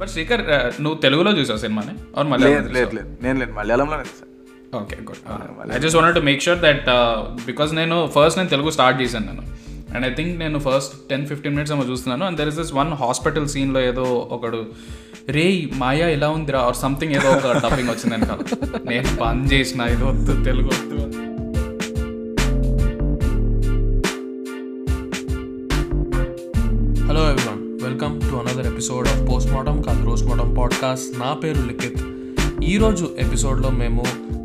[0.00, 1.94] But Srikar uh, నువ్వు తెలుగులో చూసావు సినిమాని?
[2.32, 3.96] మళ్ళీ లేదు లేదు నేను లేదు మలయాళంలో
[4.80, 5.20] okay good
[5.74, 6.88] I just want to make sure that
[7.50, 9.44] because నేను ఫస్ట్ నేను తెలుగు స్టార్ట్ చేశాను నేను.
[9.94, 12.24] అండ్ ఐ థింక్ నేను ఫస్ట్ టెన్ ఫిఫ్టీన్ మినిట్స్ ఏమో చూస్తున్నాను.
[12.28, 14.04] And there is this one hospital సీన్లో ఏదో
[14.36, 14.60] ఒకడు
[15.36, 15.46] రే
[15.82, 16.60] మాయా ఎలా ఉందిరా?
[16.68, 18.40] ఆర్ సంథింగ్ ఏదో ఒక డబ్బింగ్ వచ్చింది వెనకాల.
[18.92, 20.98] నేను పని చేసిన ఇది వద్దు తెలుగు వద్దు
[30.88, 32.04] పాడ్కాస్ట్ నా పేరు లిఖిత్.
[32.64, 34.04] ఈరోజు ఎపిసోడ్లో మేము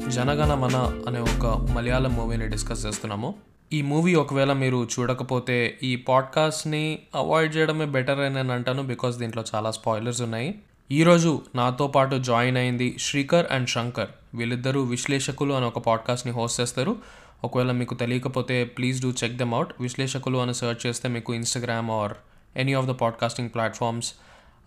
[0.10, 3.36] జనగణమన అనే ఒక మలయాళం మూవీని డిస్కస్ చేస్తున్నాము.
[3.74, 9.44] ఈ మూవీ ఒకవేళ మీరు చూడకపోతే ఈ పాడ్కాస్ట్ని అవాయిడ్ చేయడమే బెటర్ అని నేను అంటాను బికాస్ దీంట్లో
[9.56, 10.56] చాలా స్పాయిలర్స్ ఉన్నాయి.
[10.92, 14.10] ఈరోజు నాతో పాటు జాయిన్ అయింది శ్రీకర్ అండ్ శంకర్.
[14.34, 16.96] వీళ్ళిద్దరూ విశ్లేషకులు అని ఒక పాడ్కాస్ట్ని హోస్ట్ చేస్తారు.
[17.44, 19.74] ఒకవేళ మీకు తెలియకపోతే please do check them out.
[19.80, 22.14] Vishleshakulu అని సెర్చ్ చేస్తే మీకు Instagram or
[22.56, 24.14] any of the podcasting platforms.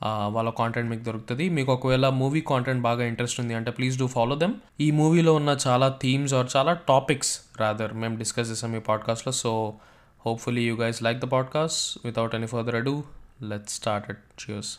[0.03, 1.49] వాళ్ళ కాంటెంట్ మీకు దొరుకుతుంది.
[1.49, 5.57] మీకు ఒకవేళ మూవీ కాంటెంట్ బాగా ఇంట్రెస్ట్ ఉంది అంటే ప్లీజ్ డూ ఫాలో దెమ్ ఈ మూవీలో ఉన్న
[5.67, 9.75] చాలా థీమ్స్ ఆర్ చాలా టాపిక్స్ రాదర్ మేము డిస్కస్ చేసాం ఈ పాడ్కాస్ట్లో so
[10.27, 13.05] hopefully you guys like the podcast without any further ado
[13.43, 14.79] let start it cheers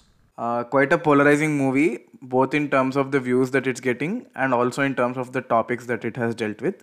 [0.62, 4.84] quite a polarising movie both in terms of the views that it's getting and also
[4.84, 6.82] in terms of the topics that it has dealt with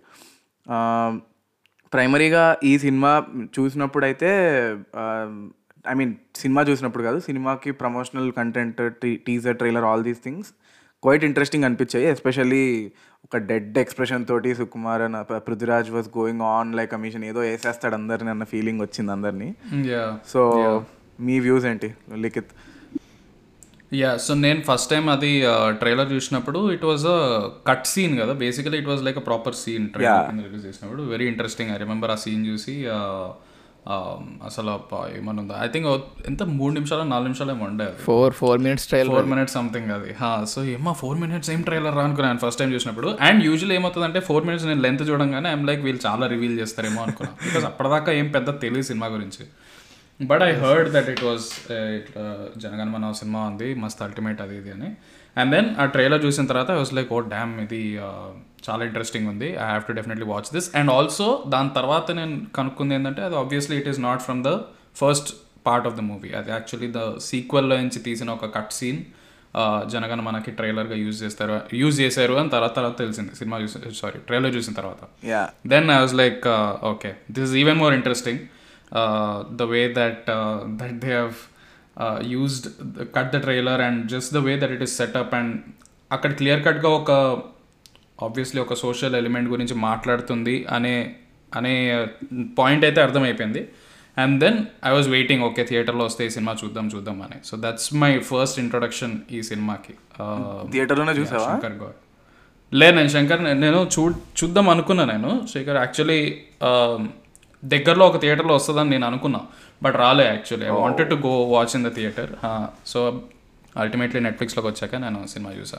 [1.93, 3.25] ప్రైమరీగా ఈ cinema
[3.61, 4.31] చూసినప్పుడు అయితే
[5.93, 8.81] I mean సినిమా చూసినప్పుడు కాదు సినిమాకి promotional content
[9.27, 10.51] teaser trailer all these things
[11.05, 12.07] quite interesting అనిపించాయి.
[12.15, 12.65] Especially
[13.27, 18.31] ఒక డెడ్ ఎక్స్ప్రెషన్ తోటి సుకుమార్ అన్న Prithviraj was going on like commission ఏదో వేసేస్తాడు అందరిని
[18.35, 19.49] అన్న ఫీలింగ్ వచ్చింది అందరినీ.
[20.33, 20.43] సో
[21.27, 21.91] మీ వ్యూస్ ఏంటి
[22.25, 22.53] లిఖిత్?
[24.01, 25.33] యా సో నేను ఫస్ట్ టైం అది
[25.81, 27.19] ట్రైలర్ చూసినప్పుడు it was a
[27.69, 28.33] cut scene కదా.
[28.45, 31.03] Basically it was like a proper scene trailer release చేసినప్పుడు.
[31.13, 32.75] వెరీ ఇంట్రెస్టింగ్ ఐ రిమెంబర్ ఆ సీన్ చూసి
[34.49, 34.73] అసలు
[35.19, 35.55] ఏమనుందా?
[35.65, 35.89] ఐ థింక్
[36.31, 36.43] ఎంత?
[36.59, 37.03] మూడు నిమిషాలు?
[37.13, 40.13] నాలుగు నిమిషాలు ఏమో ఉండే four four minutes trail four minutes something అది.
[40.53, 43.11] సో ఏమో ఫోర్ మినిట్స్ ఏం ట్రైలర్ రా అనుకున్నాను ఫస్ట్ టైం చూసినప్పుడు.
[43.29, 47.37] అండ్ యూజువల్ ఏమవుతుందంటే ఫోర్ మినిట్స్ నేను లెంత్ చూడంగానే ఐమ్ లైక్ వీళ్ళు చాలా రివీల్ చేస్తారేమో అనుకున్నాను
[47.47, 49.45] బికాస్ అప్పటిదాకా ఏం పెద్ద తెలియదు సినిమా గురించి.
[50.21, 51.49] But I heard that it was
[51.99, 52.25] ఇట్లా
[52.65, 54.91] జనగణమన సినిమా ఉంది మస్త్ అల్టిమేట్ అది ఇది అని.
[55.41, 58.29] అండ్ దెన్ ఆ ట్రైలర్ చూసిన తర్వాత I was like oh damn ఇది uh,
[58.67, 59.49] చాలా ఇంట్రెస్టింగ్ ఉంది.
[59.65, 63.77] I have to definitely watch this and also దాని తర్వాత నేను కనుక్కుంది ఏంటంటే అది obviously
[63.81, 64.53] it is not from the
[65.01, 65.31] first
[65.69, 69.03] part of the movie అది యాక్చువల్లీ ద సీక్వెల్లో నుంచి తీసిన ఒక కట్ సీన్
[69.93, 73.33] జనగణ మనకి ట్రైలర్గా యూజ్ చేస్తారు యూజ్ చేశారు అని తర్వాత తర్వాత తెలిసింది.
[73.41, 75.03] సినిమా చూసి సారీ ట్రైలర్ చూసిన తర్వాత.
[75.33, 78.39] Yeah then i was like uh, okay this is even more interesting
[79.01, 79.85] uh, the way
[81.97, 85.51] cut the trailer and just the way that it is set up and
[86.13, 87.11] అక్కడ clear కట్గా ఒక
[88.23, 91.17] obviously ఒక social element గురించి మాట్లాడుతుంది అనే
[91.57, 92.07] అనే
[92.59, 93.69] point అయితే అర్థమైపోయింది.
[94.19, 97.39] And then I was waiting okay థియేటర్లో వస్తే ఈ సినిమా చూద్దాం చూద్దాం అని.
[97.45, 99.95] So that's my first introduction ఈ సినిమాకి.
[100.23, 101.47] Uh, థియేటర్లోనే చూసావా?
[101.47, 101.99] శంకర్ గౌడ్
[102.75, 105.47] లే నేను శంకర్ నేను చూ చూద్దాం అనుకున్నా నేను.
[105.55, 106.21] శంకర్ యాక్చువల్లీ
[107.65, 109.41] దగ్గరలో ఒక థియేటర్లో వస్తుందని నేను అనుకున్నా.
[109.85, 110.67] బట్ రాలే actually.
[110.71, 112.31] I wanted to go watch in the theatre
[112.87, 113.01] so
[113.77, 115.79] ultimately నెట్ఫ్లిక్స్లోకి వచ్చాక నేను సినిమా చూసా.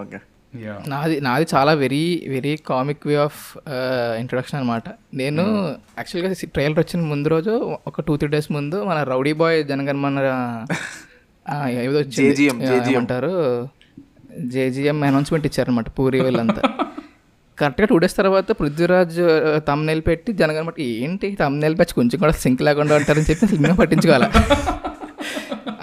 [0.00, 0.18] ఓకే
[0.52, 3.40] యా నాది నాది చాలా very very comic way of
[4.20, 5.42] introduction అనమాట నేను
[5.98, 7.54] యాక్చువల్గా ట్రైలర్ వచ్చిన ముందు రోజు
[7.86, 10.18] ఒక టూ త్రీ డేస్ ముందు మన రౌడీ బాయ్ జనగన్ మన
[11.82, 12.00] ఏదో
[13.02, 13.32] అంటారు
[14.54, 16.62] జేజిఎం అనౌన్స్మెంట్ ఇచ్చారనమాట పూరి వాళ్ళంతా.
[17.60, 19.18] కరెక్ట్గా టూ డేస్ తర్వాత పృథ్వీరాజ్
[19.68, 24.28] తమ్నెల్ పెట్టి జనగన్ బట్టి ఏంటి తమ్నెల్ పెట్టి కొంచెం కూడా సింక్ లేకుండా ఉంటారని చెప్పి సినిమా పట్టించుకోవాలి.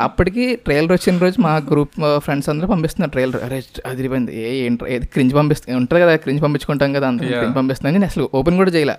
[0.05, 1.95] అప్పటికి ట్రైలర్ వచ్చిన రోజు మా గ్రూప్
[2.25, 3.41] ఫ్రెండ్స్ అందరూ పంపిస్తున్నారు ట్రైలర్.
[3.47, 3.57] అరే
[3.89, 4.31] అదిరిపోయింది.
[4.43, 8.25] ఏ ఏంట్రా ఏది క్రింజ్ పంపిస్తుంది ఉంటుంది కదా క్రింజ్ పంపించుకుంటాం కదా అందరూ క్రింజ్ పంపిస్తున్నాను నేను అసలు
[8.39, 8.95] ఓపెన్ కూడా చేయలే.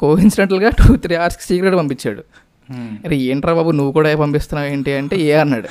[0.00, 2.24] కోఇన్సిడెంటల్గా టూ త్రీ అవర్స్కి సీక్రెట్ పంపించాడు.
[3.06, 4.92] అరే ఏంట్రా బాబు నువ్వు కూడా పంపిస్తున్నావు ఏంటి?
[5.00, 5.68] అంటే ఏ అన్నాడు.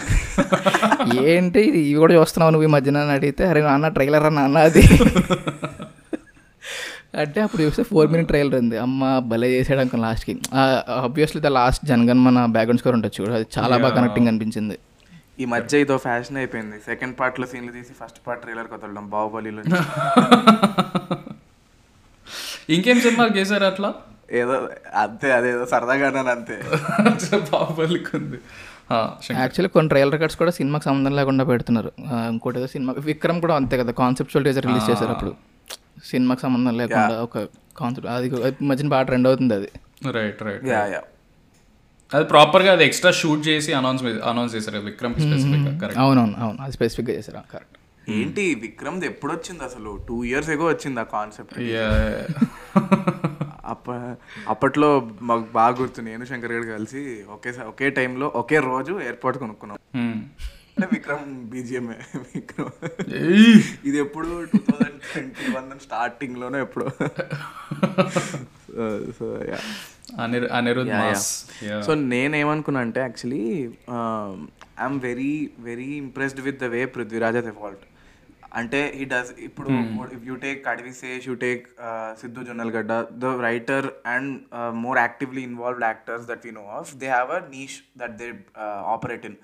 [1.34, 2.97] ఏంటి ఇవి కూడా చూస్తున్నావు నువ్వు ఈ మధ్యన?
[3.17, 4.84] అడిగితే అరే నాన్న ట్రైలర్ అన్న అన్న అది?
[7.22, 8.78] అంటే అప్పుడు చూస్తే ఫోర్ మినిట్ ట్రైలర్ ఉంది.
[8.78, 9.01] అమ్మ
[9.31, 10.34] భలే చేసాడు అనుకున్న లాస్ట్కి
[11.06, 13.34] obviously the last Jana Gana Mana background score ఉంటుంది చూడు.
[13.40, 14.75] అది చాలా బాగా కనెక్టింగ్ అనిపించింది.
[15.40, 16.78] ఈ మధ్య ఇదో ఫ్యాషన్ అయిపోయింది.
[16.90, 19.61] సెకండ్ పార్ట్లో సీన్లు తీసి ఫస్ట్ పార్ట్ ట్రైలర్ వదలడం బాహుబలిలో
[22.76, 23.90] ఇంకేం సినిమాలు చేశారు అట్లా?
[24.31, 24.55] ఏదో
[25.01, 26.55] అంతే అదేదో సరదాగా అన్నాను అంతే.
[29.22, 29.37] శంకర్.
[29.41, 31.91] యాక్చువల్లీ కొన్ని ట్రైలర్ కట్స్ కూడా సినిమాకి సంబంధం లేకుండా పెడుతున్నారు.
[32.31, 35.33] ఇంకోటి ఏదో సినిమా విక్రమ్ కూడా అంతే కదా కాన్సెప్చువల్ టీజర్ రిలీజ్ చేశారు అప్పుడు.
[36.03, 37.37] సినిమాకి సంబంధం లేకుండా ఒక
[37.78, 38.28] కాన్సెప్ట్ అది
[38.69, 39.69] మధ్యన బాగా ట్రెండ్ అవుతుంది అది.
[40.11, 41.01] రైట్ రైట్ యా యా
[42.11, 44.01] అది ప్రాపర్గా అది ఎక్స్ట్రా షూట్ చేసి అనౌన్స్
[44.31, 45.13] అనౌన్స్ చేశారు విక్రమ్
[45.97, 47.78] అవునవును అవును అది స్పెసిఫిక్గా చేశారు కరెక్ట్
[48.11, 49.91] ఏంటి విక్రమ్ది ఎప్పుడు వచ్చింది అసలు?
[50.07, 51.53] టూ ఇయర్స్ ఎగో వచ్చింది ఆ కాన్సెప్ట్
[53.73, 53.91] అప్ప
[54.47, 54.90] అప్పట్లో
[55.29, 57.02] మాకు బాగా గుర్తు నేను శంకర్ గారు కలిసి
[57.35, 59.78] ఒకే ఒకే టైంలో ఒకే రోజు ఎయిర్పోర్ట్ కొనుక్కున్నాం.
[60.72, 61.88] అంటే విక్రమ్ బీజిఎం
[62.34, 62.72] విక్రమ్.
[63.90, 66.85] ఇది ఎప్పుడు టూ థౌజండ్ ట్వంటీ వన్ స్టార్టింగ్లోనే ఎప్పుడు.
[69.18, 69.59] So yeah.
[71.85, 73.44] సో నేనేమనుకున్నా అంటే actually
[74.82, 77.85] I'm very very impressed with the way Prithviraj he's evolved
[78.59, 79.70] అంటే హీ డస్ ఇప్పుడు
[80.18, 81.64] if you take Adivi Sesh you take
[82.22, 82.94] Siddhu Jonnalagadda
[83.24, 84.32] the writer and
[84.84, 88.30] more actively involved actors that we know of they have a niche that they
[88.96, 89.40] operate in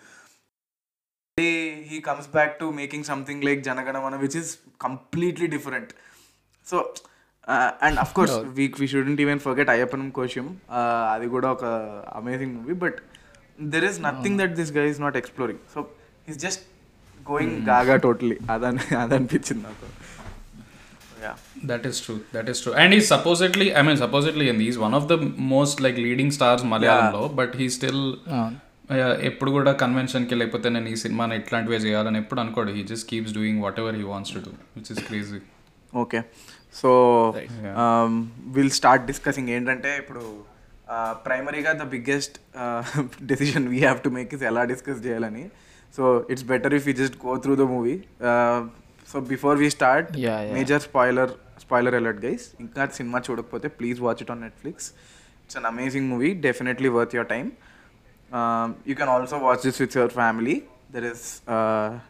[2.38, 4.48] back to making something like Janaganamana, which is
[4.80, 5.94] completely different.
[6.68, 6.94] So,
[7.48, 10.48] uh, and of course, we, we shouldn't even forget Ayappanam Koshim.
[10.70, 11.66] Uh, అది కూడా ఒక
[12.20, 12.98] amazing movie but
[13.74, 15.82] there is nothing that this guy is not exploring so
[16.30, 16.64] is just
[17.30, 19.88] going gaga totally అదని అదనిపించింది నాకు.
[21.90, 22.18] Is true.
[22.34, 22.74] That is true.
[22.82, 25.18] And he's supposedly, I mean, supposedly, and he's one of the
[25.54, 28.02] most like leading stars Malayalamలో, but he still
[28.36, 28.50] uh,
[29.30, 32.72] ఎప్పుడు కూడా కన్వెన్షన్కి లేకపోతే నేను ఈ సినిమాని ఇట్లాంటివే చేయాలని ఎప్పుడు అనుకోడు.
[32.78, 35.40] He just keeps doing whatever he wants to do which is crazy
[35.94, 36.22] okay
[36.82, 36.92] so
[38.58, 40.24] will start discussing ఏంటంటే ఇప్పుడు
[41.28, 42.38] ప్రైమరీగా the biggest
[43.32, 45.46] decision we have to make is ఎలా డిస్కస్ చేయాలని.
[45.96, 47.96] So it's better if you just go through the movie
[49.12, 50.54] so before we start Yeah, yeah.
[50.58, 51.32] Major spoiler
[51.64, 54.88] spoiler alert guys ఇంకా cinema చూడకపోతే please watch it on Netflix
[55.44, 57.50] it's an amazing movie definitely worth your time
[58.90, 60.56] you can also watch this with your family
[60.92, 61.26] there is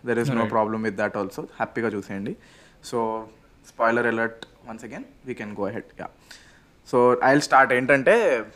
[0.05, 2.35] there is no problem with that also హ్యాపీగా చూసేయండి.
[2.83, 3.27] So
[3.67, 6.07] spoiler alert once again we can go head yeah
[6.87, 8.15] so I start ఏంటంటే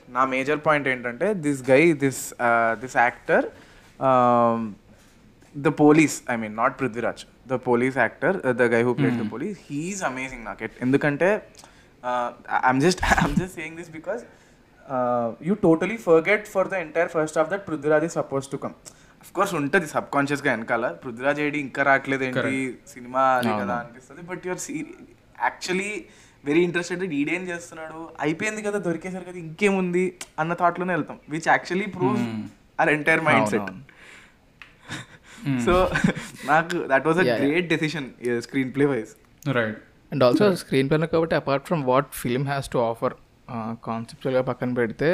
[0.09, 2.21] నా major point ఏంటంటే this guy this
[2.83, 3.45] this actor
[5.55, 9.57] the police I mean not Prithviraj the police actor the guy who played the police
[9.69, 11.29] he is amazing నాకు at- ఎందుకంటే
[12.59, 14.21] I'm just I'm just saying this because
[15.43, 18.75] you totally forget for the entire first of that Prithviraj is suppose to come
[19.21, 20.85] of course ఉంటుంది సబ్ కాన్షియస్గా వెనకాల.
[21.03, 22.53] Prithviraj AD ఇంకా రావట్లేదు ఏంటి?
[22.87, 24.21] Cinema అది కదా అనిపిస్తుంది.
[24.21, 24.61] But you're
[25.41, 25.91] actually
[26.43, 27.99] very interested ఈడేం చేస్తున్నాడు?
[28.19, 30.03] అయిపోయింది కదా దొరికేసారు కదా ఇంకేముంది?
[30.39, 31.19] అన్న థాట్లోనే వెళ్తాం.
[31.29, 32.17] Which actually prove
[32.79, 33.69] our entire mindset
[35.65, 35.73] so
[36.51, 38.07] నాకు that was a great decision
[38.73, 39.11] screenplay wise
[39.51, 39.79] right
[40.11, 43.15] and also screen ప్లేలో కాబట్టి apart from what film has to offer
[43.85, 45.09] కాన్సెప్చువల్గా పక్కన పెడితే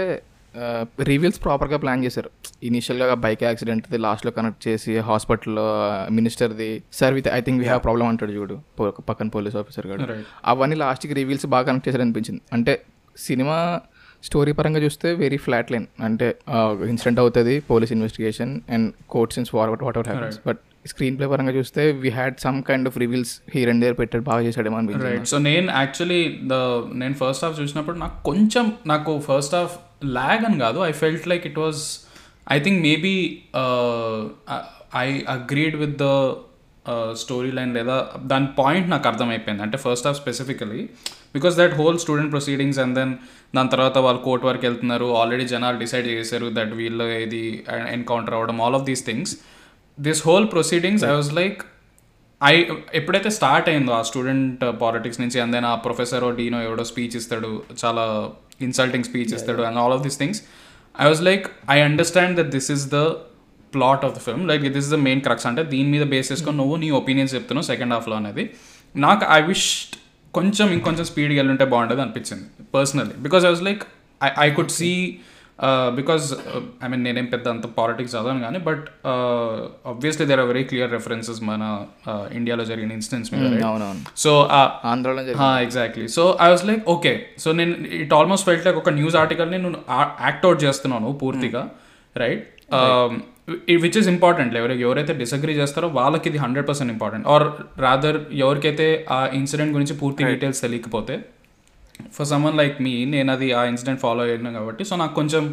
[1.08, 2.30] రివీల్స్ ప్రాపర్గా ప్లాన్ చేశారు.
[2.64, 5.66] ఇనీషియల్గా బైక్ యాక్సిడెంట్ది లాస్ట్లో కనెక్ట్ చేసి హాస్పిటల్లో
[6.12, 10.02] మినిస్టర్ది sir with I think we have problem అంటాడు చూడు పో- పక్కన పోలీస్ ఆఫీసర్ గారు.
[10.46, 12.74] అవన్నీ లాస్ట్కి రివీల్స్ బాగా కనెక్ట్ చేశారు అనిపించింది అంటే
[13.18, 13.58] సినిమా
[14.24, 16.36] స్టోరీ పరంగా చూస్తే వెరీ ఫ్లాట్ లైన్ అంటే
[16.90, 20.58] ఇన్సిడెంట్ అవుతుంది పోలీస్ ఇన్వెస్టిగేషన్ అండ్ కోర్ట్స్ ఇన్స్ forward whatever happens but
[21.18, 24.80] screenplay పరంగా చూస్తే we had some kind of reveals here and there పెట్టాడు బాగా చేశాడేమో
[24.80, 26.54] రైట్ సో నేను యాక్చువల్లీ ద
[26.94, 30.80] నేను ఫస్ట్ హాఫ్ చూసినప్పుడు నాకు కొంచెం నాకు ఫస్ట్ హాఫ్ ల్యాగ్ అని కాదు.
[30.80, 32.08] I felt like it was
[32.52, 33.42] I think maybe
[34.96, 36.04] I agreed with the
[37.22, 37.96] story line లేదా
[38.32, 39.64] దాని పాయింట్ నాకు అర్థమైపోయింది.
[39.66, 40.82] అంటే first half specifically
[41.36, 43.14] because that whole student proceedings and then
[43.56, 45.08] దాని తర్వాత వాళ్ళు కోర్ట్ వరకు వెళ్తున్నారు.
[45.22, 47.44] ఆల్రెడీ జనాలు డిసైడ్ చేశారు దట్ వీళ్ళు ఇది
[47.98, 49.34] ఎన్కౌంటర్ అవ్వడం all of these things
[49.98, 51.60] this whole proceedings I was like
[52.42, 52.56] I
[53.00, 57.52] ఎప్పుడైతే స్టార్ట్ అయిందో ఆ స్టూడెంట్ పాలిటిక్స్ నుంచి అండ్ దెన్ ఆ ప్రొఫెసర్ డీనో ఎవడో స్పీచ్ ఇస్తాడు
[57.84, 58.04] చాలా
[58.68, 60.42] ఇన్సల్టింగ్ స్పీచ్ ఇస్తాడు and all of these things
[60.96, 61.46] I was like
[61.76, 63.00] I understand that this is the
[63.74, 66.58] plot of the film like this is the main crux అంటే దీని మీద బేస్ చేసుకొని
[66.58, 68.50] నువ్వు నీ ఒపీనియన్స్ చెప్తున్నావు సెకండ్ హాఫ్లో అనేది.
[68.96, 69.88] నాకు ఐ విష్
[70.34, 73.84] కొంచెం ఇంకొంచెం స్పీడ్గా వెళ్ళుంటే బాగుంటుంది అనిపించింది personally because I was like
[74.24, 75.18] I I could see
[75.96, 76.34] because
[76.84, 78.90] I mean నేనేం పెద్ద అంత పాలిటిక్స్ చదవను కానీ but
[79.86, 81.86] obviously there are very clear references మన
[82.32, 83.64] ఇండియాలో జరిగిన ఇన్సిడెంట్స్ మీద
[84.16, 84.50] సో
[84.84, 85.22] ఆంధ్రలో
[85.62, 89.58] exactly so I was like okay so నేను ఇట్ ఆల్మోస్ట్ ఫెల్ట్ లైక్ ఒక న్యూస్ ఆర్టికల్ని
[89.58, 89.78] నేను
[90.22, 91.70] యాక్ట్ అవుట్ చేస్తున్నాను పూర్తిగా
[92.18, 92.48] రైట్
[93.82, 97.46] విచ్ ఇస్ ఇంపార్టెంట్ ఎవరు ఎవరైతే డిసగ్రీ చేస్తారో వాళ్ళకి ఇది hundred percent important or
[97.80, 101.16] rather ఎవరికైతే ఆ ఇన్సిడెంట్ గురించి పూర్తి డీటెయిల్స్ తెలియకపోతే
[102.12, 105.46] ఫర్ సమ్మన్ లైక్ మీ నేను అది ఆ ఇన్సిడెంట్ ఫాలో అయ్యాను కాబట్టి సో నాకు కొంచెం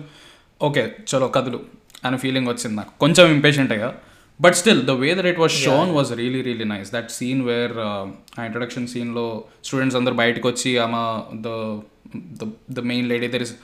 [0.61, 1.61] ఓకే చలో కదులు
[2.05, 2.93] అనే ఫీలింగ్ వచ్చింది నాకు.
[2.99, 3.89] కొంచెం ఇంపేషెంట్గా
[4.41, 7.75] but still the way that it was shown was really really nice that scene where
[7.81, 7.91] ఆ
[8.45, 9.27] ఇంట్రొడక్షన్ సీన్లో
[9.65, 11.03] స్టూడెంట్స్ అందరూ బయటకు వచ్చి ఆమె
[11.41, 11.49] the
[12.71, 13.55] the main lady there is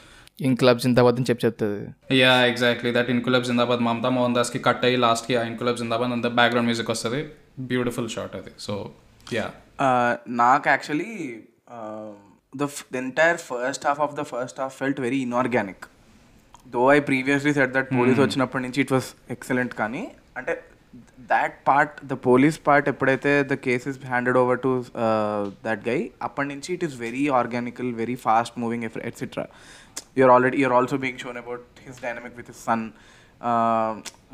[0.47, 1.81] in క్లబ్స్ ఇంత వద్దని చెప్పి చెప్తుంది.
[2.21, 6.29] యా ఎగ్జాక్ట్లీ దట్ ఇన్కులబ్ జిందాబాద్ మమతా మోహన్ దాస్కి కట్ అయ్యి లాస్ట్కి ఆ ఇన్కులబ్ జిందాబాద్ అంత
[6.41, 7.21] బ్యాక్గ్రౌండ్ మ్యూజిక్ వస్తుంది.
[7.73, 8.53] బ్యూటిఫుల్ షాట్ అది.
[8.67, 8.75] సో
[9.39, 9.47] యా
[10.43, 11.13] నాకు actually
[12.61, 12.69] the
[13.03, 15.85] entire first half of the first half felt very inorganic
[16.75, 20.03] though I previously said that police వచ్చినప్పటి నుంచి ఇట్ వాస్ ఎక్సలెంట్ కానీ
[20.39, 20.53] అంటే
[21.33, 24.73] that part the police part ఎప్పుడైతే the cases handed over to
[25.67, 29.45] that guy అప్పటి నుంచి it is very organical very fast moving etcetera
[30.19, 32.85] you're already you're also being shown about his dynamic with his son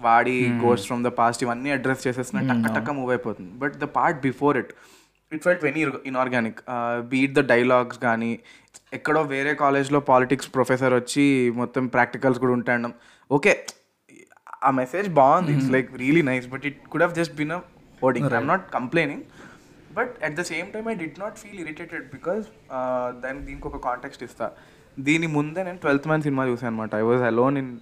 [0.06, 3.52] వాడి ghost from the past ఇవన్నీ address చేసేసిన టక్క టక్క move అయిపోతుంది.
[3.62, 4.72] But the part before it
[5.32, 6.58] it felt very inorganic
[7.12, 8.30] be it the dialogues కానీ
[8.96, 11.24] ఎక్కడో వేరే కాలేజ్లో పాలిటిక్స్ ప్రొఫెసర్ వచ్చి
[11.60, 12.92] మొత్తం ప్రాక్టికల్స్ కూడా ఉంటాయడం
[13.30, 13.52] ఓకే
[14.66, 15.52] ఆ మెసేజ్ బాగుంది.
[15.56, 17.60] It's like really nice but it could have just been a
[18.02, 19.24] hoarding I'm not complaining
[19.98, 22.44] but at the same time I did not feel irritated because
[23.24, 24.48] దాని దీనికి ఒక context ఇస్తా.
[24.96, 27.72] దీని ముందే నేను ట్వెల్త్ మ్యాన్ సినిమా చూసాను అనమాట I was alone in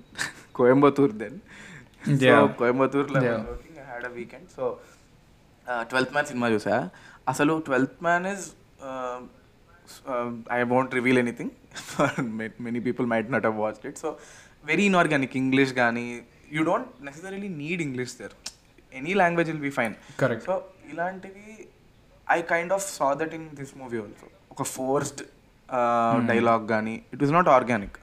[0.52, 1.37] Coimbatore then
[2.59, 3.21] కోయంబత్తూర్లో
[3.87, 4.64] had a weekend so
[5.90, 6.76] twelfth man cinema చూసా.
[7.28, 8.44] అసలు twelfth man is
[10.52, 11.52] I won't reveal anything
[12.66, 14.11] many people might not have watched it so
[14.64, 16.04] very inorganic English కానీ
[16.52, 18.35] you don't necessarily need English there
[18.92, 20.42] any language will be fine Correct.
[20.49, 20.54] So
[20.92, 21.47] ఇలాంటివి
[22.26, 25.23] I kind of saw that in this movie also ఒక forced
[26.33, 27.97] dialogue కానీ it is not organic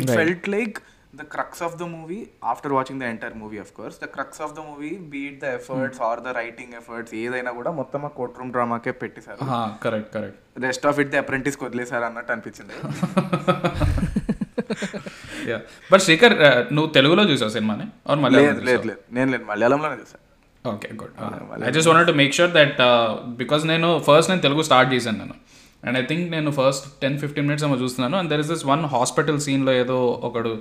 [0.00, 0.76] it felt like
[1.20, 2.18] the crux of the movie
[2.52, 6.00] after watching the entire movie of course the crux of the movie be it the efforts
[6.08, 9.40] or the writing efforts ఏదైనా కూడా మొత్తం ఆ courtroom డ్రామాకే పెట్టేశారు.
[9.84, 12.74] Correct correct rest of it the apprentice వదిలేశారు అన్నట్టు అనిపించింది.
[15.50, 15.58] Yeah
[15.92, 17.86] but Srikar uh, నువ్వు తెలుగులో చూసావు సినిమాని?
[18.10, 19.00] ఆర్ లేదు లేదు లేదు.
[19.16, 20.22] నేను లేదు మలయాళంలోనే చూసాను
[20.72, 21.14] okay good
[21.66, 22.78] I just want to make sure that
[23.40, 25.36] because నేను ఫస్ట్ నేను తెలుగు స్టార్ట్ చేశాను నేను.
[25.86, 28.16] అండ్ ఐ థింక్ నేను ఫస్ట్ టెన్ ఫిఫ్టీన్ మినిట్స్ ఏమో చూస్తున్నాను.
[28.18, 30.52] And there is this one hospital సీన్లో ఏదో ఒకడు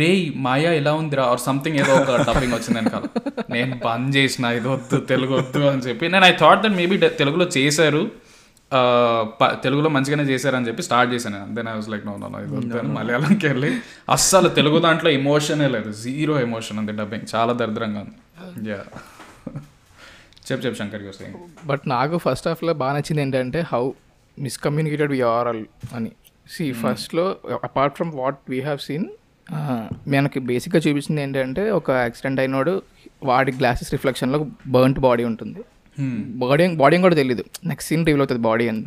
[0.00, 1.24] రే మాయా ఎలా ఉందిరా?
[1.24, 3.02] ఆర్ సంథింగ్ ఏదో ఒక టాపింగ్ వచ్చింది వెనకాల.
[3.50, 6.08] నేను బంద్ చేసిన ఇది వద్దు తెలుగు వద్దు అని చెప్పి.
[6.08, 8.02] నేను ఐ థాట్ దట్ మేబీ తెలుగులో చేశారు.
[9.64, 13.46] తెలుగులో మంచిగానే చేశారని చెప్పి స్టార్ట్ చేశాను then I was like no no ఇది వద్దు మలయాళంకి
[13.46, 13.70] వెళ్ళి.
[14.10, 15.92] అస్సలు తెలుగు దాంట్లో ఎమోషనే లేదు.
[16.04, 18.16] జీరో ఎమోషన్ ఉంది డబ్బింగ్ చాలా దరిద్రంగా ఉంది.
[18.70, 18.80] యా
[20.48, 21.20] చెప్పు చెప్పు శంకర్ యూస్
[21.66, 23.84] బట్ నాకు ఫస్ట్ హాఫ్లో బాగా నచ్చింది ఏంటంటే how
[24.38, 25.64] miscommunicated we are all
[25.94, 26.10] అని
[26.50, 29.06] సి ఫస్ట్లో apart from what we have seen
[30.08, 32.82] మనకి బేసిక్గా చూపించింది ఏంటంటే ఒక యాక్సిడెంట్ అయినోడు
[33.22, 35.60] వాడి గ్లాసెస్ రిఫ్లెక్షన్లో బర్న్ట్ బాడీ ఉంటుంది.
[36.28, 38.84] బాడీ బాడీ కూడా తెలియదు నెక్స్ట్ సీన్ రివీల్ అవుతుంది బాడీ అని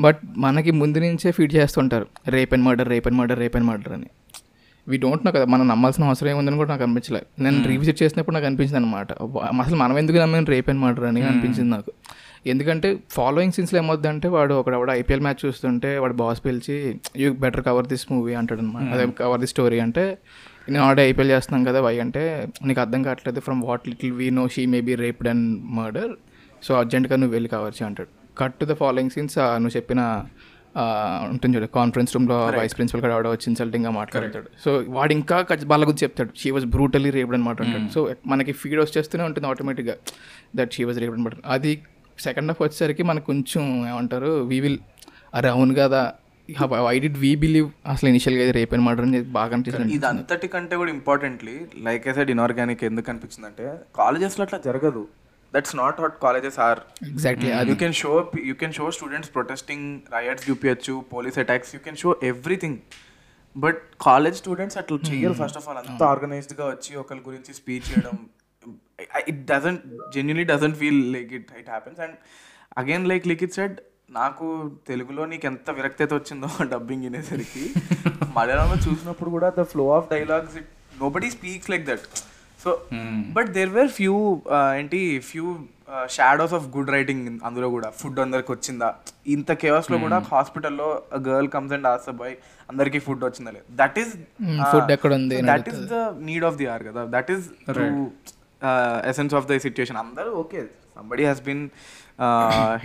[0.00, 2.06] బట్ మనకి ముందు నుంచే ఫీడ్ చేస్తుంటారు.
[2.28, 4.06] Rape and murder rape and murder rape and murder అని.
[4.88, 8.46] వీ డోంట్ నో కదా మనం నమ్మాల్సిన అవసరం ఏముందని కూడా నాకు అనిపించలేదు నేను రీవిజిట్ చేసినప్పుడు నాకు
[8.46, 9.12] అనిపించింది అనమాట
[9.62, 11.92] అసలు మనం ఎందుకు నమ్మిన రేప్ అండ్ మర్డర్ అని అనిపించింది నాకు.
[12.46, 17.86] ఎందుకంటే ఫాలోయింగ్ సీన్స్లో ఏమవుద్దంటే వాడు ఒక ఐపీఎల్ మ్యాచ్ చూస్తుంటే వాడు బాస్ పిలిచి you better cover
[17.86, 20.18] this movie అంటాడు అనమాట అదే కవర్ ది స్టోరీ అంటే
[20.68, 24.48] నేను ఆల్రెడీ ఐపీఎల్ చేస్తున్నాం కదా వై అంటే నీకు అర్థం కావట్లేదు from what little we know
[24.48, 26.10] she may be raped and murder
[26.62, 28.08] so అర్జెంట్గా నువ్వు వెళ్ళి కవర్చి అంటాడు.
[28.38, 30.00] Cut to the following scenes నువ్వు చెప్పిన
[31.32, 34.48] ఉంటుంది చూడు కాన్ఫరెన్స్ రూమ్లో వైస్ ప్రిన్సిపల్ కూడా ఆవిడ వచ్చి ఇన్సల్టింగ్గా మాట్లాడతాడు.
[34.64, 35.36] సో వాడు ఇంకా
[35.72, 36.30] వాళ్ళ గురించి చెప్తాడు.
[36.42, 37.88] షీ వాజ్ బ్రూటలీ రేప్డ్ అనమాట అంటాడు.
[37.94, 39.96] సో మనకి ఫీడ్ వచ్చేస్తూనే ఉంటుంది ఆటోమేటిక్గా
[40.56, 41.82] దట్ షీ వాజ్ రేప్డ్ అనమాట అది
[42.26, 44.80] సెకండ్ హాఫ్ వచ్చేసరికి మనకు కొంచెం ఏమంటారు వీ విల్
[45.38, 46.02] అరే అవును కదా
[46.92, 49.92] ఐ డిడ్ వీ బిలీవ్ అసలు ఇనిషియల్గా ఇది రేప్ అనమాట అని బాగా అనిపిస్తుంది.
[49.96, 51.56] ఇది అంతటికంటే కూడా importantly
[51.88, 53.66] like I said inorganic ఎందుకు అనిపించింది అంటే
[54.00, 55.02] కాలేజెస్లో అట్లా జరగదు.
[55.54, 58.10] That's not what colleges are exactly you can show
[58.48, 59.86] you can show students protesting
[60.16, 62.78] rights చూపించచ్చు police attacks you can show everything
[63.56, 68.16] but college students అట్లా చెయ్యరు ఫస్ట్ ఆఫ్ ఆల్ అంత ఆర్గనైజ్డ్గా వచ్చి ఒకరి గురించి స్పీచ్ చేయడం
[69.30, 72.16] it doesn't genuinely doesn't feel like it it happens and
[72.76, 73.76] again like like it said
[74.10, 74.46] నాకు
[74.86, 77.64] తెలుగులో నీకు ఎంత విరక్తి అయితే వచ్చిందో డబ్బింగ్ వినేసరికి
[78.36, 80.70] మలయాళంలో చూసినప్పుడు కూడా the flow of dialogues it
[81.16, 82.06] nobody speaks like that
[82.60, 82.70] so
[83.36, 84.16] but there were few
[84.80, 85.44] ఏంటి few
[86.16, 87.88] shadows of good writing అందులో కూడా.
[88.00, 88.88] ఫుడ్ అందరికి వచ్చిందా?
[89.26, 90.88] ఇంత కేవస్లో కూడా హాస్పిటల్లో
[91.28, 92.34] girl comes and as boy
[92.68, 93.66] అందరికి ఫుడ్ వచ్చిందా లేదు?
[93.80, 94.12] That is
[95.50, 97.04] that is the need of the hour కదా.
[97.16, 97.46] That is
[99.10, 100.62] essence of the situation అందరూ okay
[100.96, 101.70] somebody has been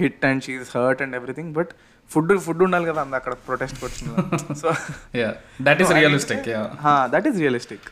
[0.02, 1.74] hit and she's hurt and everything but
[2.12, 4.16] food food ఉండాలి కదా అంద అక్కడ protest వచ్చింది
[4.56, 4.70] so
[5.18, 6.64] yeah that is realistic yeah
[7.08, 7.88] that is realistic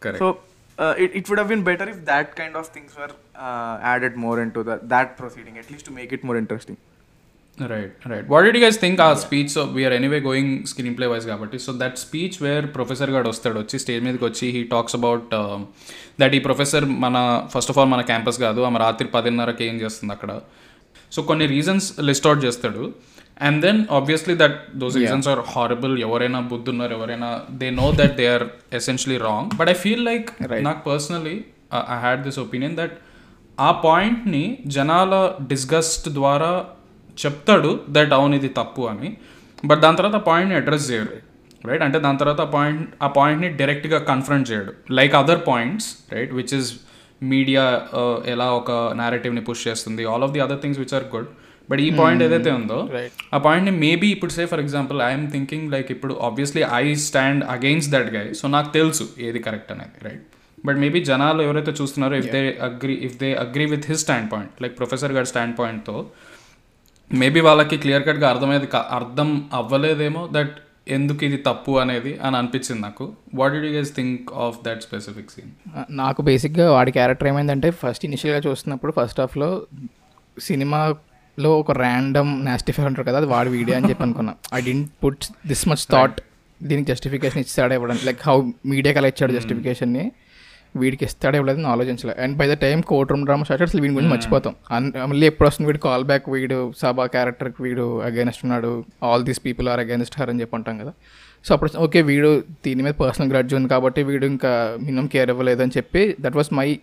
[0.00, 0.18] Correct.
[0.18, 0.40] So
[0.78, 4.16] uh, it, it would have been better if that kind of things were uh, added
[4.16, 5.70] more into the, that proceeding, at
[7.58, 10.52] right right what did guys think ఆ speech so we are anyway going
[10.98, 11.58] screenplay wise కాబట్టి.
[11.66, 15.28] So that speech where professor గారు వస్తాడు వచ్చి stage మీదకి వచ్చి he talks about
[16.22, 17.16] that ఈ professor మన
[17.54, 20.32] first of all మన క్యాంపస్ కాదు ఆమె రాత్రి పదిన్నరకి ఏం చేస్తుంది అక్కడ.
[21.12, 22.84] సో కొన్ని రీజన్స్ లిస్ట్ అవుట్ చేస్తాడు.
[23.46, 27.30] And then obviously that those reasons are horrible ఎవరైనా బుద్ధున్నారు ఎవరైనా
[27.60, 28.44] they know that they are
[28.78, 30.28] essentially wrong but I feel like
[30.68, 31.36] నాకు personally
[31.94, 32.94] I had this opinion that
[33.58, 34.44] ఆ పాయింట్ని
[34.76, 35.14] జనాల
[35.52, 36.52] డిస్గస్ట్ ద్వారా
[37.22, 39.10] చెప్తాడు దట్ అవును ఇది తప్పు అని.
[39.70, 41.12] బట్ దాని తర్వాత ఆ పాయింట్ని అడ్రస్ చేయడు.
[41.68, 44.72] రైట్ అంటే దాని తర్వాత ఆ పాయింట్ ఆ పాయింట్ని డైరెక్ట్గా కన్ఫ్రంట్ చేయడు.
[44.98, 46.70] Like other points right which is
[47.32, 47.62] media
[48.32, 51.28] ఎలా ఒక నేరేటివ్ని పుష్ చేస్తుంది all of the other things which are good
[51.68, 52.78] but ఈ పాయింట్ ఏదైతే ఉందో.
[53.36, 57.88] ఆ పాయింట్ని మేబీ ఇప్పుడు say for example I'm thinking like ఇప్పుడు obviously I stand against
[57.94, 60.24] that guy so నాకు తెలుసు ఏది కరెక్ట్ అనేది రైట్
[60.66, 64.02] బట్ మేబీ జనాలు ఎవరైతే చూస్తున్నారో if they agree if they agree with his
[64.34, 65.96] standpoint like professor గారి స్టాండ్ పాయింట్తో
[67.10, 70.54] మేబీ వాళ్ళకి క్లియర్ కట్గా అర్థమయ్యేది అర్థం అవ్వలేదేమో దట్
[70.88, 73.04] ఎందుకు ఇది తప్పు అనేది అని అనిపించింది నాకు.
[73.34, 75.50] What did you guys think of that specific scene
[75.90, 79.48] నాకు బేసిక్గా వాడి క్యారెక్టర్ ఏమైందంటే ఫస్ట్ ఇనిషియల్గా చూస్తున్నప్పుడు ఫస్ట్ హాఫ్లో
[80.40, 84.34] సినిమాలో ఒక ర్యాండమ్ నాస్టిఫై ఉంటారు కదా అది వాడి వీడియో అని చెప్పి అనుకున్నా.
[84.54, 86.18] I didn't put this much thought
[86.62, 90.04] దీనికి జస్టిఫికేషన్ ఇస్తాడు ఇవ్వడం లైక్ హౌ మీడియాకి అలా ఇచ్చాడు జస్టిఫికేషన్ని
[90.76, 92.80] వీడికి ఇస్తాడు ఇవ్వలేదు అని ఆలోచించలేదు and by the time
[93.12, 94.54] courtroom drama start అసలు వీడి గురించి మర్చిపోతాం.
[94.70, 99.40] అన్- మళ్ళీ ఎప్పుడు వస్తుంది వీడు కాల్ బ్యాక్ వీడు సభా క్యారెక్టర్కి వీడు అగైనెస్ట్ ఉన్నాడు all these
[99.44, 100.92] people are against her అని చెప్పి అంటాం కదా.
[101.44, 105.62] సో అప్పుడు ఓకే వీడు దీని మీద పర్సనల్ గ్రడ్జ్ ఉంది కాబట్టి వీడు ఇంకా మినిమం కేర్ ఇవ్వలేదు
[105.62, 106.78] అని చెప్పి that was my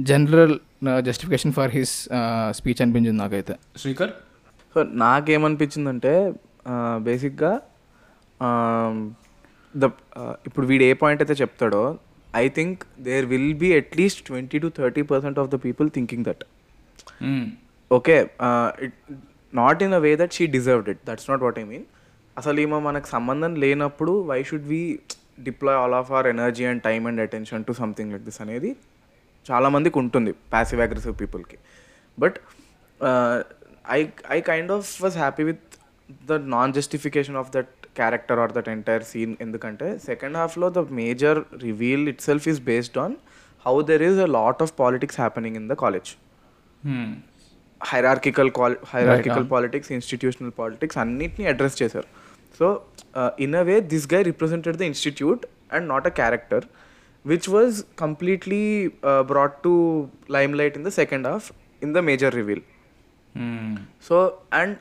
[0.00, 0.58] general
[1.00, 2.08] justification for his
[2.50, 3.56] speech అనిపించింది నాకైతే.
[3.76, 4.10] శ్రీకర్?
[4.74, 6.32] సో నాకేమనిపించిందంటే
[6.98, 7.60] బేసిక్గా
[9.76, 9.84] ద
[10.46, 11.98] ఇప్పుడు వీడు ఏ పాయింట్ అయితే చెప్తాడో
[12.34, 16.44] I think there will be at least twenty to thirty percent of the people thinking that
[17.90, 18.16] okay
[18.84, 18.96] it
[19.52, 21.86] not in a way that she deserved it that's not what I mean
[22.36, 24.80] అసలు ఈమె మనకు సంబంధం లేనప్పుడు why should we
[25.40, 28.70] deploy all of our energy and time and attention to something like this అనేది
[29.46, 31.58] చాలామందికి ఉంటుంది passive aggressive పీపుల్కి
[32.18, 32.38] but
[33.90, 35.66] I I kind of was happy with
[36.26, 41.40] the non justification of that character or that entire scene ఎందుకంటే second హాఫ్లో the major
[41.66, 43.14] reveal itself is based on
[43.66, 46.10] how there is a lot of politics happening in the college
[47.80, 52.08] hierarchical qual hierarchical politics institutional politics అన్నిటిని address చేశారు.
[52.58, 52.66] So
[53.44, 55.42] in a way this guy represented the institute
[55.76, 56.64] and not a character
[57.24, 58.64] which was completely
[59.30, 59.72] brought to
[60.60, 61.46] limelight in the second half
[61.82, 62.62] in the major reveal
[64.08, 64.16] so
[64.60, 64.76] and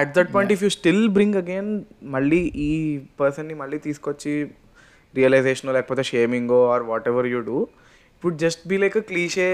[0.00, 1.70] at that point if you still bring again
[2.16, 2.72] మళ్ళీ ఈ
[3.20, 4.34] పర్సన్ని మళ్ళీ తీసుకొచ్చి
[5.14, 7.58] realisation లేకపోతే షేమింగో or whatever you do
[8.14, 9.48] ఇప్పుడు just be like a cliché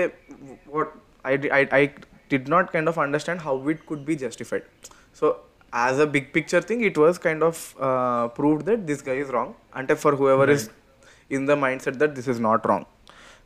[0.77, 0.93] what
[1.27, 1.35] I
[1.81, 1.85] I
[2.29, 4.65] did not kind of understand how it could be justified.
[5.15, 5.27] So
[5.73, 9.29] as a big picture thing, it was kind of uh, proved that this guy is
[9.29, 9.55] wrong.
[9.75, 10.71] And for whoever is
[11.31, 12.85] in the mindset that this is not wrong.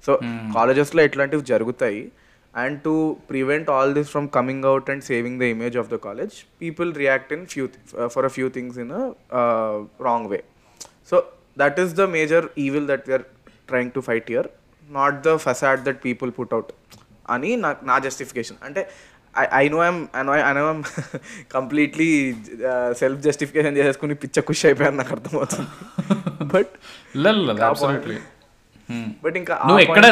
[0.07, 0.13] So
[0.57, 2.03] కాలేజెస్లో ఇట్లాంటివి జరుగుతాయి
[2.58, 2.94] and to
[3.30, 7.32] prevent all this from coming out and saving the image of the college people react
[7.34, 7.66] in few
[8.16, 9.04] for a few things in a
[10.02, 10.40] wrong way
[11.12, 11.18] so
[11.58, 13.26] that is the major evil that we're
[13.68, 14.50] trying to fight here
[14.90, 16.72] not the facade that people put out
[17.30, 18.82] అని నాకు నా justification అంటే
[19.56, 20.24] I know I'm I
[20.58, 20.84] know I'm
[21.56, 22.10] completely
[23.00, 25.70] self justification చేసుకుని పిచ్చ ఖుషి అయిపోయాను నాకు అర్థమవుతుంది
[26.54, 26.74] but
[27.18, 28.18] లేదు అబ్సల్యూట్లీ
[29.25, 30.05] బట్ ఇంకా ఆ నువ్వు ఎక్కడ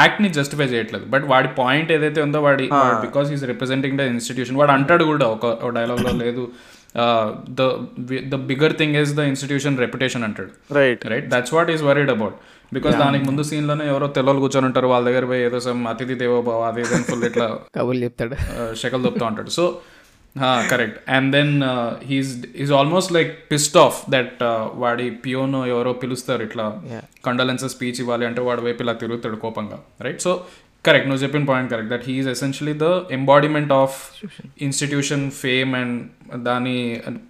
[0.00, 1.04] యాక్ట్ని జస్టిఫై చేయట్లేదు.
[1.14, 2.66] బట్ వాడి పాయింట్ ఏదైతే ఉందో వాడి
[3.06, 6.44] because is representing the institution వాడు అంటాడు కూడా ఒక డైలాగ్లో లేదు.
[7.58, 7.62] The
[8.32, 10.52] the bigger thing is the institution reputation అంటాడు.
[10.78, 12.38] Right right that's what is worried about
[12.76, 14.88] because దానికి ముందు సీన్లోనే ఎవరో తెల్లలు కూర్చొని ఉంటారు.
[14.92, 18.36] వాళ్ళ దగ్గర పోయి ఏదో సమ్ అతిథి దేవోభావ అది ఫుల్ ఇట్లా కబుర్లు చెప్తాడు.
[18.82, 19.50] షకల్ దొప్పుతూ ఉంటాడు.
[19.58, 19.64] So
[20.72, 21.52] correct and then
[22.10, 22.30] he's
[22.62, 24.40] is almost like pissed off that
[24.82, 26.66] వాడి పియోన్ ఎవరో పిలుస్తారు ఇట్లా.
[27.26, 29.78] కండలెన్సెస్ స్పీచ్ ఇవ్వాలి అంటే వాడి వైపు ఇలా తిరుగుతాడు కోపంగా.
[30.06, 30.32] రైట్ సో
[30.84, 33.96] కరెక్ట్ నువ్వు చెప్పిన point correct that he is essentially the embodiment of
[34.66, 35.96] institution fame and
[36.48, 36.76] దాని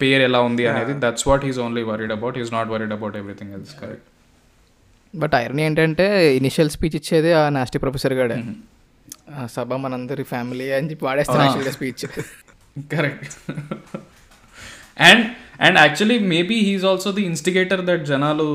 [0.03, 0.95] పేరు ఎలా ఉంది అనేది.
[1.05, 4.07] That's what he's only worried about is not worried about everything else correct
[5.15, 6.07] but irony ఏంటంటే
[6.41, 8.37] ఇనిషియల్ స్పీచ్ ఇచ్చేది ఆ నాస్టి ప్రొఫెసర్ గాడే.
[9.37, 12.05] ఆ సభ మనందరి ఫ్యామిలీ అని చెప్పి వాడేస్తాను speech
[12.95, 13.35] correct
[15.09, 15.25] and
[15.67, 18.47] and actually maybe he is also the instigator that జనాలు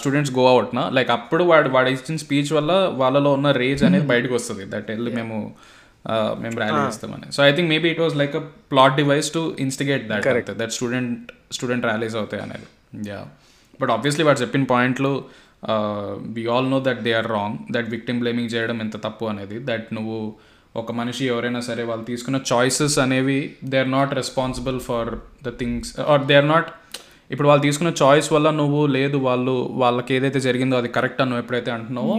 [0.00, 2.72] students go out నా like అప్పుడు వాడు వాడు ఇచ్చిన స్పీచ్ వల్ల
[3.02, 4.64] వాళ్ళలో ఉన్న రేజ్ అనేది బయటకు వస్తుంది.
[4.74, 5.36] దట్ వెళ్ళి మేము
[6.12, 7.26] uh, మేము ర్యాలీ చేస్తామని.
[7.36, 11.32] So I think maybe it was like a plot device to instigate that that student
[11.56, 12.68] student rallies అవుతాయి అనేది.
[13.10, 13.20] యా
[13.80, 15.12] బట్ ఆబ్వియస్లీ వాడు చెప్పిన పాయింట్లు
[16.36, 19.58] we all know that they are wrong that victim blaming చేయడం ఎంత తప్పు అనేది.
[19.70, 20.18] దట్ నువ్వు
[20.78, 25.10] ఒక మనిషి ఎవరైనా సరే వాళ్ళు తీసుకున్న చాయిసెస్ అనేవి they are not responsible for
[25.46, 26.68] the things or they are not
[27.30, 31.42] ఇప్పుడు వాళ్ళు తీసుకున్న చాయిస్ వల్ల నువ్వు లేదు వాళ్ళు వాళ్ళకి ఏదైతే జరిగిందో అది కరెక్ట్ అని నువ్వు
[31.44, 32.14] ఎప్పుడైతే అంటున్నావో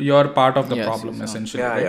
[0.00, 1.88] you are part of the problem essential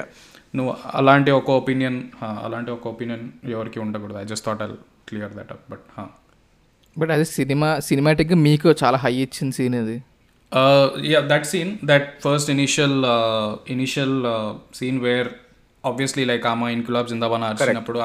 [0.56, 2.00] నువ్వు అలాంటి ఒక ఒపీనియన్
[2.46, 4.18] అలాంటి ఒక ఒపీనియన్ ఎవరికి ఉండకూడదు.
[4.18, 4.68] I just thought I
[5.10, 5.86] clear that up but
[6.96, 9.98] but అది సినిమా సినిమాటిక్గా మీకు చాలా హై ఇచ్చిన సీన్ ఇది.
[11.12, 12.98] Yeah that scene that first initial
[13.70, 14.18] initial
[14.76, 15.30] scene where
[15.90, 18.00] obviously like ఆమె ఇన్కులాబ్ జిందాబాన్ వచ్చినప్పుడు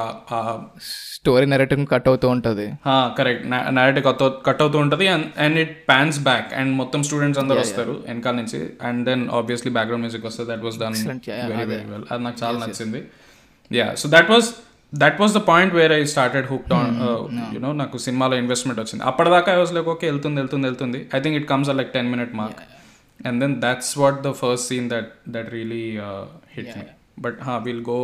[1.18, 2.66] స్టోరీ నెరేటివ్ కట్ అవుతూ ఉంటుంది.
[3.18, 3.44] కరెక్ట్
[3.78, 5.06] నారేటివ్ కట్ కట్ అవుతూ ఉంటుంది
[5.44, 8.60] and it pans back and మొత్తం స్టూడెంట్స్ అందరూ వస్తారు వెనకాల నుంచి.
[8.88, 10.96] And then obviously background music వస్తుంది that was done
[11.52, 12.22] very very well అది.
[12.26, 13.02] నాకు చాలా నచ్చింది.
[13.78, 14.48] Yeah so that was
[14.92, 16.92] that was the point where I started hook on
[17.56, 19.02] you know నాకు సినిమాలో ఇన్వెస్ట్మెంట్ వచ్చింది.
[19.12, 21.00] అప్పటిదాకా ఐ వాస్ లైక్ ఓకే వెళ్తుంది వెళ్తుంది వెళ్తుంది.
[21.16, 22.62] I think it comes like ten minute mark
[23.28, 25.84] and then that's what the first scene that that really
[26.56, 26.84] hit me
[27.24, 27.98] but will go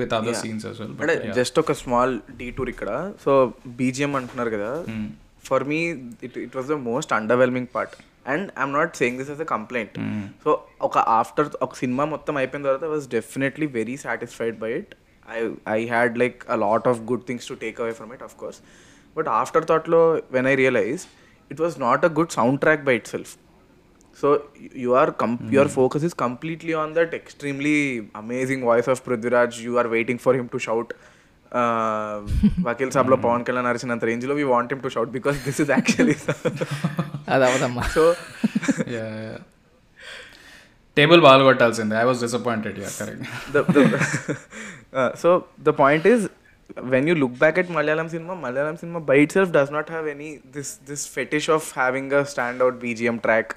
[0.00, 2.90] with other scenes as well అంటే just ఒక small detour ఇక్కడ.
[3.24, 3.32] So
[3.80, 4.70] BGM అంటున్నారు కదా.
[5.48, 5.80] For me
[6.26, 7.94] it it was the most underwhelming part
[8.32, 9.94] and I'm not saying this as a complaint
[10.44, 10.50] so
[10.88, 14.92] ఒక after ఒక cinema మొత్తం అయిపోయిన తర్వాత was definitely very satisfied by it
[15.28, 15.38] I
[15.76, 18.60] I had like a lot of good things to take away from it of course
[19.16, 20.02] but after థాట్లో
[20.36, 21.04] when I realize
[21.50, 23.32] it was not a good soundtrack by itself
[24.20, 24.28] So
[24.62, 27.76] y- you are com- your focus is completely on that extremely
[28.22, 29.60] amazing voice of Prithviraj.
[29.66, 30.88] You are waiting for him to shout.
[31.60, 32.16] Uh,
[32.66, 35.70] Vakil Sablo Pawan Kalyan Archinant range lo we want him to shout because this is
[35.78, 36.16] actually
[37.34, 38.02] అది అవదమ్మా so
[40.98, 42.90] table ball కొట్టాల్సిందే I was disappointed yeah
[45.00, 45.28] uh, so
[45.68, 46.20] the point is
[46.92, 50.30] when you look back at Malayalam cinema, Malayalam cinema by itself does not have any
[50.56, 53.48] this this fetish of having a standout BGM track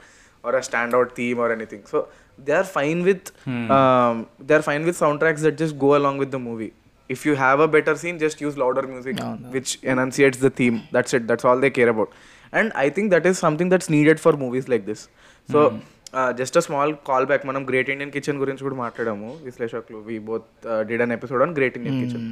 [0.43, 1.81] or a standout theme or anything.
[1.85, 2.07] So
[2.45, 3.31] they are fine with
[3.77, 6.73] um, they are fine with soundtracks that just go along with the movie.
[7.09, 9.17] If you have a better scene, just use louder music
[9.55, 10.77] which enunciates the theme.
[10.97, 11.25] That's it.
[11.31, 12.11] That's all they care about.
[12.59, 15.01] And I think that is something that's needed for movies like this.
[15.53, 15.61] So
[16.39, 20.47] just a small call back మనం great Indian kitchen గురించి కూడా మాట్లాడాము విశ్లేషకులు we both
[20.89, 22.25] did an episode on great Indian kitchen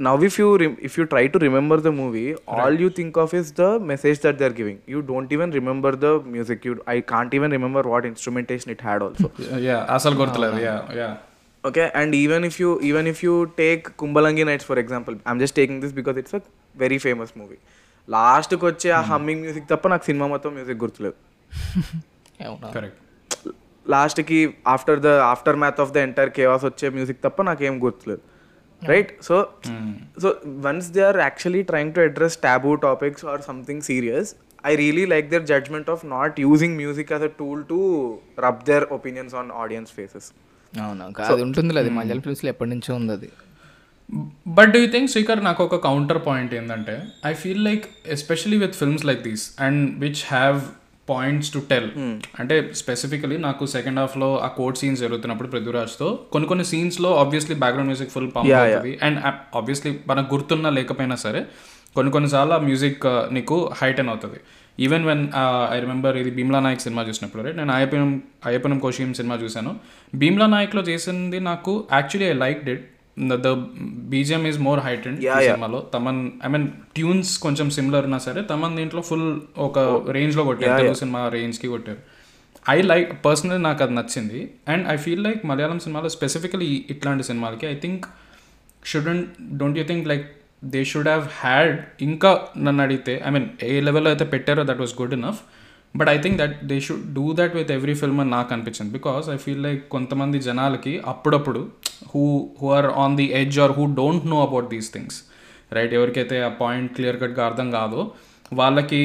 [0.00, 0.46] now if you
[0.88, 2.24] if you try to remember the movie
[2.56, 5.98] all you think of is the message that they are giving you don't even remember
[6.06, 9.30] the music you I can't even remember what instrumentation it had also
[9.68, 10.26] yeah అసలు
[10.66, 11.12] yeah yeah
[11.64, 15.56] okay and even if you even if you take Kumbalangi nights for example I'm just
[15.58, 16.40] taking this because it's a
[16.82, 17.56] very famous movie
[18.08, 21.16] లాస్ట్కి వచ్చే ఆ humming music తప్ప నాకు cinema మొత్తం music గుర్తులేదు.
[22.74, 23.00] Correct
[23.86, 24.40] లాస్ట్కి
[24.74, 25.12] after the
[25.62, 28.22] aftermath of the entire chaos వచ్చే music తప్ప నాకేం గుర్తులేదు.
[28.84, 29.36] Right so
[30.22, 30.28] so
[30.66, 34.30] once they are actually trying to address taboo topics or something serious
[34.64, 37.78] I really like their judgement of not using music as a tool to
[38.38, 40.28] rub their opinions on audience faces
[40.72, 41.04] అవునా?
[41.28, 43.28] అది ఉంటుంది అది మలయాళం ఫిల్మ్స్లో ఎప్పటి నుంచో ఉంది అది.
[44.56, 46.94] But do you think Srikar నాకు ఒక కౌంటర్ పాయింట్ ఏంటంటే
[47.26, 47.84] I feel like
[48.16, 50.58] especially with films like these and which have
[51.08, 51.88] points to tell
[52.40, 57.90] అంటే స్పెసిఫికలీ నాకు సెకండ్ హాఫ్లో ఆ కోడ్ సీన్స్ జరుగుతున్నప్పుడు పృథ్వీరాజ్తో కొన్ని కొన్ని సీన్స్లో obviously background
[57.90, 58.92] music full pump అవుతుంది.
[59.02, 59.18] అండ్
[59.60, 61.42] ఆబ్వియస్లీ మనకు గుర్తున్నా లేకపోయినా సరే
[61.96, 64.38] కొన్ని కొన్నిసార్లు ఆ మ్యూజిక్ నీకు హైటెన్ అవుతుంది.
[64.84, 65.24] ఈవెన్ వెన్
[65.74, 68.10] ఐ రిమెంబర్ ఇది భీమ్లా నాయక్ సినిమా చూసినప్పుడు రైట్ నేను అయ్యప్పనం
[68.46, 69.72] అయ్యప్పనం కోశీం సినిమా చూశాను.
[70.14, 72.82] భీమ్లా నాయక్లో చేసింది నాకు actually I like did
[73.18, 73.48] the
[74.12, 79.02] BGM is more heightened సినిమాలో తమన్ ఐ మీన్ ట్యూన్స్ కొంచెం సిమిలర్ ఉన్నా సరే తమన్ దీంట్లో
[79.02, 79.78] ఫుల్ ఒక
[80.10, 80.78] రేంజ్లో కొట్టారు.
[80.80, 81.98] తెలుగు సినిమా రేంజ్కి కొట్టారు.
[82.70, 84.52] ఐ లైక్ పర్సనలీ నాకు అది నచ్చింది.
[84.68, 88.06] And I feel like Malayalam సినిమాలో స్పెసిఫికలీ ఇట్లాంటి సినిమాలకి I think
[88.86, 90.26] shouldn't don't you think like
[90.64, 94.94] they should have had ఇంకా నన్ను అడిగితే ఐ మీన్ ఏ లెవెల్లో అయితే పెట్టారో that was
[95.02, 95.40] good enough
[95.96, 98.92] but I think that they should do that with every film అని నాకు అనిపించింది.
[98.92, 101.60] బికాస్ ఐ ఫీల్ లైక్ కొంతమంది జనాలకి అప్పుడప్పుడు
[102.14, 102.22] who
[102.62, 105.18] who are on the edge or who don't know about these things
[105.72, 108.02] right ఎవరికైతే ఆ point clear కట్గా అర్థం కాదో
[108.52, 109.02] వాళ్ళకి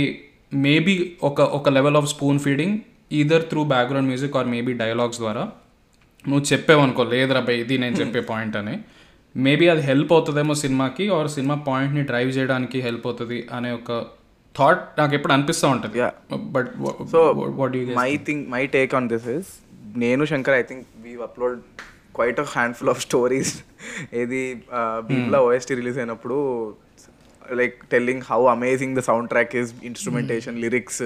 [0.53, 2.75] మేబీ ఒక ఒక level of spoon feeding
[3.11, 5.43] either through background music or maybe dialogues ద్వారా
[6.27, 8.75] నువ్వు చెప్పేవనుకో లేదురా బై ఇది నేను చెప్పే పాయింట్ అని.
[9.35, 13.91] మేబీ అది హెల్ప్ అవుతుందేమో సినిమాకి ఆర్ సినిమా పాయింట్ని డ్రైవ్ చేయడానికి హెల్ప్ అవుతుంది అనే ఒక
[14.55, 15.99] థాట్ నాకు ఎప్పుడు అనిపిస్తూ ఉంటుంది.
[16.55, 16.69] But
[17.13, 17.19] so
[17.61, 19.49] what you my think my take on this is
[20.03, 21.57] నేను Shankar I think we upload
[22.17, 23.53] quite a handful of stories
[24.21, 24.43] ఏది
[25.09, 26.37] భీమ్లా ఓఎస్టీ రిలీజ్ అయినప్పుడు
[27.59, 31.03] like telling how amazing the soundtrack is instrumentation lyrics.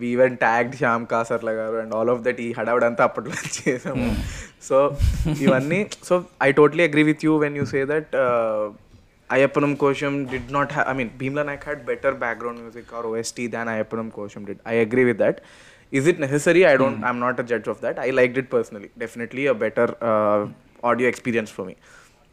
[0.00, 4.08] We even tagged Shyam Kasarla garu and all of that ఈ హడావుడంతా అప్పట్లో చేసాము.
[4.68, 4.78] So
[5.44, 6.14] ఇవన్నీ so
[6.48, 8.14] I totally agree with you when you say that
[9.29, 13.47] Ayyappanum Koshiyum did not have I mean Bheemla Nayak had better background music or OST
[13.47, 15.39] than Ayyappanum Koshiyum did I agree with that
[15.93, 18.89] is it necessary I don't I'm not a judge of that I like it personally
[18.97, 19.93] definitely a better
[20.83, 21.75] audio experience for me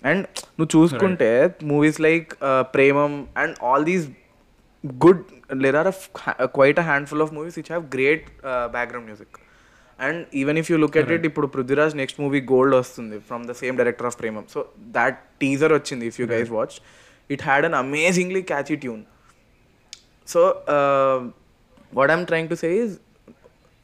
[0.04, 0.22] and
[0.58, 1.30] నువ్వు చూసుకుంటే
[1.64, 2.30] movies like
[2.72, 4.06] Premam and all these
[4.84, 5.18] good
[5.62, 7.84] there are a f- ha- quite a handful of movies which have
[9.99, 13.53] and even if you look at it ఇప్పుడు Prithviraj next movie gold వస్తుంది from the
[13.61, 14.59] same director of Premam so
[14.97, 16.75] that teaser వచ్చింది if you guys watch
[17.29, 19.03] it had an amazingly catchy tune
[20.27, 20.41] so
[21.93, 22.93] what I'm trying to say is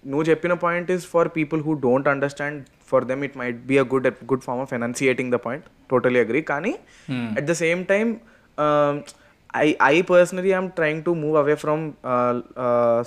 [0.04, 2.60] నువ్వు చెప్పిన point is for people who don't understand
[2.92, 6.42] for them it might be a good good form of enunciating the point totally agree
[6.54, 6.74] కానీ
[7.38, 8.12] at the same time
[9.55, 11.83] I I personally I'm trying to move away from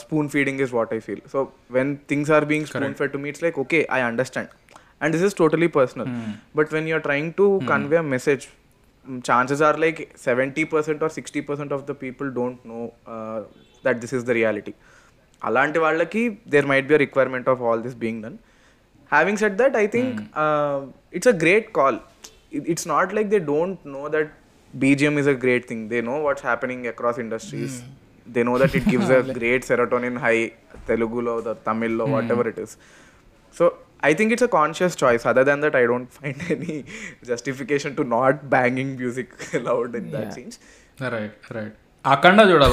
[0.03, 1.39] spoon feeding is what I feel so
[1.77, 4.51] when things are being spoon fed to me it's like okay I understand
[5.01, 6.09] and this is totally personal
[6.59, 8.45] but when you're trying to convey a message
[9.29, 12.79] chances are like seventy percent or sixty percent of the people don't know
[13.85, 14.73] that this is the reality
[15.41, 18.37] అలాంటి వాళ్ళకి there might be a requirement of all this being done
[19.11, 20.17] having said that I think
[21.13, 21.99] it's a great call
[22.73, 24.31] it's not like they don't know that
[24.78, 25.88] BGM is a great thing.
[25.88, 27.82] They know what's happening across industries.
[27.82, 28.32] Mm.
[28.34, 30.52] They know that it gives a great serotonin high,
[30.86, 32.12] Telugu or the Tamil or mm.
[32.12, 32.76] whatever it is.
[33.50, 35.26] So I think it's a conscious choice.
[35.26, 36.84] Other than that, I don't find any
[37.24, 40.20] justification to not banging music loud in yeah.
[40.20, 40.52] that scene.
[41.00, 41.72] Right, right.
[42.04, 42.68] Akanda joda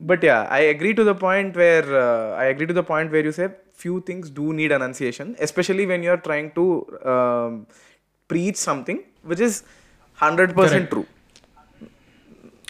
[0.00, 3.24] But yeah, I agree to the point where uh, I agree to the point where
[3.24, 6.64] you say few things do need annunciation, especially when you're trying to
[7.04, 7.66] um,
[8.30, 9.54] preach something which is
[10.18, 11.06] 100% true.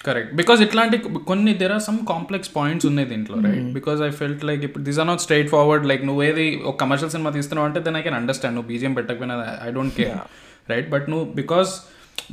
[0.05, 0.97] Correct because ఇట్లాంటి
[1.29, 4.99] కొన్ని there are some complex points ఉన్నాయి దీంట్లో right because I felt like ఇప్పుడు this
[5.03, 5.23] are not
[5.55, 8.93] straightforward like నువ్వు ఏది ఒక commercial cinema తీస్తున్నావు అంటే దెన్ ఐ కెన్ అండర్స్టాండ్ నువ్వు బీజిఎం
[8.99, 10.15] పెట్టకపోయినా I don't care
[10.73, 11.73] right but నువ్వు బికాస్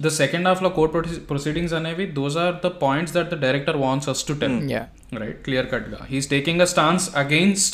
[0.06, 0.94] ద సెకండ్ హాఫ్లో కోర్ట్
[1.32, 4.84] ప్రొసీడింగ్స్ అనేవి those are the points that the director wants us to tell yeah
[5.14, 5.40] right?
[5.44, 7.74] Clear cut ga he's taking a stance against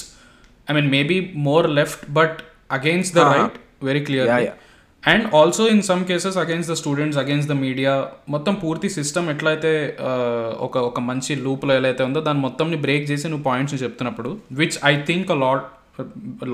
[0.67, 2.33] i mean maybe more left but
[2.77, 4.55] against the Uh-huh.
[5.03, 7.91] And also in some cases against the students against the media
[8.33, 9.71] మొత్తం పూర్తి system ఎట్లయితే
[10.07, 14.31] uh, ఒక ఒక మంచి లూప్లో ఎలా అయితే ఉందో దాని మొత్తంని బ్రేక్ చేసి నువ్వు పాయింట్స్ చెప్తున్నప్పుడు
[14.61, 15.65] which I think lot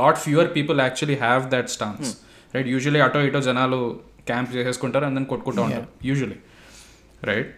[0.01, 2.11] lot fewer people actually have that stance
[2.53, 3.79] right usually అటో ఇటో జనాలు
[4.29, 6.39] క్యాంప్ చేసేసుకుంటారు అండ్ దెన్ కొట్టుకుంటూ ఉంటారు usually
[7.23, 7.51] right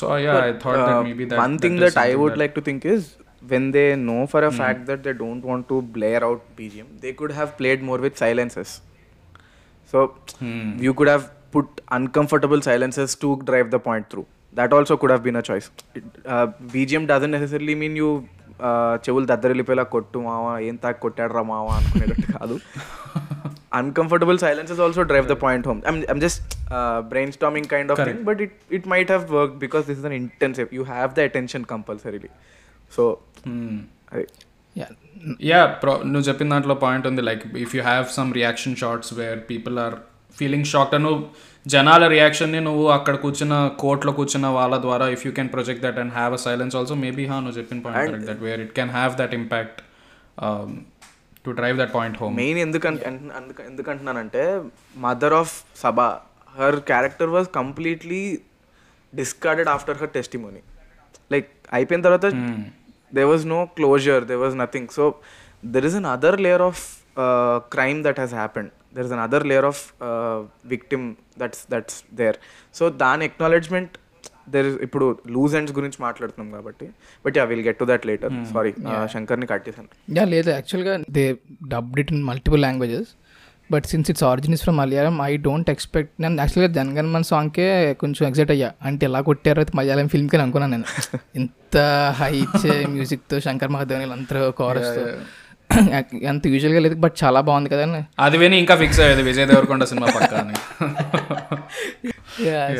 [0.00, 2.84] so yeah I thought that maybe that one thing that, I would like to think
[2.94, 3.02] is
[3.42, 7.12] when they know for a fact that they don't want to blare out BGM, they
[7.14, 8.70] could have played more with silences.
[9.91, 9.99] So
[10.85, 14.27] you could have put uncomfortable silences to drive the point through.
[14.53, 15.67] That also could have been a choice.
[15.99, 18.09] It, uh, BGM doesn't necessarily mean you
[18.67, 22.57] uh, చెవులు దద్దరిల్లిపోయేలా కొట్టు మావా ఏం తాకి కొట్టాడరా మావా అనుకునేటట్టు కాదు
[23.79, 25.81] uncomfortable silences also drive the point home.
[25.89, 29.85] I'm, I'm just uh, brainstorming kind of thing, but it, it might have worked because
[29.89, 30.69] this is an intensive.
[30.77, 32.31] You have the attention compulsorily.
[32.97, 33.03] So,
[34.17, 34.23] I,
[34.81, 34.87] yeah
[35.42, 37.22] yeah bro నువ్వు చెప్పిన దాంట్లో point ఉంది.
[37.22, 39.96] Like if you have some reaction shorts where people are
[40.36, 41.20] feeling shocked నువ్వు
[41.66, 46.12] జనాల రియాక్షన్ని నువ్వు అక్కడ కూర్చున్న కోర్ట్లో కూర్చున్న వాళ్ళ ద్వారా if you can project that and
[46.14, 49.34] have a silence also maybe హా నువ్వు చెప్పిన point that where it can have that
[49.34, 49.80] impact
[51.44, 53.04] to drive that point home main ఎందుకంటే
[53.40, 54.44] ఎందుకు ఎందుకంటున్నానంటే
[54.98, 56.08] mother of Saba
[56.54, 58.22] her character was completely
[59.12, 60.62] discarded after her testimony
[61.30, 62.26] like అయిపోయిన తర్వాత
[63.12, 65.04] there was no closure there was nothing so
[65.64, 66.76] there is another layer of
[67.16, 70.38] uh, crime that has happened there is another layer of uh,
[70.74, 71.02] victim
[71.36, 72.36] that's that's there
[72.74, 73.90] so దాని acknowledgement
[74.54, 76.86] there is ఇప్పుడు loose ends గురించి మాట్లాడుతున్నాం కాబట్టి
[77.24, 78.72] but yeah will get to that later sorry
[79.14, 81.24] శంకర్ని cut చేశాను yeah లేదు యాక్చువల్గా they
[81.74, 83.10] dubbed it in multiple languages
[83.70, 87.66] but since its origin is from Malayalam I don't expect నేను యాక్చువల్గా జనగణమన్ సాంగ్కే
[88.00, 88.68] కొంచెం ఎగ్జైట్ అయ్యా.
[88.88, 90.86] అంటే ఎలా కొట్టారో అయితే మలయాళం ఫిల్మ్కి అనుకున్నాను నేను.
[91.40, 91.76] ఇంత
[92.18, 95.04] హై ఇచ్చే మ్యూజిక్తో శంకర్ మహాదేవన్ అందరూ కోరస్తో
[96.30, 98.00] అంత యూజువల్గా లేదు బట్ చాలా బాగుంది కదా అని.
[98.18, 100.54] అది విని ఇంకా ఫిక్స్ అయ్యేది విజయ్ దేవరకొండ సినిమా పక్క అని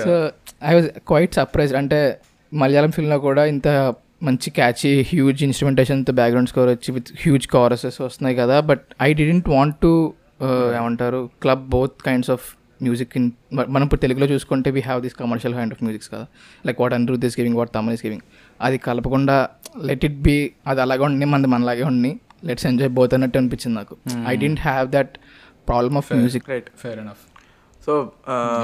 [0.04, 0.14] so
[0.64, 2.00] I was quite surprise అంటే
[2.52, 3.68] మలయాళం ఫిల్మ్లో కూడా ఇంత
[4.22, 8.56] మంచి క్యాచీ హ్యూజ్ ఇన్స్ట్రుమెంటేషన్తో బ్యాక్గ్రౌండ్ స్కోర్ వచ్చి విత్ హ్యూజ్ కారసెస్ వస్తున్నాయి కదా.
[8.70, 9.92] But I didn't want to
[10.76, 11.30] ఏమంటారు?
[11.42, 12.44] Club both kinds of
[12.82, 13.30] music in
[13.68, 16.26] మనం ఇప్పుడు తెలుగులో చూసుకుంటే we have this commercial kind of musics కదా.
[16.66, 18.22] Like what Anirudh is giving what Thaman is giving
[18.60, 19.48] అది కలపకుండా
[19.82, 23.96] లెట్ ఇట్ బి అది అలాగే ఉండి మనది మనలాగే ఉండి లెట్స్ ఎంజాయ్ బోత్ అన్నట్టు అనిపించింది నాకు.
[24.28, 25.18] I didn't have that
[25.68, 27.24] problem of music right fair enough
[27.86, 28.12] so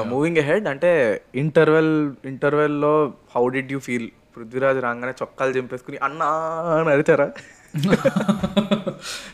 [0.06, 6.26] moving ahead అంటే interval ఇంటర్వెల్లో how did you feel Prithviraj రాగానే చొక్కాలు చింపేసుకుని అన్నా
[6.80, 7.28] అని అడిచారా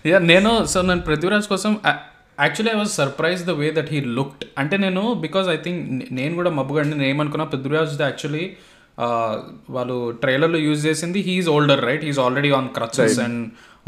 [0.07, 1.72] యా నేను సో నేను పృథ్వీరాజ్ కోసం
[2.38, 5.80] actually I was surprise the way that he looked అంటే నేను బికాజ్ ఐ థింక్
[6.20, 8.44] నేను కూడా మబ్బుగండి నేను ఏమనుకున్నా పృథ్వీరాజ్ యాక్చువల్లీ
[9.76, 13.38] వాళ్ళు ట్రైలర్లో యూజ్ చేసింది he's older right he's already on crutches and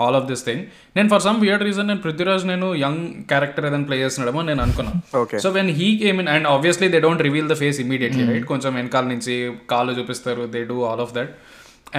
[0.04, 0.62] all of this thing
[0.96, 3.02] నేను ఫర్ సమ్ వియర్డ్ రీజన్ నేను పృథ్వీరాజ్ నేను యంగ్
[3.32, 5.00] క్యారెక్టర్ ఏదైనా ప్లే చేస్తున్నాడేమో నేను అనుకున్నాను.
[5.44, 8.72] So when he came in and obviously they don't reveal the face immediately right కొంచెం
[8.80, 9.34] వెనకాల నుంచి
[9.72, 11.32] కాళ్ళు చూపిస్తారు they do all of that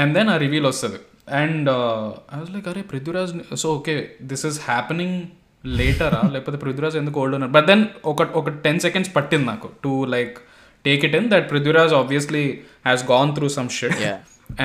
[0.01, 0.99] and then ఆ రివీల్ వస్తుంది.
[1.41, 1.69] అండ్
[2.34, 3.95] ఐ వాజ్ లైక్ అరే Prithviraj so okay
[4.31, 5.17] this is happening
[5.80, 7.54] లేటరా లేకపోతే పృథ్వీరాజ్ ఎందుకు ఓల్డ్ ఉన్నారు?
[7.58, 10.36] బట్ దెన్ ఒక ఒక టెన్ సెకండ్స్ పట్టింది నాకు to like
[10.86, 12.43] take it in that Prithviraj obviously
[12.88, 14.04] has gone through some shit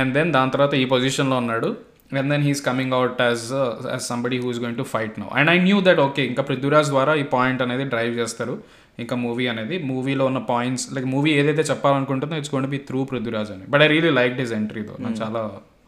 [0.00, 1.70] and then దాని తర్వాత ఈ పొజిషన్లో ఉన్నాడు.
[2.18, 3.46] And then he's coming out as
[3.94, 6.88] as somebody who is going to fight now and I knew that okay ఇంకా పృథ్వీరాజ్
[6.94, 8.56] ద్వారా ఈ point అనేది drive చేస్తారు.
[9.02, 13.52] ఇంకా మూవీ అనేది మూవీలో ఉన్న పాయింట్స్ లైక్ మూవీ ఏదైతే చెప్పాలనుకుంటుందో it's gonna be through Prithviraj
[13.54, 13.64] అని.
[13.72, 15.42] But I really like his entry though నాకు చాలా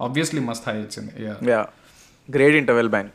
[0.06, 0.76] ఆబ్వియస్లీ మస్త్ high
[1.52, 1.62] yeah
[2.28, 3.12] great interval bang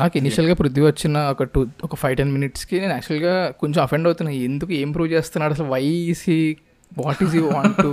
[0.00, 4.32] నాకు ఇనిషియల్గా పృథ్వీ వచ్చిన ఒక టూ ఒక ఫైవ్ టెన్ మినిట్స్కి నేను యాక్చువల్గా కొంచెం అఫెండ్ అవుతున్నా.
[4.48, 5.52] ఎందుకు ఏం ప్రూవ్ చేస్తున్నాడు?
[5.52, 6.56] అసలు why is he
[6.98, 7.90] what is you want to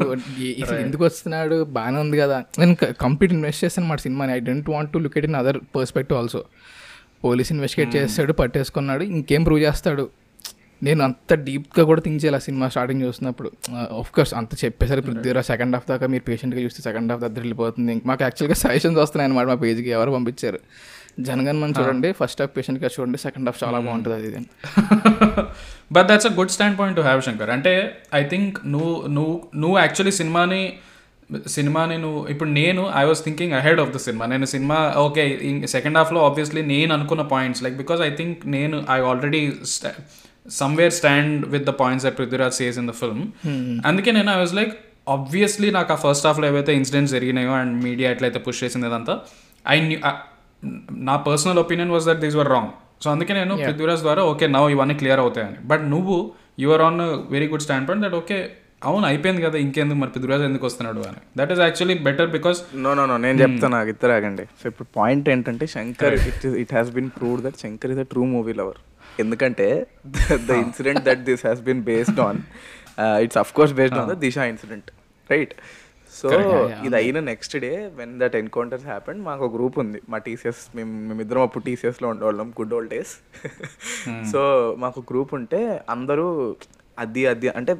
[0.85, 1.57] ఎందుకు వస్తున్నాడు?
[1.77, 2.37] బాగానే ఉంది కదా.
[2.59, 4.33] నేను కంప్లీట్ ఇన్వెస్ట్ చేస్తాను మాట సినిమాని.
[4.33, 6.41] I don't want to look at in other perspective also
[7.25, 10.05] police investigate చేస్తాడు పట్టేసుకున్నాడు ఇంకేం ప్రూవ్ చేస్తాడు?
[10.83, 13.49] నేను అంత డీప్గా కూడా థింక్ చేయాలి ఆ సినిమా స్టార్టింగ్ చూసినప్పుడు
[13.97, 17.95] ఆఫ్ కోర్స్ అంత చెప్పేసరి పృథ్వీరా సెకండ్ హాఫ్ దాకా మీరు పేషెంట్గా చూస్తే సెకండ్ హాఫ్ దగ్గర వెళ్ళిపోతుంది.
[18.05, 20.59] మాకు యాక్చువల్గా సజెషన్స్ వస్తున్నాయి అనమాట మా పేజ్కి ఎవరు పంపించారు?
[21.19, 24.41] జనగన్ మనం చూడండి ఫస్ట్ హాఫ్ పేషెంట్గా చూడండి సెకండ్ హాఫ్ చాలా బాగుంటుంది అది.
[25.91, 27.73] But that's a good standpoint to have Shankar అంటే
[28.15, 30.61] ఐ థింక్ నువ్వు నువ్వు నువ్వు యాక్చువల్లీ సినిమాని
[31.53, 35.23] సినిమాని నువ్వు ఇప్పుడు నేను I was thinking ahead of the cinema నేను సినిమా ఓకే
[35.69, 39.41] సెకండ్ హాఫ్లో ఆబ్వియస్లీ నేను అనుకున్న points like because I think నేను I already
[40.57, 43.23] somewhere stand with the points that Prithviraj says in the film
[43.85, 44.73] అందుకే నేను ఐ వాజ్ లైక్
[45.09, 49.13] ఆబ్వియస్లీ నాకు ఆ first హాఫ్లో ఏవైతే ఇన్సిడెంట్స్ జరిగినాయో అండ్ మీడియా ఎట్లయితే పుష్ చేసింది అదంతా
[49.65, 49.77] ఐ
[51.09, 52.71] నా personal opinion was that these were wrong
[53.03, 55.57] so అందుకే నేను పృథ్వీరాజ్ ద్వారా ఓకే నవ్ ఇవన్నీ క్లియర్ అవుతాయని.
[55.71, 56.15] బట్ నువ్వు
[56.63, 57.01] your on
[57.35, 58.37] very good standpoint that okay
[58.89, 61.19] అవును అయిపోయింది కదా ఇంకెందుకు మరి పృథ్వీరాజ్ ఎందుకు వస్తున్నాడు అని.
[61.39, 64.45] That is actually better because no no no నేను చెప్తాను నాకు ఇద్దరు ఆగండి.
[64.59, 68.23] సో ఇప్పుడు పాయింట్ ఏంటంటే Shankar it it has been proved that Shankar is a true
[68.35, 68.79] movie lover
[69.23, 69.67] ఎందుకంటే
[70.49, 72.39] the incident that this has been based on
[73.25, 74.89] it's of course based on the Disha incident
[75.29, 75.53] right
[76.19, 76.29] so
[76.85, 79.99] ఇది అయిన next day when that encounters happened మాకు ఒక group ఉంది.
[80.11, 83.13] మా TCS మేము మేమిద్దరం అప్పుడు టీసీఎస్లో ఉండేవాళ్ళం గుడ్ ఓల్డ్ డేస్
[84.31, 84.41] సో
[84.83, 85.61] మాకు గ్రూప్ ఉంటే
[85.95, 86.27] అందరూ
[87.03, 87.75] అది అది అంటే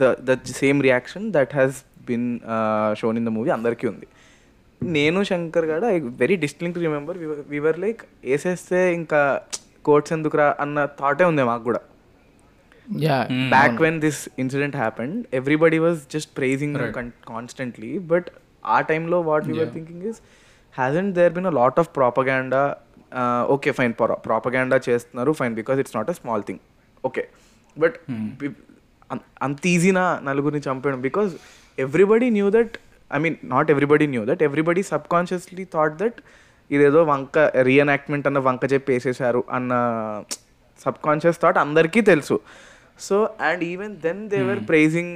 [0.00, 1.78] the the same reaction that has
[2.10, 2.28] been
[3.02, 4.08] shown in the movie అందరికీ ఉంది.
[4.80, 7.18] నేను Shankar garu I very distinct remember
[7.54, 9.20] we were like వేసేస్తే ఇంకా
[9.86, 10.46] కోర్ట్స్ ఎందుకురా?
[10.62, 11.80] అన్న థాటే ఉంది మాకు కూడా.
[13.50, 16.76] Back when this incident happened everybody was just praising
[17.28, 18.28] constantly but
[18.64, 20.20] ఆ టైంలో what you're thinking is
[20.74, 22.76] hasn't there been a lot of propaganda
[23.48, 23.94] okay fine
[24.26, 26.60] propaganda చేస్తున్నారు fine because it's not a small thing
[27.04, 27.24] okay
[27.76, 27.96] but
[29.40, 31.30] అంత ఈజీనా నలుగురిని చంపేయడం because
[31.78, 32.74] everybody knew that
[33.10, 36.18] I mean not everybody knew that everybody subconsciously thought that
[36.70, 39.72] ఇదేదో వంక reenactment అన్న వంక చెప్పి వేసేసారు అన్న
[40.80, 42.40] సబ్ కాన్షియస్ థాట్ అందరికీ తెలుసు.
[42.98, 45.14] So and even then they were praising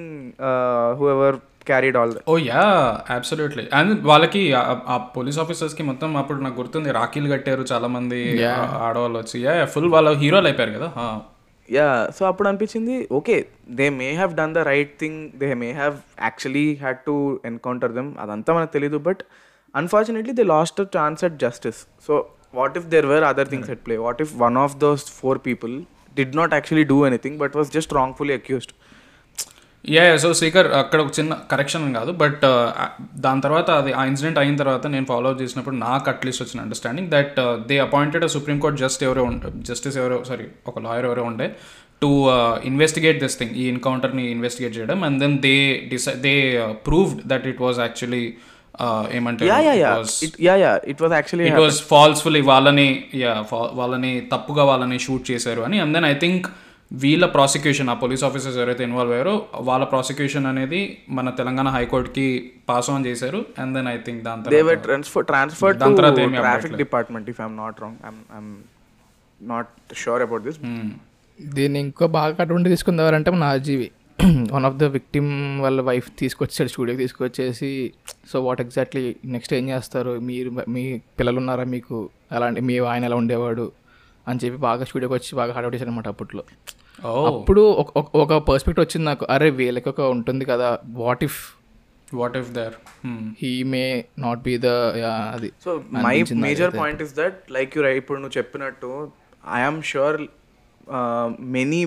[1.10, 2.62] whoever carried all oh yeah
[3.16, 8.56] absolutely and వాళ్ళకి ఆ- పోలీస్ ఆఫీసర్స్కి మొత్తం అప్పుడు నాకు గుర్తుంది రాఖీలు కట్టారు చాలా మంది ఆ-
[8.86, 9.36] ఆడవాళ్ళు వచ్చి.
[9.44, 10.88] యా ఫుల్ వాళ్ళ హీరోలు అయిపోయారు కదా.
[11.68, 13.36] యా సో అప్పుడు అనిపించింది okay
[13.72, 17.14] they may have done the right thing they may have actually had to
[17.44, 19.22] encounter them అదంతా మనకు తెలీదు but
[19.74, 22.14] unfortunately they lost a chance at justice so
[22.54, 25.74] what if there were other things at play what if one of those four people
[26.16, 28.74] did not actually do anything but was just wrongfully accused
[29.84, 32.88] yeah so speaker అక్కడ ఒక చిన్న correction కాదు but uh,
[33.24, 37.10] దాని తర్వాత అది ఆ incident అయిన తర్వాత నేను ఫాలో అప్ చేసినప్పుడు నాకు అట్లీస్ట్ వచ్చిన understanding
[37.10, 39.24] that they appointed supreme court just ఎవరో
[39.70, 41.48] జస్టిస్ ఎవరో సారీ ఒక లాయర్ ఎవరో ఉండే
[42.02, 42.10] టు
[42.64, 45.56] ఇన్వెస్టిగేట్ దిస్ థింగ్ ఈ ఎన్కౌంటర్ని ఇన్వెస్టిగేట్ చేయడం and then they
[45.90, 46.34] decide they
[46.86, 48.24] proved that it was actually
[49.16, 49.90] ఏమంటే yeah yeah yeah
[50.26, 52.88] it yeah yeah it was actually it was falsefully వాళ్ళని
[53.22, 53.32] యా
[53.80, 55.78] వాళ్ళని తప్పుగా వాళ్ళని షూట్ చేశారు అని.
[55.84, 56.46] అండ్ దెన్ ఐ థింక్
[56.90, 59.34] వీళ్ళ ప్రాసిక్యూషన్ ఆ పోలీస్ ఆఫీసర్స్ ఎవరైతే ఇన్వాల్వ్ అయ్యారో
[59.68, 60.80] వాళ్ళ ప్రాసిక్యూషన్ అనేది
[61.18, 62.26] మన తెలంగాణ హైకోర్టుకి
[62.70, 63.40] పాస్ ఆన్ చేశారు.
[63.62, 66.76] అండ్ దెన్ ఐ థింక్ దాని తర్వాత ట్రాన్స్ఫర్ ట్రాన్స్ఫర్ దాని తర్వాత traffic.
[66.84, 68.52] Department if I'm not wrong I'm
[69.40, 70.60] not sure about this
[71.38, 73.88] దీన్ని ఇంకో బాగా అటువంటి తీసుకుందారంటే మన RGV.
[74.52, 77.92] One of the victim వాళ్ళ వైఫ్ తీసుకొచ్చాడు స్టూడియోకి తీసుకొచ్చేసి
[78.32, 80.20] సో వాట్ ఎగ్జాక్ట్లీ నెక్స్ట్ ఏం చేస్తారు?
[80.20, 82.10] మీరు మీ పిల్లలు ఉన్నారా మీకు?
[82.32, 83.72] అలాంటి మీ ఆయన ఎలా ఉండేవాడు?
[84.28, 86.44] అని చెప్పి బాగా స్టూడియోకి వచ్చి బాగా హార్డ్ చేశారు అనమాట అప్పట్లో.
[87.06, 89.26] ఓ అప్పుడు ఒక- పర్స్పెక్టివ్ వచ్చింది నాకు.
[89.30, 91.36] అరే వీళ్ళకి ఒక ఉంటుంది కదా what if
[92.14, 93.06] what if there
[93.42, 98.18] he may not be the అది so my major point is that like you ఇప్పుడు
[98.18, 99.10] నువ్వు చెప్పినట్టు
[99.54, 100.22] I'm sure
[101.56, 101.80] many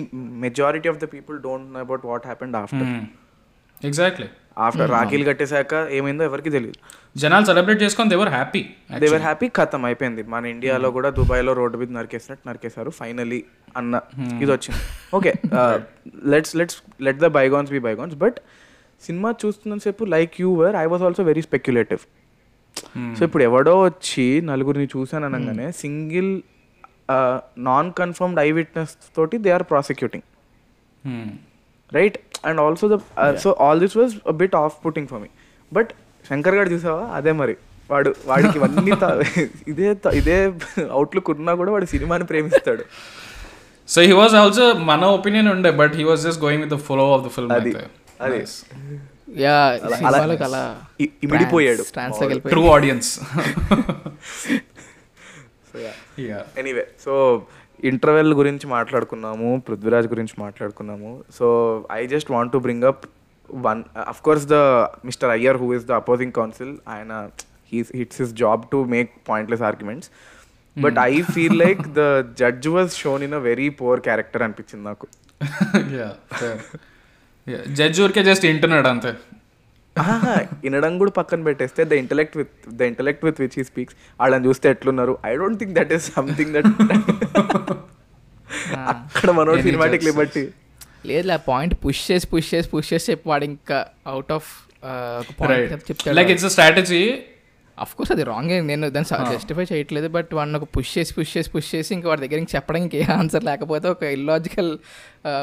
[0.44, 2.90] majority of the people don't know about what happened after
[3.84, 4.28] exactly
[4.66, 6.78] after రాఖీలు కట్టేశాక ఏమైందో ఎవరికి తెలియదు
[7.16, 8.62] జనాలు celebrate చేసుకొని దేవర్ హ్యాపీ
[8.98, 10.22] దేవర్ హ్యాపీ ఖతం అయిపోయింది.
[10.22, 13.44] మన ఇండియాలో కూడా దుబాయ్లో రోడ్డు మీద నరికేసినట్టు నరికేశారు ఫైనలీ
[13.76, 14.00] అన్న
[14.42, 14.80] ఇది వచ్చింది.
[15.14, 15.32] Okay
[16.34, 18.38] let's let's let the bygones be bygones but
[19.02, 22.02] cinema చూస్తున్నంతసేపు like you were I was also very speculative
[23.18, 26.42] so ఇప్పుడు ఎవడో వచ్చి నలుగురిని చూశాను అనగానే single
[27.68, 30.26] non confirmed eye witness తోటి they are prosecuting
[31.92, 32.16] right
[32.48, 32.98] and also the
[33.44, 35.30] so all this was bit of putting for me
[35.72, 35.90] but
[36.24, 37.04] Shankar garu చూసావా?
[37.18, 37.54] అదే మరి.
[37.90, 38.92] వాడు వాడికి ఇవన్నీ
[39.72, 39.88] ఇదే
[40.20, 40.38] ఇదే
[40.96, 42.84] అవుట్లుక్ ఉన్నా కూడా వాడు సినిమాని ప్రేమిస్తాడు.
[43.88, 47.04] సో హీ వాజ్ ఆల్సో మన ఒపీనియన్ ఉండే but he was just going with the flow
[47.16, 47.72] of the film అది.
[48.26, 48.40] అది.
[49.44, 49.54] యా
[50.48, 50.62] అలా
[51.26, 51.84] ఇమిడిపోయాడు.
[52.52, 53.12] True audience
[55.70, 55.92] so yeah
[56.58, 57.42] anyway so
[57.84, 61.24] interval గురించి మాట్లాడుకున్నాము పృథ్వీరాజ్ గురించి మాట్లాడుకున్నాము.
[61.34, 63.06] So I just want to bring up
[63.54, 67.30] one of course the mister Iyer who is the opposing counsel ఆయన
[67.72, 70.10] he's it's his job to make pointless arguments
[70.78, 75.06] but I feel like the judge was shown in a very poor character అనిపించింది నాకు.
[77.74, 79.14] Judge ఊరికే just వింటున్నాడు అంతే.
[80.64, 84.70] వినడం కూడా పక్కన పెట్టేస్తే the intellect with the intellect with which he speaks వాళ్ళని చూస్తే
[84.70, 85.14] ఎట్లున్నారు?
[85.26, 86.68] I don't think that is something that
[88.94, 90.04] అక్కడ మనోడు Any సినిమాటిక్.
[90.04, 90.44] లిబర్టీ
[91.06, 94.48] లేదు ఆ పాయింట్ పుష్ చేసి పుష్ చేసి పుష్ చేసి చెప్పి వాడు ఇంకా out of
[96.18, 97.00] like it's strategy
[97.78, 101.50] of course అది రాంగ్ నేను దాన్ని జస్టిఫై చేయట్లేదు బట్ వాడిని ఒక పుష్ చేసి పుష్ చేసి
[101.50, 104.70] పుష్ చేసి ఇంకా వాడి దగ్గర ఇంక చెప్పడానికి ఏ ఆన్సర్ లేకపోతే ఒక ఇల్లాజికల్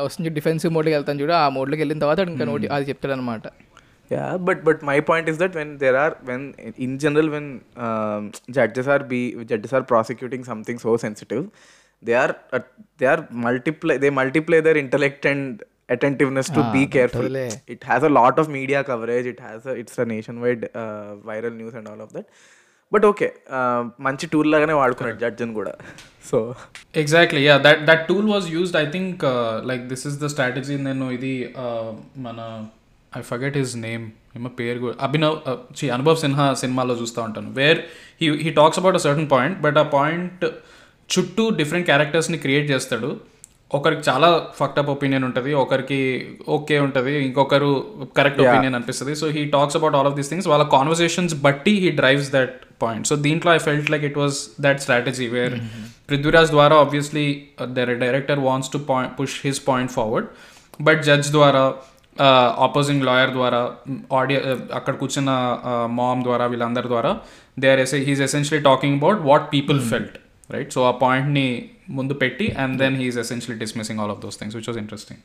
[0.05, 3.45] వస్తుంది డిఫెన్సివ్ మోడ్కి వెళ్తాను చూడు ఆ మోడ్లోకి వెళ్ళిన తర్వాత వాడు ఇంకా నోటి అది చెప్తాడు అనమాట
[4.10, 6.54] Yeah, but but my point is that when there are when
[6.86, 7.46] in general when
[7.76, 11.50] um, judges are be judges are prosecuting something so sensitive,
[12.02, 12.60] they are uh,
[12.96, 17.22] they are multiply they multiply their intellect and attentiveness to be careful.
[17.22, 17.50] totally.
[17.66, 19.26] It has a lot of media coverage.
[19.26, 22.26] It has a, it's a nationwide uh, viral news and all of that.
[22.92, 23.26] But okay
[24.04, 25.72] మంచి tool లాగానే వాడుకున్నాడు జడ్జిని కూడా
[26.28, 26.38] so
[27.02, 29.24] exactly yeah that that tool was used I think
[29.70, 31.34] like this is the strategy నేను ఇది
[31.64, 31.90] uh,
[32.26, 32.38] మన
[33.19, 34.05] I forget his name
[34.37, 34.95] ఏమో పేరు కూడా.
[35.07, 35.35] అభినవ్
[35.79, 37.51] చి అనుభవ్ సిన్హా సినిమాలో చూస్తూ ఉంటాను.
[37.59, 37.79] Where
[38.21, 40.43] he he talks about a certain point but ఆ పాయింట్
[41.09, 43.11] చుట్టూ డిఫరెంట్ క్యారెక్టర్స్ని క్రియేట్ చేస్తాడు.
[43.77, 45.99] ఒకరికి చాలా ఫక్టప్ ఒపీనియన్ ఉంటుంది ఒకరికి
[46.55, 47.69] ఓకే ఉంటుంది ఇంకొకరు
[48.17, 49.13] కరెక్ట్ ఒపీనియన్ అనిపిస్తుంది.
[49.21, 52.53] So he talks about all of these things వాళ్ళ కాన్వర్సేషన్స్ బట్టి he drives that
[52.83, 55.55] point so దీంట్లో I felt like it was that strategy where
[56.09, 57.25] Prithviraj ద్వారా obviously
[58.03, 60.27] director wants to point push his point forward
[60.87, 61.63] but judge ద్వారా
[62.59, 63.59] opposing lawyer ద్వారా
[64.13, 64.39] audio
[64.73, 65.31] అక్కడ కూర్చున్న
[65.91, 67.11] mom ద్వారా వీళ్ళందరి ద్వారా
[67.59, 70.17] they are is he's essentially talking about what people felt
[70.51, 71.47] right so ఆ పాయింట్ని
[71.89, 75.21] ముందు పెట్టి and then he's essentially dismissing all of those things which was interesting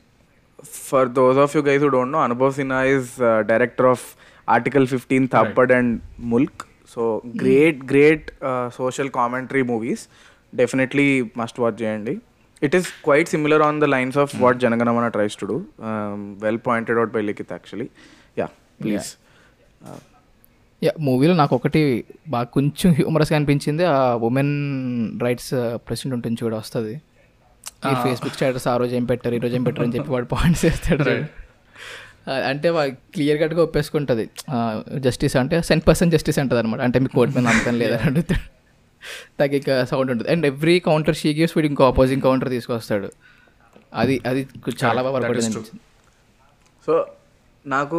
[0.88, 3.10] for those of you guys who don't know Anubhav Sinha is
[3.46, 4.06] director of
[4.48, 5.92] Article fifteen Thappad and
[6.24, 6.62] Mulk
[6.96, 8.28] so great great
[8.76, 10.04] social commentary movies
[10.52, 12.14] definitely must watch చేయండి
[12.66, 15.56] it is quite similar on the lines of what Jana Gana Mana tries to do
[16.44, 17.88] well pointed out by Likhith actually
[18.42, 18.48] yeah
[18.84, 19.10] please
[20.86, 21.80] yeah మూవీలో నాకు ఒకటి
[22.32, 23.84] బాగా కొంచెం హ్యూమరస్గా అనిపించింది.
[23.92, 23.96] ఆ
[24.28, 24.52] women
[25.26, 25.52] rights
[25.86, 26.94] president ఉంటుంది చూడ వస్తుంది.
[27.90, 30.62] ఈ ఫేస్బుక్ స్టేటస్ ఆ రోజు ఏం పెట్టారు ఈ రోజు ఏం పెట్టారు అని చెప్పి వాడు పాయింట్స్
[30.66, 31.04] వేస్తాడు
[32.50, 32.68] అంటే
[33.14, 34.24] క్లియర్ కట్గా ఒప్పేసుకుంటుంది.
[35.06, 38.44] జస్టిస్ అంటే సెంట్ పర్సెంట్ జస్టిస్ అంటుంది అనమాట అంటే మీ కోర్టు మీద నమ్మకం లేదని అడుగుతాడు.
[39.40, 40.30] తగ్గ సౌండ్ ఉంటుంది.
[40.32, 43.10] And every counter she gives వీడు ఇంకో ఆపోజింగ్ కౌంటర్ తీసుకొస్తాడు.
[43.94, 44.48] అది అది
[44.84, 45.50] చాలా బాగా
[46.86, 47.06] సో
[47.66, 47.98] నాకు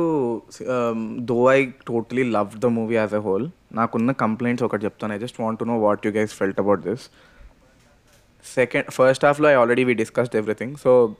[1.20, 5.14] though I totally love the movie as a whole నాకున్న కంప్లైంట్స్ ఒకటి చెప్తాను.
[5.14, 7.10] I just want to know what you guys felt about this
[8.46, 11.16] second first హాఫ్లో I already we discussed everything so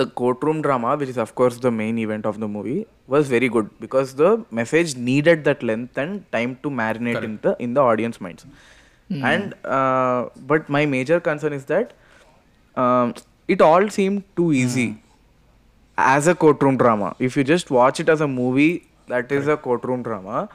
[0.00, 3.48] the courtroom drama, which is of course the main event of the movie, was very
[3.48, 7.80] good because the message needed that length and time to marinate in the in the
[7.80, 8.18] audience
[9.20, 9.54] minds.
[9.64, 11.92] And uh, but my major concern is that
[12.76, 13.14] um,
[13.48, 14.98] it all seemed too easy
[15.96, 17.14] as a courtroom drama.
[17.18, 20.48] If you just watch it as a movie, that is a courtroom drama.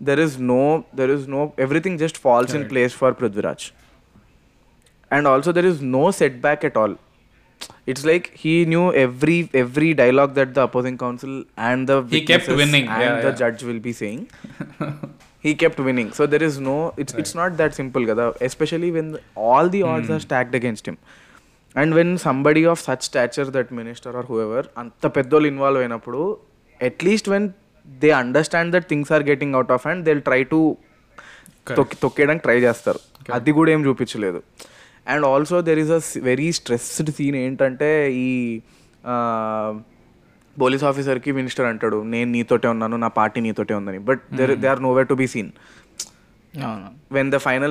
[0.00, 3.72] There is no, there is no, everything just falls in place for Prithviraj.
[5.10, 6.96] And also there is no setback at all
[7.86, 12.48] it's like he knew every every dialogue that the opposing counsel and the He kept
[12.48, 12.86] winning.
[12.88, 13.34] and Yeah, the yeah.
[13.34, 14.28] judge will be saying
[15.48, 19.10] he kept winning so there is no it's it's not that simple కదా especially when
[19.46, 20.98] all the odds are stacked against him
[21.76, 26.20] and when somebody of such stature that minister or whoever అంత పెద్దోళ్ళు involve అయినప్పుడు
[26.82, 27.48] at least when
[27.86, 30.60] they understand that things are getting out of hand they'll try to
[32.00, 33.00] తొక్కేయడానికి try చేస్తారు.
[33.32, 34.38] అది కూడా ఏం చూపించలేదు.
[35.08, 38.60] And also there is a very stressed scene ఏంటంటే ఈ
[40.62, 43.98] పోలీస్ ఆఫీసర్కి మినిస్టర్ అంటాడు నేను నీతోటే ఉన్నాను నా పార్టీ నీతోటే ఉందని.
[44.08, 45.52] But there they are nowhere to be seen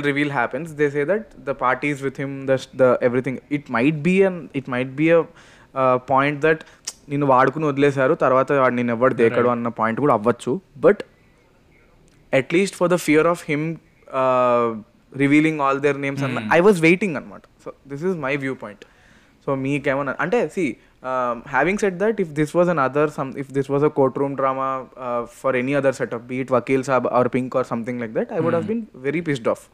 [0.09, 3.35] reveal happens they say that the party is with him the the everything.
[3.57, 5.21] It might be an it might be a
[5.81, 6.59] uh, point that
[7.11, 10.53] నిన్ను వాడుకుని వదిలేశారు తర్వాత వాడు నేను ఎవడు దేకడు అన్న point కూడా అవ్వచ్చు.
[10.85, 11.01] But
[12.33, 13.65] at least for the fear of him
[15.23, 18.85] revealing all their names అన్న ఐ వాజ్ వెయిటింగ్ అనమాట so this is my view point
[19.45, 20.65] so మీకేమన్నా అంటే see
[21.47, 24.35] having said that if this was an other some if this was a court room
[24.35, 24.85] drama
[25.25, 28.55] for any other setup beat Vakeel Saab or Pink or something like that I would
[28.55, 29.67] have been very pissed off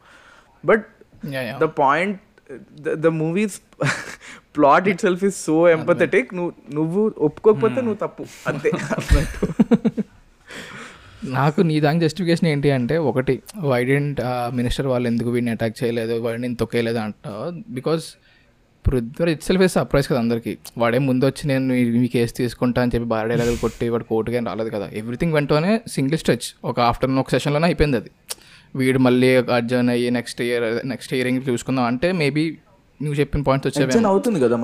[0.64, 0.86] but
[1.60, 2.14] the point
[2.84, 3.54] the, the movie's
[4.56, 6.34] plot itself is so empathetic.
[6.34, 8.70] నువ్వు నువ్వు ఒప్పుకోకపోతే నువ్వు తప్పు అంతే
[11.24, 14.20] నాకు నీ దాని justification ఏంటి అంటే ఒకటి వైడెంట్
[14.54, 16.20] మినిస్టర్ వాళ్ళు ఎందుకు వీడిని అటాక్ చేయలేదు?
[16.20, 17.72] వాడిని తొక్కేయలేదు అంటావు?
[17.72, 18.04] Because
[18.86, 20.58] Prithvi itself surprise కదా అందరికి.
[20.78, 24.70] వాడే ముందు వచ్చి నేను మీ- కేసు తీసుకుంటా అని చెప్పి బాగా డైలాగులు కొట్టి వాడు కోర్టుగా రాలేదు
[24.70, 24.90] కదా.
[24.92, 28.10] ఎవ్రీథింగ్ వెంటనే సింగిల్ స్ట్రెచ్ ఒక ఆఫ్టర్నూన్ ఒక సెషన్లోనే అయిపోయింది అది.
[28.76, 32.58] వీడు మళ్ళీ అర్జున్ అయ్యి నెక్స్ట్ ఇయర్ నెక్స్ట్ ఇయరింగ్ చూసుకుందాం అంటే మేబీ
[33.02, 34.56] నువ్వు చెప్పిన పాయింట్స్ వచ్చేవి అవుతుంది కదా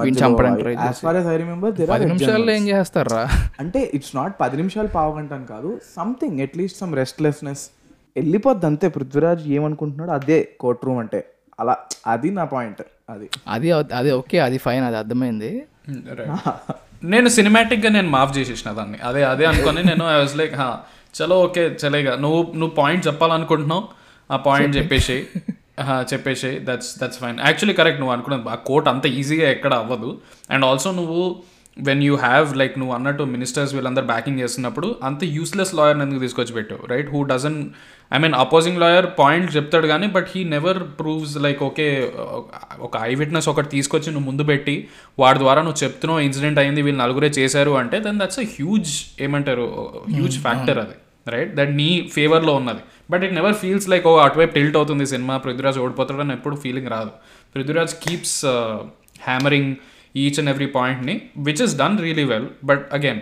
[1.86, 3.28] పది నిమిషాల్లో ఏం చేస్తారా?
[3.60, 5.80] అంటే ఇట్స్ నాట్ పది నిమిషాలు పావు గంట అని కాదు.
[5.96, 7.70] సంథింగ్ అట్లీస్ట్ సమ్ రెస్ట్లెస్నెస్
[8.16, 11.24] వెళ్ళిపోద్ది అంతే పృథ్వీరాజ్ ఏమనుకుంటున్నాడు అదే కోర్ట్ రూమ్ అంటే.
[11.60, 12.82] అలా అది నా పాయింట్
[13.14, 13.26] అది.
[13.54, 15.50] అది అది ఓకే అది ఫైన్ అది అర్థమైంది.
[17.12, 18.98] నేను సినిమాటిక్గా నేను మాఫ్ చేసేసిన దాన్ని.
[19.08, 20.54] అదే అదే అనుకొని నేను ఐ వాజ్ లైక్
[21.14, 22.12] చలో ఓకే చలేగా.
[22.24, 23.84] నువ్వు నువ్వు పాయింట్ చెప్పాలనుకుంటున్నావు
[24.30, 25.16] ఆ పాయింట్ చెప్పేసి
[26.12, 28.50] చెప్పేసి that's that's fine actually correct నువ్వు అనుకున్నది.
[28.54, 30.10] ఆ కోర్ట్ అంత ఈజీగా ఎక్కడ అవ్వదు.
[30.50, 31.20] అండ్ ఆల్సో నువ్వు
[31.76, 36.52] వెన్ యూ హ్యావ్ లైక్ నువ్వు అన్నట్టు మినిస్టర్స్ వీళ్ళందరూ బ్యాకింగ్ చేస్తున్నప్పుడు అంత యూస్లెస్ లాయర్ ఎందుకు తీసుకొచ్చి
[36.52, 37.58] పెట్టావు right who doesn't
[38.14, 42.12] I mean opposing lawyer point చెప్తాడు కానీ but he never proves like okay
[42.80, 47.02] ఒక ఐ విట్నెస్ ఒకటి తీసుకొచ్చి నువ్వు ముందు పెట్టి వాడి ద్వారా నువ్వు చెప్తున్నావు ఇన్సిడెంట్ అయింది వీళ్ళు
[47.02, 49.68] నలుగురే చేశారు అంటే దెన్ దట్స్ అ హ్యూజ్ ఏమంటారు
[50.16, 50.96] హ్యూజ్ ఫ్యాక్టర్ అది
[51.26, 52.82] రైట్ దట్ నీ ఫేవర్లో ఉన్నది.
[53.10, 56.88] But it never feels like oh అటువైపు టిల్ట్ అవుతుంది సినిమా పృథ్వీరాజ్ ఓడిపోతాడు అని ఎప్పుడు ఫీలింగ్
[56.88, 57.12] రాదు.
[57.54, 58.38] Prithviraj keeps
[59.22, 59.72] hammering
[60.24, 61.14] each and every పాయింట్ని
[61.48, 63.20] which is done really well but again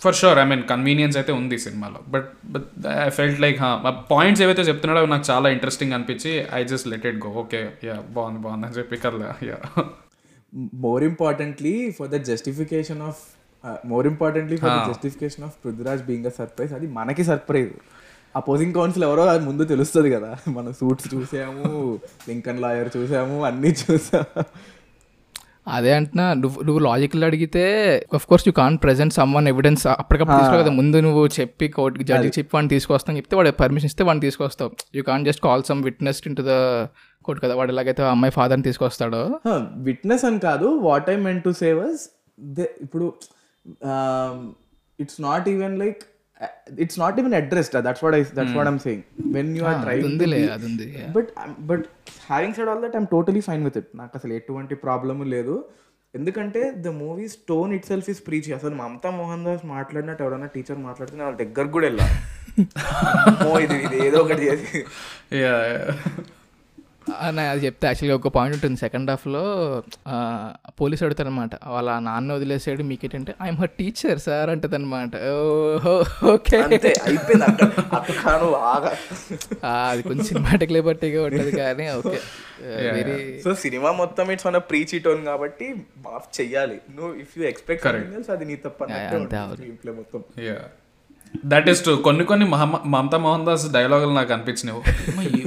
[0.00, 2.00] for sure I mean convenience అయితే ఉంది సినిమాలో.
[2.14, 2.66] But but
[3.04, 3.60] I felt like
[4.10, 8.40] points ఏవైతే చెప్తున్నాడో నాకు చాలా ఇంట్రెస్టింగ్ అనిపించి I just let it go okay yeah బాగుంది
[8.46, 9.58] బాగుంది అని చెప్పి కర్లే yeah
[10.84, 13.22] more importantly for the justification of
[13.92, 17.72] more importantly for the justification of Prithviraj being a surprise అది మనకి సర్ప్రైజ్
[18.34, 20.30] అపోజింగ్ కౌన్సిల్ ఎవరో అది ముందు తెలుస్తుంది కదా.
[20.56, 21.66] మనం సూట్స్ చూసాము
[22.28, 24.42] లింకన్ లాయర్ చూసాము అన్నీ చూసాము.
[25.68, 27.62] అదే అంటున్నా నువ్వు నువ్వు లాజికల్ అడిగితే
[28.14, 32.04] of course you can present some one evidence అప్పటికప్పుడు తీసుకో కదా ముందు నువ్వు చెప్పి కోర్టుకి
[32.04, 34.70] జడ్జి చెప్పి వాడిని తీసుకొస్తాను చెప్తే వాడు పర్మిషన్ ఇస్తే వాడిని తీసుకొస్తావు.
[34.94, 36.54] You can just call some witness into the
[37.24, 39.40] court కదా వాడు ఎలాగైతే అమ్మాయి ఫాదర్ని తీసుకొస్తాడో.
[39.76, 41.54] విట్నెస్ అని కాదు what I meant to
[42.40, 43.12] they ఇప్పుడు
[45.00, 46.02] it's not even like
[46.84, 49.04] it's not even addressed that's what I that's what I'm saying
[49.36, 50.04] when you are trying
[51.16, 51.30] but
[51.70, 51.84] but
[52.28, 55.56] having side all that I'm totally fine with it నాకు అసలు ఎటువంటి problem లేదు.
[56.14, 61.22] ఎందుకంటే the movie's tone itself is preach అసలు మమతా మోహన్ దాస్ మాట్లాడినట్టు ఎవరైనా teacher మాట్లాడితే
[61.22, 62.06] వాళ్ళ దగ్గరకు కూడా వెళ్ళా
[63.22, 64.78] అమ్మో, ఇది ఇది ఏదో ఒకటి చేసి.
[67.50, 68.76] అది చెప్తే యాక్చువల్గా ఒక పాయింట్ ఉంటుంది.
[68.76, 69.42] సెకండ్ హాఫ్లో
[70.80, 75.94] పోలీస్ అడుగుతారనమాట వాళ్ళ నాన్న వదిలేసాడు మీకేంటంటే ఐఎమ్ హర్ టీచర్ సార్ అంటది అనమాట ఓహో
[76.32, 76.56] ఓకే.
[76.56, 78.92] అంతే అయిపోయింది అక్కడ అక్కడ బాగా.
[79.90, 82.20] అది కొంచెం సినిమాటిక్ లిబర్టీగా ఉంటుంది కానీ ఓకే.
[82.92, 86.80] వెరీ సో సినిమా మొత్తం ఇట్స్ మన ప్రీచ్ టోన్ కాబట్టి మాఫ్ చెయ్యాలి.
[86.96, 87.86] నువ్వు ఇఫ్ యూ ఎక్స్పెక్ట్
[88.30, 90.24] అది నీ తప్ప మొత్తం.
[90.44, 90.58] యా
[91.46, 94.78] దట్ ఈస్ ట్రూ కొన్ని కొన్ని మహమ్మ- మమతా మోహన్ దాస్ డైలాగులు నాకు అనిపించినాయి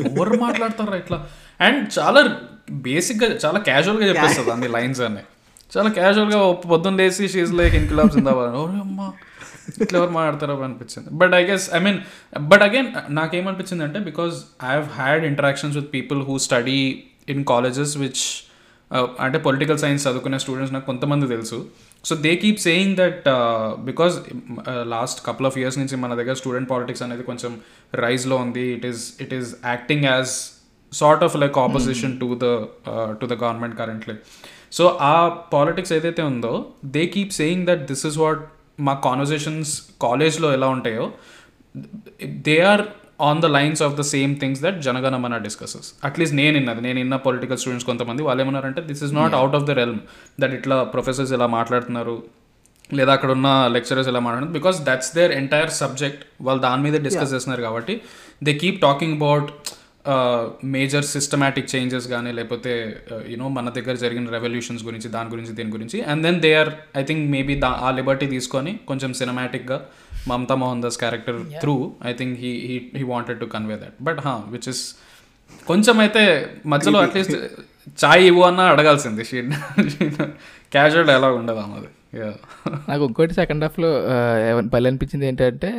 [0.06, 1.26] ఎవరు మాట్లాడతారా ఇట్లా?
[1.62, 2.38] అండ్ చాలా
[2.72, 5.22] బేసిక్గా చాలా క్యాజువల్గా చెప్పేస్తుంది అన్ని లైన్స్ అన్ని.
[5.78, 8.52] చాలా క్యాజువల్గా పొద్దున్న లేసి షీజ్ లైక్ ఇన్కిలాబ్స్ ఇందాబాద్
[9.82, 11.10] ఇట్లా ఎవరు మాట్లాడతారో అనిపించింది.
[11.12, 12.00] But I guess I mean
[12.40, 17.98] but again నాకేమనిపించింది అంటే because I have had interactions with people who study in colleges
[17.98, 18.49] which
[19.26, 21.58] అంటే పొలిటికల్ సైన్స్ చదువుకునే స్టూడెంట్స్ నాకు కొంతమంది తెలుసు.
[22.04, 23.26] So they keep saying that
[23.90, 24.16] because
[24.94, 27.52] last couple of years నుంచి మన దగ్గర student politics అనేది కొంచెం
[28.06, 28.66] రైజ్లో ఉంది.
[28.78, 30.34] It is it is acting as
[30.94, 32.48] sort of like opposition to the
[33.20, 34.16] to the government currently
[34.78, 35.16] so ఆ
[35.54, 36.54] పాలిటిక్స్ ఏదైతే ఉందో
[36.96, 38.42] they keep saying that this is what
[38.88, 39.72] మా కాన్వర్జేషన్స్
[40.02, 41.06] కాలేజ్లో ఎలా ఉంటాయో
[42.48, 42.84] they are
[43.20, 46.82] on the lines of the same things that Jana Gana Mana discusses at least నేను ఇన్నది.
[46.82, 50.00] నేను ఇన్న పొలిటికల్ స్టూడెంట్స్ కొంతమంది వాళ్ళు ఏమన్నారంటే this is not out of the realm
[50.40, 52.18] that ఇట్లా ప్రొఫెసర్స్ ఇలా మాట్లాడుతున్నారు
[52.94, 57.34] లేదా అక్కడ ఉన్న లెక్చరర్స్ ఎలా మాట్లాడుతున్నారు because that's their entire subject వాళ్ళు దాని మీద డిస్కస్
[57.34, 57.96] చేస్తున్నారు కాబట్టి
[58.44, 59.50] they keep talking about
[60.66, 62.72] major systematic changes కానీ లేకపోతే
[63.28, 66.02] యూనో మన దగ్గర జరిగిన రెవల్యూషన్స్ గురించి దాని గురించి దీని గురించి.
[66.02, 69.78] And then they are I think maybe the ఆ లిబర్టీ తీసుకొని కొంచెం సినిమాటిక్గా
[70.28, 74.34] Mamta Mohandas character through I think he he he wanted to convey that but హా
[74.48, 74.82] విచ్ ఇస్
[75.68, 76.24] కొంచెం అయితే
[76.66, 77.36] మధ్యలో అట్లీస్ట్
[78.04, 79.24] చాయ్ ఇవ్వు అన్న అడగాల్సింది.
[79.24, 79.38] షీ
[80.72, 81.90] క్యాజువల్ ఎలా ఉండదు అన్నది.
[82.20, 82.30] యా
[82.90, 83.90] నాకు ఇంకోటి సెకండ్ హాఫ్లో
[84.74, 85.70] భలే అనిపించింది ఏంటంటే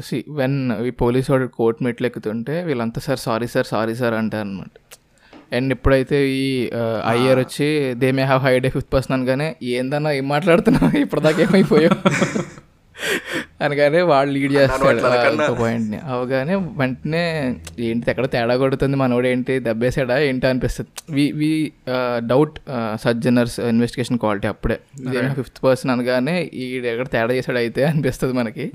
[0.00, 0.56] సి వెన్
[0.86, 4.72] ఈ పోలీస్ వాడు కోర్ట్ మెట్లు ఎక్కుతుంటే వీళ్ళంతా sir sorry sir sorry sir అంటారు అనమాట
[5.52, 6.70] అండ్ ఎప్పుడైతే ఈ
[7.04, 10.98] అయ్యర్ వచ్చి they may have hide fifth person అనగానే ఏందన్నా ఏం మాట్లాడుతున్నావు?
[10.98, 11.98] ఇప్పటిదాకా ఏమైపోయావు?
[13.64, 15.00] అనగానే వాళ్ళు లీడ్ చేస్తాడు
[15.60, 17.22] పాయింట్ని అవగానే వెంటనే
[17.88, 20.90] ఏంటి ఎక్కడ తేడా కొడుతుంది మనోడు ఏంటి దెబ్బేసాడా ఏంటి అనిపిస్తుంది.
[21.10, 21.50] We we
[22.32, 22.58] doubt
[23.04, 24.78] Sajjanar's investigation quality అప్పుడే.
[25.06, 28.66] ఇదేమో ఫిఫ్త్ పర్సన్ అనగానే ఈ ఎక్కడ తేడా చేశాడు అయితే అనిపిస్తుంది మనకి.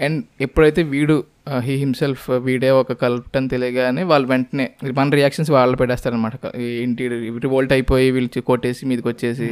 [0.00, 1.24] అండ్ ఎప్పుడైతే వీడు
[1.66, 4.66] హీ హిమ్సెల్ఫ్ వీడే ఒక కల్ప్ట్ అని తెలియగానే వాళ్ళు వెంటనే
[4.98, 6.34] మన రియాక్షన్స్ వాళ్ళు పెట్టేస్తారనమాట
[6.82, 7.08] ఏంటి
[7.44, 9.48] రివోల్ట్ అయిపోయి వీళ్ళు కొట్టేసి మీదకి వచ్చేసి.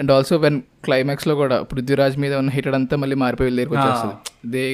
[0.00, 4.14] అండ్ ఆల్సో వెన్ క్లైమాక్స్లో కూడా పృథ్వీరాజ్ మీద ఉన్న హిటెడ్ అంతా మళ్ళీ మారిపోయి దగ్గరికి వచ్చేస్తుంది.
[4.54, 4.64] దే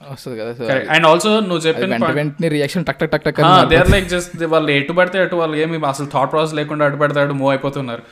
[0.00, 0.62] వస్తుంది కదా సో
[0.94, 3.38] అండ్ ఆల్సో నువ్వు చెప్పిన వెంట వెంటనే రియాక్షన్ టక్ టక్ టక్ టక్
[3.72, 6.96] దే ఆర్ లైక్ జస్ట్ వాళ్ళు ఎటు పడితే అటు వాళ్ళు ఏమి అసలు థాట్ ప్రాసెస్ లేకుండా అటు
[6.96, 8.02] పడితే అటు మూవ్ అయిపోతున్నారు.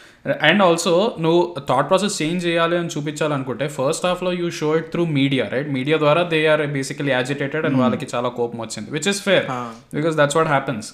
[0.48, 5.04] అండ్ ఆల్సో నువ్వు థాట్ ప్రాసెస్ చేంజ్ చేయాలి అని చూపించాలనుకుంటే ఫస్ట్ హాఫ్లో you show it through
[5.18, 9.22] media right media ద్వారా they are basically agitated and వాళ్ళకి చాలా కోపం వచ్చింది which is
[9.22, 9.46] fair
[9.94, 10.90] because that's what happens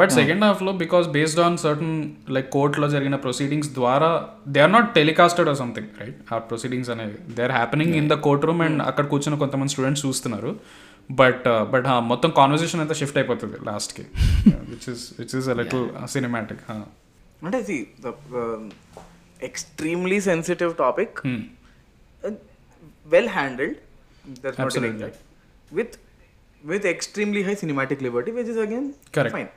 [0.00, 1.96] but second హాఫ్లో because based on certain
[2.36, 4.10] like కోర్టులో జరిగిన ప్రొసీడింగ్స్ ద్వారా
[4.54, 7.16] they are not telecasted or something right ఆ ప్రొసీడింగ్స్ అనేవి.
[7.36, 8.16] They are happening in the
[8.50, 10.52] courtroom and అక్కడ కూర్చున్న కొంతమంది స్టూడెంట్స్ చూస్తున్నారు.
[11.10, 14.04] బట్ బట్ మొత్తం కాన్వర్సేషన్ అంతా షిఫ్ట్ అయిపోతుంది లాస్ట్కి
[14.70, 15.84] which is which is a little
[16.14, 16.62] cinematic
[17.46, 17.76] అంటే see
[19.48, 21.18] extremely sensitive topic
[23.14, 23.76] well handled
[25.78, 25.94] with
[26.64, 29.34] with extremely high cinematic liberty which is again Correct.
[29.36, 29.50] Fine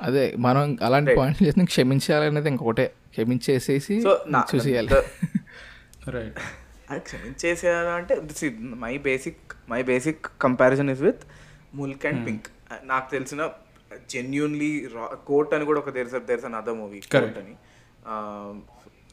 [0.00, 2.86] అదే మనం అలాంటి పాయింట్స్ చేసి క్షమించాలనేది ఇంకొకటే.
[3.10, 3.94] క్షమించేసేసి
[4.54, 4.90] చూసేయాలి.
[6.08, 6.38] రైట్
[7.98, 8.14] అంటే
[8.84, 11.22] my basic my basic comparison is with
[11.74, 12.48] Mulk and Pink
[12.84, 13.42] నాకు తెలిసిన
[14.10, 14.70] జెన్యున్లీ
[15.26, 17.54] కోర్ట్ అని కూడా ఒక there's there's another movie Court అని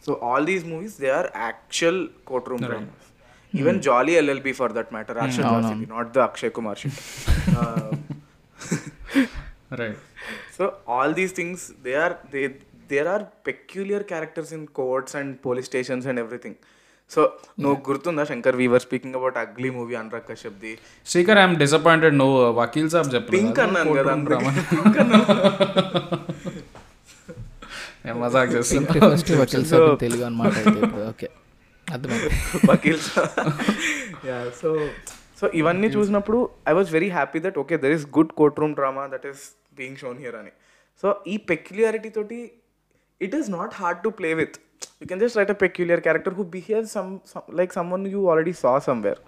[0.05, 2.07] so all these movies they are actual
[2.49, 3.07] courtroom dramas
[3.53, 6.99] even Jolly LLB for that matter Harshad not the Akshay Kumar shit
[9.73, 9.99] right
[10.61, 12.41] so all these things they are they
[12.89, 16.57] there are peculiar characters in courts and police stations and everything
[17.11, 17.21] so
[17.61, 18.23] నువ్వు గుర్తుందా?
[18.29, 20.71] Shankar we were speaking about Ugly movie Anurag Kashyap the
[21.07, 24.13] Srikar I'm disappointed నువ్వు వకీల్ సాబ్ pink అన్నాను కదా
[28.21, 29.07] మజాక్ చేస్తున్నా
[29.71, 30.53] సాబ్ తెలుగు అనమాట
[31.09, 31.27] okay.
[32.69, 33.01] Vakeel
[34.29, 34.69] yeah so
[35.39, 39.03] so ఇవన్నీ చూసినప్పుడు I was very happy that okay there is good court room drama
[39.13, 39.43] that is
[39.79, 40.53] being shown here అని
[41.03, 42.39] so ఈ పెక్యులారిటీ తోటి
[43.21, 44.57] it is not hard to play with
[45.01, 47.11] you can just write a peculiar character who behave some
[47.59, 49.21] like someone you already saw somewhere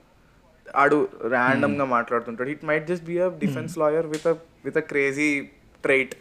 [0.82, 0.98] ఆడు
[1.36, 2.50] ర్యాండమ్గా మాట్లాడుతుంటాడు.
[2.56, 4.36] It might just be a defence lawyer with a
[4.68, 5.30] with a crazy
[5.88, 6.14] trait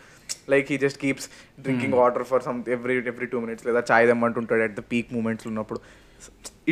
[0.52, 1.26] like he just keeps
[1.64, 5.46] drinking water for some every every two minutes లేదా చాయ్ దమ్మంటుంటాడు at the peak moments
[5.50, 5.80] ఉన్నప్పుడు.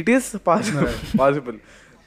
[0.00, 0.90] It is possible
[1.20, 1.58] possible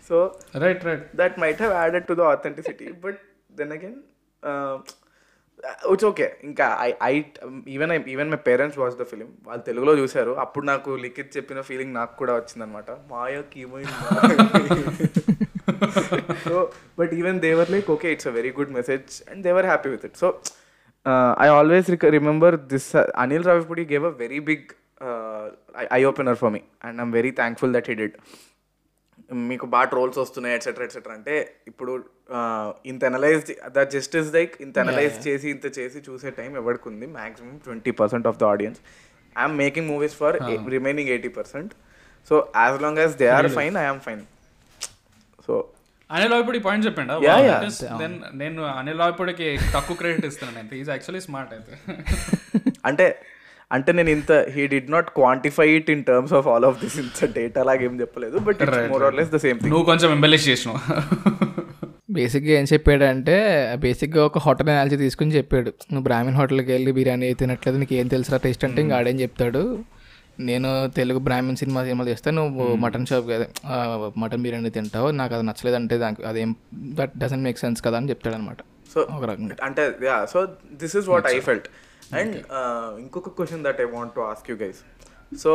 [0.09, 0.17] so
[0.63, 2.87] right right that might have added to the authenticity.
[3.05, 3.17] But
[3.59, 3.95] then again
[4.43, 4.75] uh,
[5.91, 7.23] it's okay ఇంకా I I
[7.67, 10.31] even I even my parents watch the film వాళ్ళు తెలుగులో చూశారు.
[10.31, 13.65] అప్పుడు నాకు లిఖిత్ చెప్పిన feeling నాకు కూడా వచ్చిందనమాట మాయకి
[16.45, 20.05] so but even they were like okay it's a very good message and they were happy with
[20.05, 20.41] it so
[21.39, 24.67] I always remember this Anil Ravipudi gave a very big
[25.91, 28.17] eye opener for me and I'm very thankful that he did
[29.49, 31.35] మీకు బాగా trolls వస్తున్నాయి etcetera etcetera అంటే
[31.67, 31.93] ఇప్పుడు
[32.91, 33.41] ఇంత analyse
[33.75, 37.05] the justice like ఇంత analyse చేసి ఇంత చేసి చూసే టైం ఎవరికి ఉంది?
[37.17, 38.79] Maximum twenty percent of the audience
[39.35, 40.37] I'm making movies for
[40.75, 41.73] remaining eighty percent
[42.31, 44.23] so as long as they are fine I'm fine
[45.47, 45.53] so
[46.09, 47.13] Anil Ravipudi point చెప్పండి.
[48.01, 51.71] Then నేను అనిల్ రావిపూడికి తక్కువ క్రెడిట్ ఇస్తున్నాను అయితే ఈజ్ యాక్చువల్లీ స్మార్ట్ అయితే.
[52.89, 53.05] అంటే
[53.75, 57.29] అంటే నేను ఇంత he did not quantify it in terms of all of this ఇంత
[57.37, 58.61] డేటా లాగా ఏం చెప్పలేదు but
[58.93, 60.79] more or less the same thing నువ్వు కొంచెం ఎంబెలిష్ చేసినావు.
[62.17, 63.35] బేసిక్గా ఏం చెప్పాడంటే
[63.83, 65.71] బేసిక్గా ఒక హోటల్ అనాలజీ తీసుకుని చెప్పాడు.
[65.91, 69.61] నువ్వు బ్రాహ్మణ్ హోటల్కి వెళ్ళి బిర్యానీ అయితే తినట్లేదు నీకు ఏం తెలుసురా టేస్ట్ అంటే ఇంకా ఆడేం చెప్తాడు.
[70.49, 73.45] నేను తెలుగు బ్రాహ్మణ్ సినిమా సినిమాలు చేస్తే నువ్వు మటన్ షాప్ కదా
[74.21, 76.51] మటన్ బిర్యానీ తింటావు నాకు అది నచ్చలేదు అంటే దానికి అదేం
[76.99, 78.61] దట్ డజంట్ మేక్ సెన్స్ కదా అని చెప్తాడు అనమాట
[78.93, 79.55] సో ఒక రకంగా.
[79.67, 80.41] అంటే yeah so
[80.83, 81.67] this is what I felt
[82.19, 82.35] and
[83.03, 84.81] ఇంకొక question that I want to ask you guys
[85.43, 85.53] so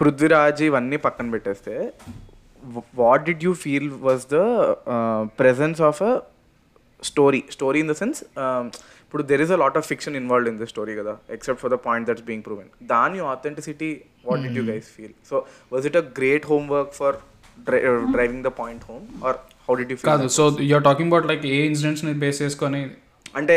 [0.00, 1.74] Prithviraj ఇవన్నీ పక్కన పెట్టేస్తే
[3.02, 4.40] what did you feel was the
[5.40, 6.12] presence of a
[7.02, 8.20] story story in the sense
[9.04, 11.76] ఇప్పుడు there is a lot of fiction involved in the story కదా except for the
[11.86, 13.90] point that's being proven దాని authenticity
[14.26, 15.36] what did you guys feel so
[15.72, 17.16] was it a great homework for
[18.14, 19.38] driving the point home or
[19.68, 22.82] how did you feel so you're talking about like a ఇన్సిడెంట్స్ని base చేసుకొని
[23.34, 23.56] అంటే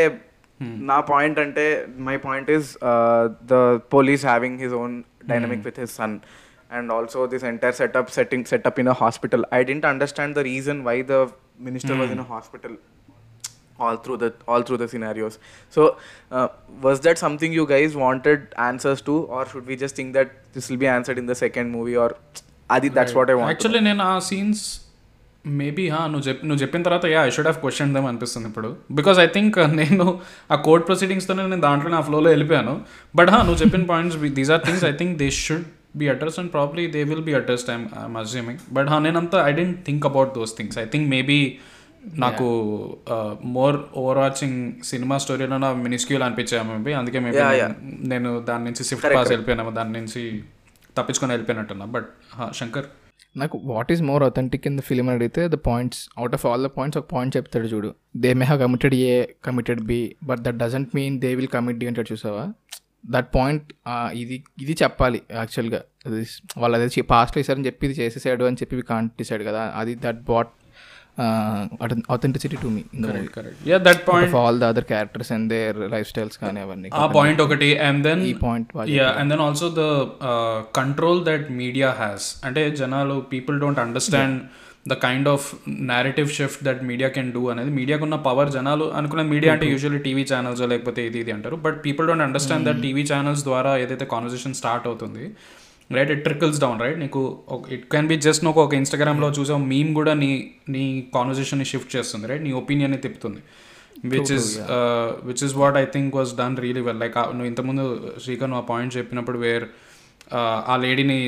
[0.89, 1.65] నా point అంటే
[2.09, 2.69] my point is
[3.51, 3.55] the
[3.95, 4.95] police having his own
[5.31, 6.15] dynamic with his son
[6.77, 10.79] and also this entire setup setting setup in a hospital I didn't understand the reason
[10.89, 11.17] why the
[11.67, 12.77] minister was in a hospital
[13.85, 15.33] all through the all through the scenarios
[15.73, 15.81] so
[16.31, 16.47] uh,
[16.85, 20.69] was that something you guys wanted answers to or should we just think that this
[20.69, 22.09] will be answered in the second movie or
[22.69, 24.63] అది that's what I want actually నేను ఆ scenes
[25.58, 28.68] maybe నువ్వు చెప్పి నువ్వు చెప్పిన తర్వాత yeah I should have question them అనిపిస్తుంది ఇప్పుడు.
[28.98, 30.06] బికాస్ ఐ థింక్ నేను
[30.54, 32.74] ఆ కోర్ట్ ప్రొసీడింగ్స్తోనే నేను దాంట్లో నా ఫ్లోలో వెళ్ళిపోయాను.
[33.18, 35.66] బట్ నువ్వు చెప్పిన points these are things I think they should
[36.00, 39.78] be address and probably they will be address I'm I'm assuming but నేనంతా I didn't
[39.88, 41.40] think about those things I think maybe
[42.24, 42.46] నాకు
[43.56, 44.56] more over watching
[44.92, 47.42] cinema స్టోరీలో నా minuscule అనిపించాయి maybe అందుకే maybe.
[48.12, 50.22] నేను దాని నుంచి Swift pass వెళ్ళిపోయాను దాని నుంచి
[50.96, 51.86] తప్పించుకొని వెళ్ళిపోయినట్టున్నా.
[51.96, 52.08] బట్
[52.60, 52.88] శంకర్
[53.36, 56.62] నాకు what is more authentic in the film అని అడిగితే the points out of all
[56.66, 57.90] the points ఒక పాయింట్ చెప్తాడు చూడు.
[58.24, 59.14] They may have committed a
[59.44, 62.44] committed be but that doesn't mean they will commit the అంటాడు చూసావా?
[63.14, 63.68] That point
[64.22, 66.24] ఇది ఇది చెప్పాలి యాక్చువల్గా అది
[66.62, 69.62] వాళ్ళు అదే పాస్ట్లో వేసారని చెప్పి ఇది చేసేసాడు అని చెప్పి కాంట్ డిసైడ్ కదా.
[69.80, 70.52] అది that but
[72.14, 72.82] authenticity to me
[73.70, 75.78] yeah that point all the other characters and their
[76.12, 79.84] lifestyles కానీ అవన్నీ ఆ పాయింట్ ఒకటి అండ్ దెన్ ఈ point yeah and then also the
[80.80, 84.38] control that media has అంటే జనాలు people don't understand
[84.90, 85.44] the kind of
[85.90, 87.70] narrative shift that media can do అనేది.
[87.80, 91.56] మీడియాకు ఉన్న పవర్ జనాలు అనుకున్న మీడియా అంటే యూజువల్లీ టీవీ ఛానల్స్ లేకపోతే ఇది ఇది అంటారు.
[91.66, 95.26] But people don't understand that TV channels ద్వారా ఏదైతే కాన్వర్సేషన్ స్టార్ట్ అవుతుంది
[95.94, 99.94] right it trickles down right నీకు ఇట్ క్యాన్ బి జస్ట్ నువ్వు ఒక ఇన్స్టాగ్రామ్లో చూసే మీమ్
[99.94, 103.40] కూడా నీ నీ కాన్వర్సేషన్ని షిఫ్ట్ చేస్తుంది రైట్ నీ ఒపీనియన్ని తిప్పుతుంది.
[104.04, 104.58] Which is
[105.24, 108.66] which is what I think was done really well like నువ్వు ఇంతకుముందు శ్రీకర్ నువ్వు ఆ
[108.68, 109.64] పాయింట్ చెప్పినప్పుడు వేర్
[110.72, 111.18] ఆ లేడీని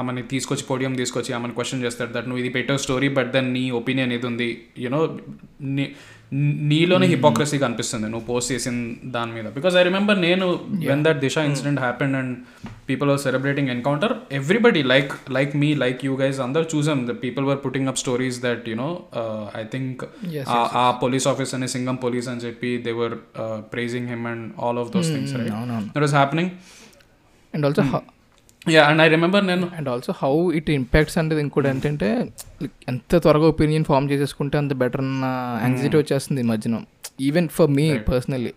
[0.00, 3.64] ఆమెని తీసుకొచ్చి పోడియం తీసుకొచ్చి ఆమెను క్వశ్చన్ చేస్తాడు దట్ నువ్వు ఇది పెట్టావు స్టోరీ బట్ దెన్ నీ
[3.80, 4.50] ఒపీనియన్ ఇది ఉంది?
[4.84, 5.00] యూనో
[6.70, 8.74] నీలోనే హిపోక్రసీ కనిపిస్తుంది నువ్వు పోస్ట్ చేసిన
[9.16, 9.46] దాని మీద.
[9.56, 10.46] బికాస్ ఐ రిమెంబర్ నేను
[10.88, 12.32] when that Disha incident happened and
[12.88, 16.98] people are celebrating encounter everybody like like me like you guys అందరు చూసాం.
[17.10, 18.88] The people were putting up stories that you know
[19.60, 20.02] I think
[20.82, 23.14] a police office అనే Singham police అని చెప్పి they were
[23.74, 25.54] praising him and all of those things right
[25.94, 26.52] that was happening
[27.56, 27.84] and also
[28.74, 32.08] yeah and I remember నేను and also how it impacts అనేది ఇంకోటి ఏంటంటే
[32.92, 35.26] ఎంత త్వరగా opinion form చేసేసుకుంటే అంత బెటర్ అన్న
[35.64, 36.78] యాంగ్జైటీ వచ్చేస్తుంది ఈ మధ్యన.
[37.26, 38.50] ఈవెన్ ఫర్ మీ పర్సనల్లీ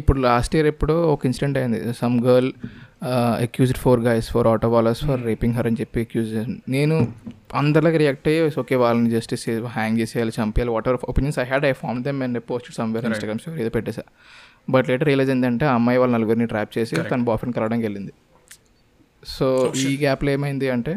[0.00, 1.78] ఇప్పుడు లాస్ట్ ఇయర్ ఎప్పుడో ఒక ఇన్సిడెంట్ అయింది.
[2.00, 2.48] Some girl
[3.44, 6.32] accused four guys for auto వాలర్స్ for raping her అని చెప్పి అక్యూజ్
[6.74, 6.96] నేను
[7.60, 9.46] అందరిలాగా రియాక్ట్ అయ్యి ఓకే వాళ్ళని జస్టిస్
[9.76, 13.62] హ్యాంగ్ చేసేయాలి చంపేయాలి whatever opinions I had I form them and post somewhere Instagram story
[13.64, 14.04] ఏదో పెట్టేసా
[14.74, 18.14] బట్ లేటర్ రియలైజ్ ఏంటంటే ఆ అమ్మాయి వాళ్ళ నలుగురిని ట్రాప్ చేసి తన బాయ్ ఫ్రెండ్ కలవడానికి వెళ్ళింది.
[19.24, 20.96] సో ఈ గ్యాప్లో ఏమైంది అంటే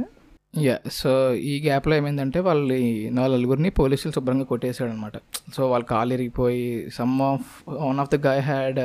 [0.57, 2.73] యా సో ఈ గ్యాప్లో ఏమైందంటే వాళ్ళ
[3.11, 5.17] నలుగురిని పోలీసులు శుభ్రంగా కొట్టేశాడు అనమాట
[5.55, 8.79] సో వాళ్ళు కాలు ఇరిగిపోయి some of one of the guy had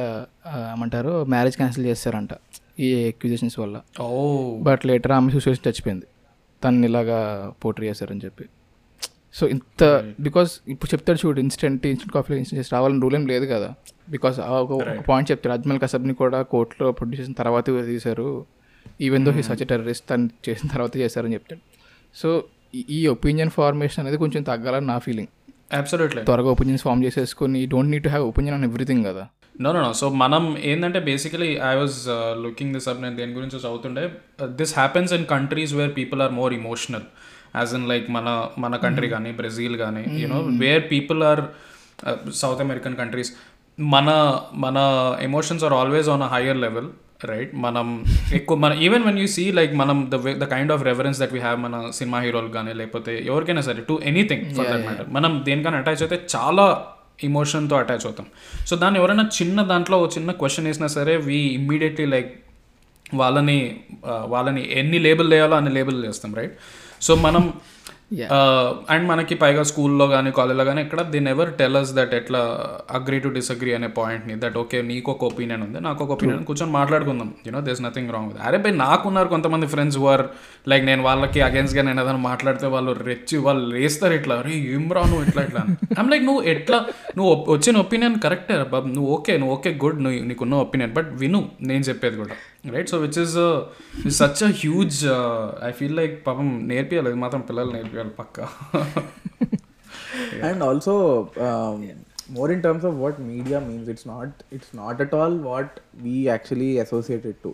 [0.72, 2.30] ఏమంటారు మ్యారేజ్ క్యాన్సిల్ చేస్తారంట
[2.80, 3.80] ఈ ఎక్విజిషన్స్ వల్ల.
[4.00, 6.06] ఓ బట్ లేటర్ ఆమె సిచ్యువేషన్ చచ్చిపోయింది.
[6.64, 8.44] తను ఇలాగా పోట్రీ చేశారని చెప్పి.
[9.34, 13.74] సో ఇంత బికాస్ ఇప్పుడు చెప్తాడు చూడు ఇన్స్టెంట్ ఇన్స్టెంట్ కాఫీ ఇన్స్టెంట్ రావాలని రూల్ ఏం లేదు కదా.
[14.10, 18.46] బికాస్ ఒక పాయింట్ చెప్తాడు అజ్మల్ కసబ్ని కూడా కోర్టులో ప్రొడ్యూస్ చేసిన తర్వాత తీశారు.
[19.06, 21.60] Even though he such terrorist తను చేసిన తర్వాత చేశారని చెప్తాడు.
[22.16, 22.28] సో
[22.96, 25.30] ఈ ఒపీనియన్ ఫార్మేషన్ అనేది కొంచెం తగ్గాలని నా ఫీలింగ్
[25.78, 29.24] అబ్సల్యూట్లీ త్వరగా ఒపీనియన్స్ ఫామ్ చేసేసుకొని don't need to have opinion on everything కదా.
[29.60, 31.96] నో నో నో సో మనం ఏంటంటే basically I was
[32.44, 34.04] looking this up నేను దేని గురించి చదువుతుండే
[34.60, 37.06] this happens in countries where people are more emotional
[37.56, 38.28] as in like మన
[38.58, 41.42] మన country కానీ బ్రెజిల్ కానీ you know where people are
[42.42, 43.32] South American countries
[43.78, 44.08] మన
[44.64, 44.78] మన
[45.22, 46.88] emotions are always on a higher level
[47.20, 47.86] right మనం
[48.34, 51.40] ఎక్కువ మన even when you see like మనం the the kind of reference that we
[51.40, 55.80] have మన cinema హీరోలు కానీ లేకపోతే ఎవరికైనా సరే to anything for that matter మనం దేనికైనా
[55.82, 56.64] అటాచ్ అయితే చాలా
[57.22, 58.26] ఇమోషన్తో అటాచ్ అవుతాం.
[58.66, 62.30] సో దాన్ని ఎవరైనా చిన్న దాంట్లో చిన్న క్వశ్చన్ వేసినా సరే వీ ఇమ్మీడియట్లీ లైక్
[63.14, 63.58] వాళ్ళని
[64.06, 66.54] ఆ, వాళ్ళని ఎన్ని లేబుల్ వేయాలో అన్ని లేబుల్ చేస్తాం రైట్
[67.00, 67.44] సో మనం
[68.90, 72.40] అండ్ మనకి పైగా స్కూల్లో కానీ కాలేజ్లో కానీ ఎక్కడ they never tell us that ఎట్లా
[72.96, 76.72] అగ్రీ టు డిసగ్రీ అనే పాయింట్ని దట్ ఓకే నీకు ఒక ఒపీనియన్ ఉంది నాకు ఒక ఒపీనియన్ కూర్చొని
[76.76, 77.28] మాట్లాడుకుందాం.
[77.46, 80.24] You know there's nothing wrong with అరే బై నాకున్నారు కొంతమంది ఫ్రెండ్స్ వర్
[80.66, 85.04] లైక్ నేను వాళ్ళకి అగేన్స్ట్గా నేను ఏదైనా మాట్లాడితే వాళ్ళు రెచ్చి వాళ్ళు వేస్తారు ఇట్లా అరే ఏం రా
[85.10, 85.62] నువ్వు ఇట్లా ఇట్లా?
[85.98, 86.80] ఐమ్ లైక్ నువ్వు ఎట్లా
[87.18, 91.42] నువ్వు వచ్చిన ఒపీనియన్ కరెక్టే బాబు నువ్వు ఓకే నువ్వు ఓకే గుడ్ నువ్వు నీకున్న ఒపీనియన్ బట్ విను
[91.68, 92.34] నేను చెప్పేది కూడా.
[92.64, 93.36] Right so which is
[94.20, 94.98] such a huge
[95.68, 98.46] I feel like పాపం నేర్పియాలి ఇది మాత్రం పిల్లలు నేర్పియాలి పక్కా
[100.48, 100.92] and also
[101.38, 101.80] um,
[102.30, 106.28] more in terms of what media means it's not it's not at all what we
[106.28, 107.50] actually associate it to.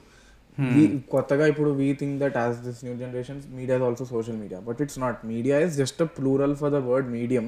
[0.58, 0.82] We
[1.12, 4.78] కొత్తగా ఇప్పుడు we think that as this new generation media is also social media but
[4.84, 7.46] it's not media is just a plural for the word medium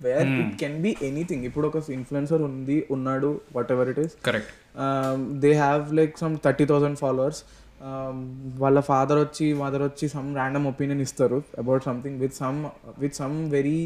[0.00, 3.30] where it can be anything ఇప్పుడు ఒక influencer ఉంది ఉన్నాడు
[3.72, 4.52] whatever it is correct
[5.42, 7.40] they have like some thirty thousand followers
[8.58, 12.58] వాళ్ళ father వచ్చి mother వచ్చి some random opinion ఇస్తారు about something with some
[12.98, 13.78] with some very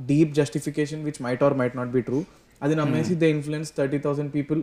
[0.00, 2.18] deep justification which might or might not be true
[2.60, 4.60] అది నమ్మేసి they influence thirty thousand people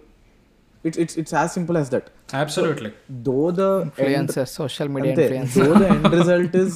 [0.84, 2.92] it's it's it's as simple as that absolutely
[3.24, 5.16] though the social media
[5.58, 6.76] though the end result is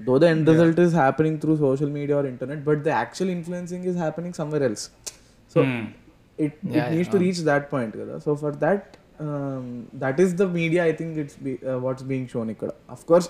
[0.00, 3.86] though the end result is happening through social media or internet but the actual influencing
[3.92, 4.86] is happening somewhere else
[5.54, 5.60] so
[6.38, 8.16] it, it needs to reach that point kada.
[8.20, 8.80] so for that
[9.18, 13.00] um, that is the media i think it's be, uh, what's being shown ikkada of
[13.10, 13.28] course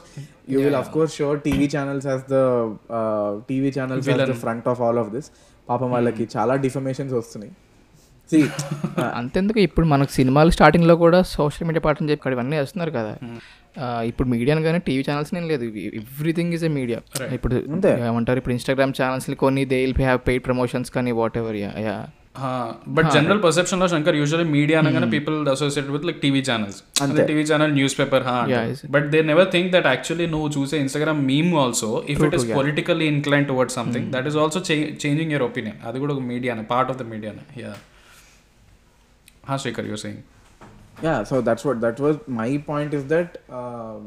[0.52, 2.42] you will of course show tv channels as the
[2.90, 5.28] uh, tv channels as the front of all of this
[5.68, 7.52] పాపం వాళ్ళకి చాలా డిఫమేషన్స్ వస్తున్నాయి
[8.30, 8.38] C
[9.20, 13.12] అంతెందుకు ఇప్పుడు మనకు సినిమాలు స్టార్టింగ్లో కూడా సోషల్ మీడియా పాటని చెప్పి ఇక్కడ ఇవన్నీ వేస్తున్నారు కదా
[14.10, 15.64] ఇప్పుడు మీడియాని కానీ టీవీ ఛానల్స్ నేను లేదు.
[16.00, 16.98] ఎవ్రీథింగ్ ఈజ్ ఎ మీడియా
[17.36, 17.54] ఇప్పుడు
[18.08, 18.38] ఏమంటారు?
[18.40, 21.96] ఇప్పుడు ఇన్స్టాగ్రామ్ ఛానల్స్ కొన్ని they will have paid promotions కానీ whatever yeah
[22.96, 27.44] but general పర్సెప్షన్లో శంకర్ యూజువల్లీ మీడియా అనగానే people associate with like TV channels అంటే TV
[27.50, 28.24] channel news paper
[28.94, 33.08] but they never think that actually నువ్వు చూసే Instagram meme also if it is politically
[33.14, 34.60] incline toward something that is also
[35.04, 37.72] changing your opinion అది కూడా ఒక మీడియానే part of the మీడియానే yeah
[39.48, 40.22] హా Shekhar your saying
[41.01, 44.01] yeah so that's what that was my point is that um,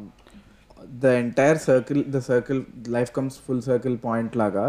[1.02, 4.66] the entire circle the circle life comes full circle point laga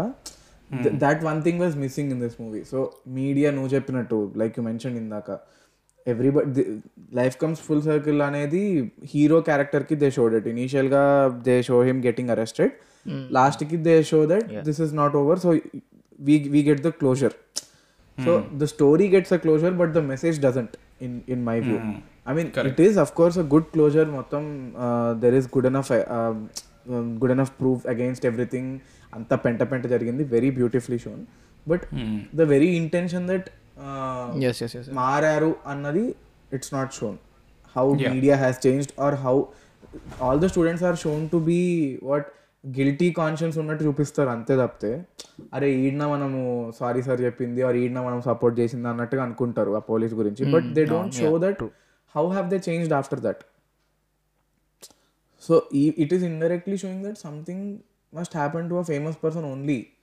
[0.70, 2.78] th- that one thing was missing in this movie so
[3.20, 5.28] media no చెప్పినట్టు like you mentioned ఇందాక
[6.06, 6.62] everybody
[7.18, 8.60] life comes full circle అనేది
[9.12, 11.00] hero character కి they showed it initial గా
[11.48, 12.72] they show him getting arrested
[13.38, 15.50] last కి they show that this is not over so
[16.28, 17.34] we we get the closure
[18.18, 20.76] so the story gets a closure but the message doesn't
[21.06, 21.78] in in my view
[22.31, 24.43] I mean it is of course a good closure మొత్తం
[25.23, 25.91] there is good enough
[27.21, 28.71] good enough proof against everything
[29.13, 30.23] అంతా పెంట పెంట జరిగింది.
[30.35, 31.23] Very beautifully shown
[31.71, 31.83] but
[32.39, 33.49] the very intention that
[34.99, 36.05] మారారు అన్నది
[36.55, 37.17] it's not shown
[37.75, 39.35] how media has changed or how
[40.25, 41.59] all the students are shown to be
[42.09, 42.27] what
[42.63, 44.29] guilty conscience ఉన్నట్టు చూపిస్తారు.
[44.35, 44.91] అంతే తప్పితే
[45.53, 46.39] అరే ఈడిన మనము
[46.79, 50.51] సారీ సార్ చెప్పింది ఆర్ ఈడిన మనం సపోర్ట్ చేసింది అన్నట్టుగా అనుకుంటారు ఆ పోలీస్ గురించి.
[50.53, 51.63] But they don't show that
[52.13, 53.43] how have they changed after that?
[55.37, 59.93] So it is indirectly showing that something must happen to a famous person only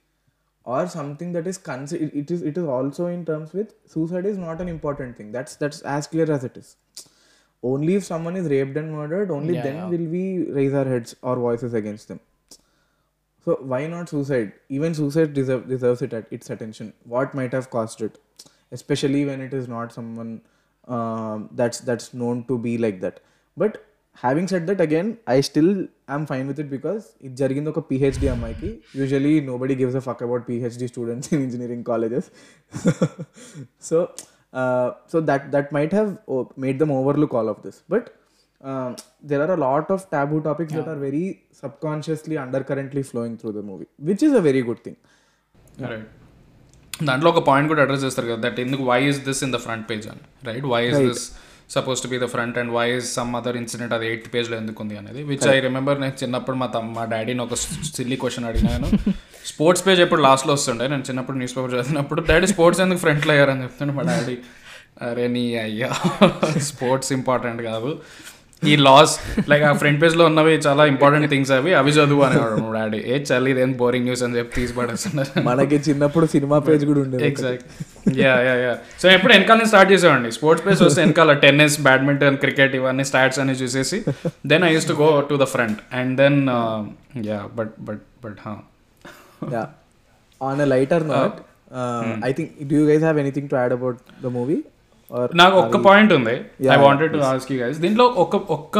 [0.64, 4.38] or something that is considered it is it is also in terms with suicide is
[4.38, 5.30] not an important thing.
[5.32, 6.76] That's that's as clear as it is.
[7.62, 9.88] Only if someone is raped and murdered only yeah, then yeah.
[9.88, 12.20] will we raise our heads or voices against them.
[13.44, 14.52] So why not suicide?
[14.68, 16.92] Even suicide deserve, deserves it at its attention.
[17.04, 18.20] What might have caused it?
[18.70, 20.42] Especially when it is not someone
[20.87, 23.17] um, that's that's known to be like that
[23.57, 23.73] but
[24.17, 25.71] having said that again I still
[26.13, 28.69] I'm fine with it because ఇది జరిగింది ఒక PhD అమ్మాయికి
[28.99, 29.31] usually
[29.61, 32.27] nobody gives a fuck about PhD students in engineering colleges
[33.89, 33.97] so
[35.13, 36.11] so that that might have
[36.65, 38.09] made them overlook all of this but
[39.29, 41.23] there are a lot of taboo topics that are very
[41.61, 44.97] subconsciously undercurrently flowing through the movie which is a very good thing
[45.91, 46.11] right
[47.00, 49.86] దాంట్లో ఒక point కూడా address చేస్తారు కదా that ఎందుకు why is this in the front
[49.90, 51.24] page అని right why is this
[51.70, 54.80] suppose to be the front and why is some other incident అది eighth పేజ్లో ఎందుకు
[54.84, 57.56] ఉంది అనేది విచ్ ఐ రిమెంబర్ నేను చిన్నప్పుడు మా తమ్ మా డాడీని ఒక
[57.90, 58.88] సిల్లీ క్వశ్చన్ అడిగినాను
[59.50, 60.86] స్పోర్ట్స్ పేజ్ ఎప్పుడు లాస్ట్లో వస్తుండే?
[60.88, 64.36] నేను చిన్నప్పుడు న్యూస్ పేపర్ చదివినప్పుడు డాడీ స్పోర్ట్స్ ఎందుకు ఫ్రంట్లో అయ్యారని చెప్తుండే మా డాడీ
[65.06, 65.88] అరే నీ అయ్యా
[66.70, 67.90] స్పోర్ట్స్ ఇంపార్టెంట్ కాదు.
[68.66, 71.74] ఈ లాస్ లైక్ ఆ ఫ్రంట్ పేజ్లో ఉన్నవి చాలా ఇంపార్టెంట్ థింగ్స్ అవి.
[71.74, 72.98] అవి చదువు అనేవాడు మా డాడీ.
[72.98, 77.26] ఏ చల్లి ఇదేం బోరింగ్ న్యూస్ అని చెప్పి తీసి పడేస్తున్నారు మనకి చిన్నప్పుడు సినిమా పేజ్ కూడా ఉండేది
[77.26, 77.64] exact
[78.18, 80.32] yeah yeah yeah so ఎప్పుడు వెనకాల స్టార్ట్ చేసేవాడిని.
[80.32, 84.04] స్పోర్ట్స్ ప్లేస్ వస్తే వెనకాల టెన్నిస్ బ్యాడ్మింటన్ క్రికెట్ ఇవన్నీ స్టాట్స్ అన్ని చూసేసి
[84.46, 86.48] then I use to go to the front and then
[87.24, 88.56] yeah but but but హా
[91.06, 94.62] note uh, i think do you guys have anything to add about the movie?
[94.62, 94.77] or
[95.40, 96.36] నాకు ఒక్క point ఉంది.
[96.74, 98.78] I wanted to ask you guys దీంట్లో ఒక ఒక్క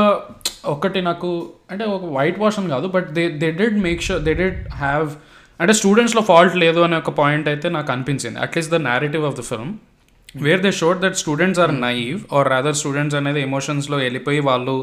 [0.75, 1.29] ఒక్కటి నాకు
[1.71, 5.09] అంటే ఒక వైట్ వాష్ అని కాదు but they they did make sure they did have
[5.61, 8.39] అంటే స్టూడెంట్స్లో ఫాల్ట్ లేదు అనే ఒక పాయింట్ అయితే నాకు అనిపించింది.
[8.39, 9.73] At least the narrative of the film
[10.43, 14.75] where they showed that students are naive or other students అనేది ఎమోషన్స్లో వెళ్ళిపోయి వాళ్ళు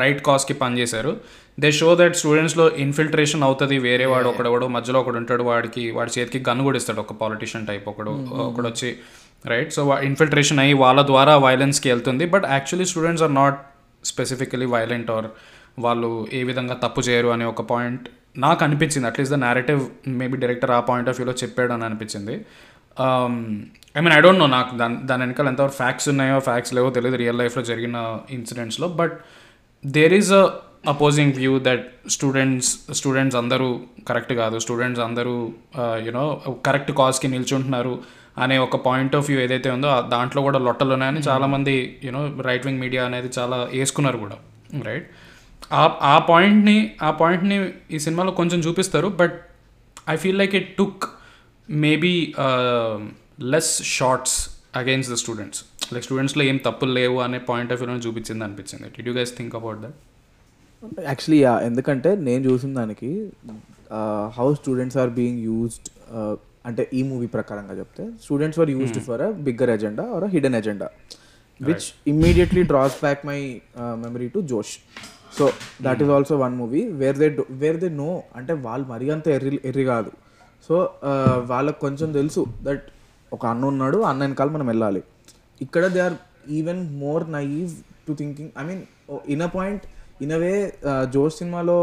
[0.00, 1.12] రైట్ కాస్కి పనిచేశారు.
[1.60, 6.44] దే షో దట్ స్టూడెంట్స్లో ఇన్ఫిల్ట్రేషన్ అవుతుంది వేరే వాడు ఒకడెవడో మధ్యలో ఒకడు ఉంటాడు వాడికి వాడి చేతికి
[6.50, 8.12] గన్ కూడా ఇస్తాడు ఒక పాలిటిషియన్ టైప్ ఒకడు
[8.48, 8.90] ఒకడు వచ్చి
[9.46, 13.58] రైట్ సో ఇన్ఫిల్ట్రేషన్ అయ్యి వాళ్ళ ద్వారా వైలెన్స్కి వెళ్తుంది but actually students are not
[14.04, 15.28] specifically violent or
[15.78, 18.04] వాళ్ళు ఏ విధంగా తప్పు చేయరు అనే ఒక పాయింట్
[18.38, 19.06] నాకు అనిపించింది.
[19.08, 22.34] At least the narrative maybe director ఆ పాయింట్ ఆఫ్ వ్యూలో చెప్పాడు అని అనిపించింది.
[23.96, 27.16] I mean I don't know నాకు దాని దాని వెనకాల ఎంతవరకు ఫ్యాక్ట్స్ ఉన్నాయో ఫ్యాక్ట్స్ లేవో తెలియదు
[27.16, 27.96] రియల్ లైఫ్లో జరిగిన
[28.30, 29.16] ఇన్సిడెంట్స్లో but
[29.84, 30.42] there is a
[30.88, 33.68] opposing view that students students అందరూ
[34.08, 34.58] కరెక్ట్ కాదు.
[34.58, 35.34] స్టూడెంట్స్ అందరూ
[36.06, 36.24] యూనో
[36.66, 37.94] కరెక్ట్ కాజ్కి నిల్చుంటున్నారు
[38.38, 42.80] అనే ఒక పాయింట్ ఆఫ్ వ్యూ ఏదైతే ఉందో దాంట్లో కూడా లొట్టలు ఉన్నాయని చాలామంది యూనో రైట్ వింగ్
[42.80, 44.36] మీడియా అనేది చాలా వేసుకున్నారు కూడా.
[44.82, 45.06] రైట్
[45.72, 49.36] ఆ ఆ పాయింట్ని ఆ పాయింట్ని ఈ సినిమాలో కొంచెం చూపిస్తారు but
[50.10, 51.04] I feel like it took
[51.68, 52.34] maybe
[53.40, 54.36] less shots
[54.76, 55.60] against the students
[55.92, 58.88] like స్టూడెంట్స్లో ఏం తప్పులు లేవు అనే పాయింట్ ఆఫ్ వ్యూలో చూపించింది అనిపించింది.
[58.96, 59.98] Do you guys think about that
[61.10, 63.10] actually yeah ఎందుకంటే నేను చూసిన దానికి
[64.38, 65.88] how students are being used
[66.68, 70.56] అంటే ఈ మూవీ ప్రకారంగా చెప్తే students were used for a bigger agenda or a hidden
[70.60, 70.88] agenda
[71.60, 73.38] which immediately draws back my
[74.04, 74.74] memory to Josh
[75.38, 75.46] so
[75.86, 77.28] that is also one movie where they
[77.62, 80.10] were they know అంటే వాళ్ళు మరీ అంత ఎర్రి ఎర్రి కాదు.
[80.68, 80.74] So
[81.52, 82.84] వాళ్ళకి కొంచెం తెలుసు దట్
[83.32, 85.02] ఒక అన్న ఉన్నాడు అన్న వెనకాల మనం వెళ్ళాలి.
[85.60, 86.16] ఇక్కడ they are
[86.50, 87.70] even more naive
[88.08, 88.82] to thinking I mean
[89.26, 89.84] in a point
[90.24, 90.52] in a way
[91.12, 91.78] Josh సినిమాలో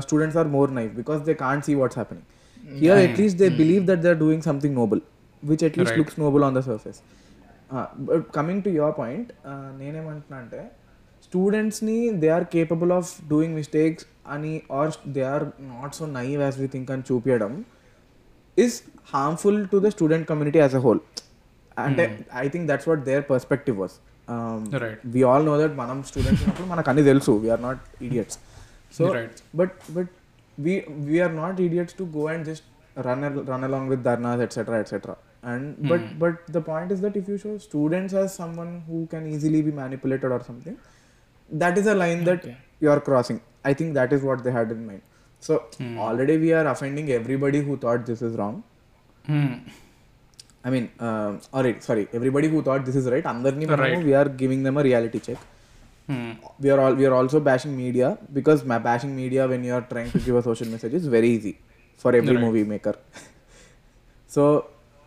[0.00, 2.26] students are more naive because they can't see what's happening
[2.80, 5.00] here at least they believe that they are doing something noble
[5.42, 7.00] which at least looks noble on the surface
[8.00, 9.30] but coming to your point
[9.78, 10.60] నేనేమంటున్నా అంటే
[11.22, 16.58] స్టూడెంట్స్ని they are capable of doing mistakes అని or they are not so naive as
[16.60, 17.52] we think అని చూపించడం
[18.56, 18.76] is
[19.14, 21.00] harmful to the student community as a whole
[21.85, 22.03] అంటే
[22.43, 23.95] I think that's what their perspective was
[24.83, 24.99] Right.
[25.13, 28.37] We all know that మనం students ఉన్నప్పుడు మనకు అన్ని తెలుసు we're not idiots
[28.97, 29.37] so Right.
[29.61, 30.11] But but
[30.57, 30.73] we
[31.09, 32.63] we are not idiots to go and just
[33.07, 35.15] run al- run along with dharnas etc etc
[35.51, 39.23] and but but the point is that if you show students as someone who can
[39.31, 40.75] easily be manipulated or something
[41.49, 42.43] that is a line that
[42.83, 43.39] you are crossing
[43.71, 45.03] i think that is what they had in mind
[45.43, 45.55] so
[46.07, 48.55] already we are offending everybody who thought this is wrong
[49.25, 49.41] i
[50.68, 50.88] I mean
[51.66, 53.66] right sorry everybody who thought this is right అందరినీ
[54.08, 55.44] we are giving them a reality check
[56.62, 60.38] we are all we are also bashing media because my bashing media when you are trying to give
[60.38, 61.52] a social message is very easy
[62.04, 62.98] for every movie maker
[64.30, 64.44] so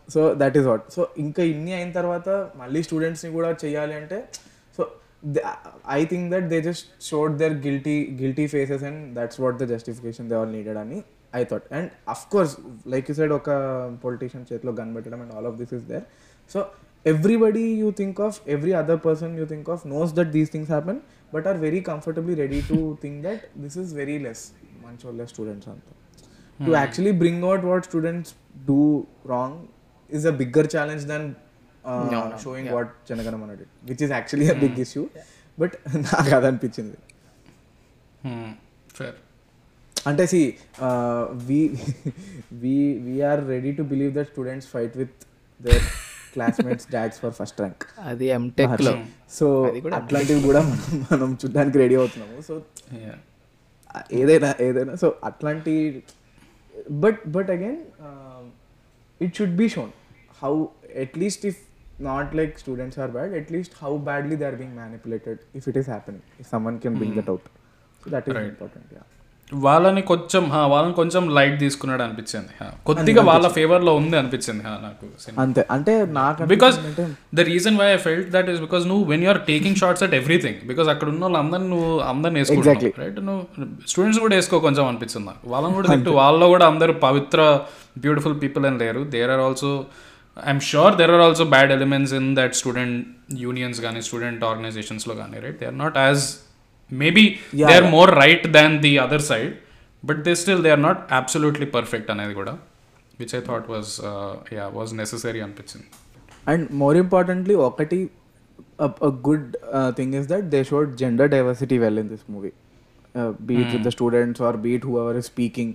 [0.07, 4.17] so that is what so ఇంకా ఇన్ని అయిన తర్వాత మళ్ళీ స్టూడెంట్స్ని కూడా చేయాలి అంటే
[4.77, 4.83] so
[5.93, 10.29] I think that they just showed their guilty guilty faces and that's what the justification
[10.31, 10.99] they all needed అని
[11.33, 12.53] I thought and of course
[12.93, 13.49] like you side ఒక
[14.05, 16.05] పొలిటీషియన్ చేతిలో గన్ పెట్టడం and all of this is there
[16.51, 16.61] so
[17.05, 20.99] everybody you think of every other person you think of knows that these things happen
[21.33, 24.43] but are very comfortably ready to think that this is very less
[24.85, 25.93] మంచి వాళ్ళ students అంతా
[26.59, 28.29] to actually bring out what students
[28.65, 28.81] do
[29.25, 29.53] wrong
[30.09, 31.23] is a bigger challenge than
[31.83, 35.05] uh, showing what Janaganamana did, which is actually a big issue.
[35.57, 35.71] But
[36.05, 36.97] నాకు అది అనిపించింది
[38.97, 39.17] fair
[40.09, 40.39] అంటే see
[41.49, 41.59] we
[42.61, 42.75] we
[43.07, 45.17] we are ready to believe that students fight with
[45.59, 45.83] their
[46.33, 48.93] classmates dads for first rank అది ఎంటెక్లో.
[49.37, 49.45] So
[49.99, 52.37] అట్లాంటివి కూడా మనం మనం చూడడానికి రెడీ అవుతున్నాము.
[52.49, 52.53] సో
[54.21, 55.73] ఏదైనా ఏదైనా సో అట్లాంటి
[57.03, 57.79] but but again
[59.21, 59.91] it should be shown
[60.43, 60.53] how
[61.05, 61.59] at least if
[62.09, 65.89] not like students are bad at least how badly they are being manipulated if it is
[65.95, 67.47] happening if someone can bring that out
[68.01, 69.03] so that is important yeah
[69.65, 70.43] వాళ్ళని కొంచెం
[70.73, 72.53] వాళ్ళని కొంచెం light తీసుకున్నాడు అనిపించింది.
[72.89, 75.05] కొద్దిగా వాళ్ళ ఫేవర్లో ఉంది అనిపించింది నాకు
[75.43, 75.63] అంతే.
[75.75, 76.75] అంటే నాకు because
[77.39, 80.59] the reason why I felt that is because నువ్వు when you are taking shots at everything
[80.71, 83.41] because అక్కడ ఉన్న వాళ్ళందరినీ నువ్వు అందరిని వేసుకుంటావు రైట్ నువ్వు
[83.91, 85.43] స్టూడెంట్స్ కూడా వేసుకో కొంచెం అనిపిస్తుంది నాకు.
[85.55, 86.13] వాళ్ళని కూడా తిట్టు.
[86.21, 87.41] వాళ్ళలో కూడా అందరూ పవిత్ర
[88.05, 89.03] బ్యూటిఫుల్ పీపుల్ అని లేరు.
[89.15, 89.71] There are also
[90.37, 92.99] I'm sure there are also bad elements in that student
[93.45, 96.23] unions కానీ స్టూడెంట్ ఆర్గనైజేషన్స్లో కానీ right they are not as
[97.01, 97.25] maybe
[97.69, 99.53] they are more right than the other side
[100.03, 102.53] but they still they are not absolutely perfect అనేది కూడా
[103.19, 103.91] which I thought was
[104.57, 105.87] yeah was necessary అనిపించింది.
[106.51, 107.99] And more importantly ఒకటి
[109.27, 109.49] good
[109.99, 112.51] thing is that they showed gender diversity well in this movie
[113.49, 115.73] beat with the students or beat whoever is speaking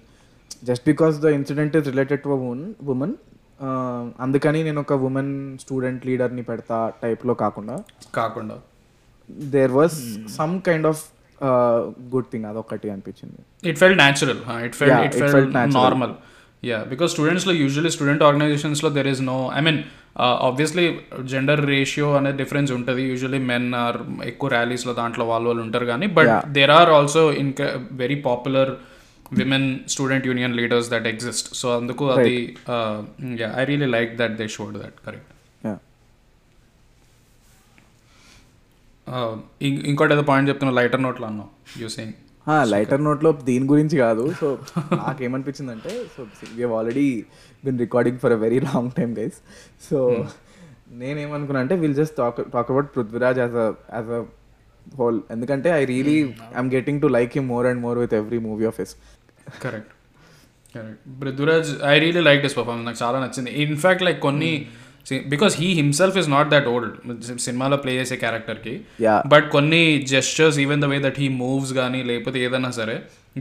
[0.68, 2.64] just because the incident is related to woman
[2.94, 3.14] women
[4.24, 7.76] అందుకని నేను ఒక women student లీడర్ని పెడతా టైప్లో కాకుండా
[8.12, 8.56] కాకుండా.
[9.56, 9.96] There was
[10.38, 11.02] some kind of
[12.14, 13.40] good thing అదొకటి అనిపించింది.
[13.70, 15.50] It felt natural it felt it felt.
[15.82, 16.14] Normal
[16.70, 19.80] yeah because స్టూడెంట్స్లో usually student ఆర్గనైజేషన్స్లో there is no I mean
[20.48, 20.84] obviously
[21.32, 23.02] gender ratio అనే డిఫరెన్స్ ఉంటుంది.
[23.12, 23.98] యూజువల్లీ మెన్ ఆర్
[24.30, 26.30] ఎక్కువ ర్యాలీస్లో దాంట్లో వాళ్ళు వాళ్ళు ఉంటారు కానీ but.
[26.58, 27.52] There are also in
[28.02, 28.72] very popular
[29.40, 32.36] women student union leaders that exist so అందుకు అది
[33.62, 35.32] I really like that they showed that correct
[35.66, 35.78] Yeah.
[39.62, 42.12] ఇంకోటి ఏదో పాయింట్ చెప్తున్నా లైటర్ నోట్లో అన్నావు యూసింగ్
[42.62, 44.34] లైటర్ నోట్లో దీని గురించి కాదు.
[44.40, 44.58] సో
[44.92, 47.24] నాకేమనిపించిందంటే so we already
[47.64, 49.38] been recording for a very long time guys
[49.90, 50.26] so
[50.90, 54.24] నేనేమనుకున్నా అంటే will just talk talk about Prithviraj as a as a
[54.98, 56.22] whole ఎందుకంటే I really
[56.56, 58.96] I'm getting to like him more and more with every movie of his
[59.62, 59.92] correct
[60.76, 63.62] correct Prithviraj I really like this performance నాకు చాలా నచ్చింది.
[63.62, 64.66] In fact like కొన్ని
[65.32, 66.94] because he himself is not that old
[67.46, 68.74] సినిమాలో play చేసే క్యారెక్టర్కి.
[69.32, 69.82] But కొన్ని
[70.12, 72.96] gestures even the way that he moves కానీ లేకపోతే ఏదైనా సరే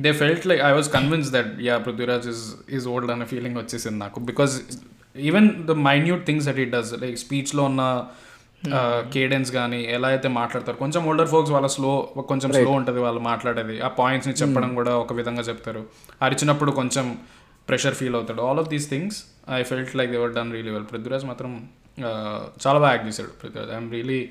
[0.06, 2.44] they felt like I was convince that yeah Prithviraj is
[2.78, 4.20] is old అనే ఫీలింగ్ వచ్చేసింది నాకు.
[4.32, 4.56] Because
[5.30, 7.84] even the minute things that it does like స్పీచ్లో ఉన్న
[9.14, 11.92] కేడెన్స్ కానీ ఎలా అయితే మాట్లాడతారు కొంచెం ఓల్డర్ ఫోక్స్ వాళ్ళ స్లో
[12.30, 13.76] కొంచెం స్లో ఉంటుంది వాళ్ళు మాట్లాడేది.
[13.80, 15.82] ఆ పాయింట్స్ని చెప్పడం కూడా ఒక విధంగా చెప్తారు.
[16.22, 17.18] అరిచినప్పుడు కొంచెం
[17.70, 18.42] ప్రెషర్ ఫీల్ అవుతాడు.
[18.48, 19.18] All of these things
[19.54, 21.52] I felt like ever done really well Prithviraj మాత్రం
[22.60, 24.22] చాలా బాగా యాక్ట్ చేశాడు Prithviraj I'm really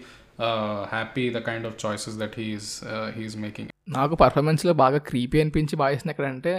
[0.90, 2.70] happy the kind of choices that he's
[3.16, 6.52] he's making నాకు పర్ఫార్మెన్స్లో బాగా క్రీపీ అనిపించి బాగా ఎక్కడంటే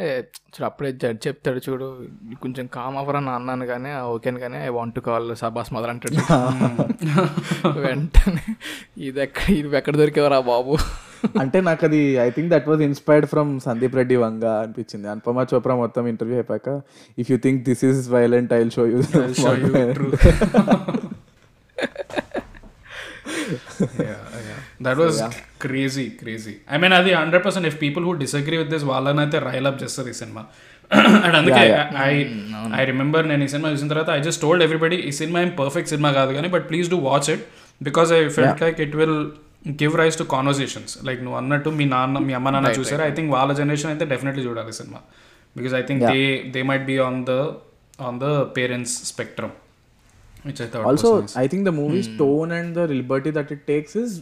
[0.53, 1.87] చూడు అప్పుడే జడ్జ్ చెప్తాడు చూడు
[2.41, 6.15] కొంచెం కామ్ అవ్వరా అని అన్నాను కానీ ఓకేను కానీ ఐ వాంట్ కాల్ సబాస్ మదర్ అంటాడు.
[7.85, 8.45] వెంటనే
[8.97, 10.75] ఇది ఎక్కడ ఇది ఎక్కడ దొరికేవరా బాబు?
[11.41, 15.75] అంటే నాకు అది I think that was inspired from Sandeep Reddy Vanga అనిపించింది అనుపమ చోప్రా
[15.75, 16.69] మొత్తం ఇంటర్వ్యూ అయిపోయాక
[17.17, 19.01] if you think this is violent I show you
[24.85, 25.19] that was
[25.61, 29.67] crazy crazy I mean అది hundred percent if people who disagree with this వాళ్ళనైతే rile
[29.71, 30.43] up చేస్తుంది ఈ cinema.
[31.25, 31.61] And అందుకే
[32.05, 32.11] I
[32.79, 35.89] I remember నేను ఈ cinema చూసిన తర్వాత I just told everybody ఈ cinema ఏం పర్ఫెక్ట్
[35.89, 37.43] సినిమా కాదు కానీ but please do watch it
[37.81, 39.17] because I felt like it will
[39.65, 43.01] give rise to conversations like నువ్వు అన్నట్టు మీ నాన్న మీ అమ్మ నాన్న చూసారు?
[43.01, 44.99] ఐ థింక్ వాళ్ళ జనరేషన్ అయితే డెఫినెట్లీ చూడాలి cinema.
[45.55, 46.19] Because I think they
[46.55, 47.33] they might be on the
[47.99, 49.53] on the parents spectrum
[50.45, 51.11] which I thought also
[51.43, 54.13] I think the movie's tone and the liberty that it takes is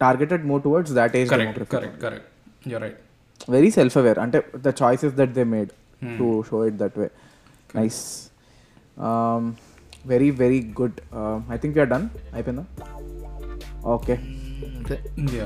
[0.00, 2.28] targeted more towards that age correct correct correct
[2.72, 2.98] you're right
[3.48, 5.70] very self aware అంటే the choices that they made
[6.18, 7.08] to show it that way
[7.74, 8.00] nice
[10.06, 10.98] very very good
[11.54, 12.64] I think you're done అయిపోయిందా
[13.90, 14.14] okay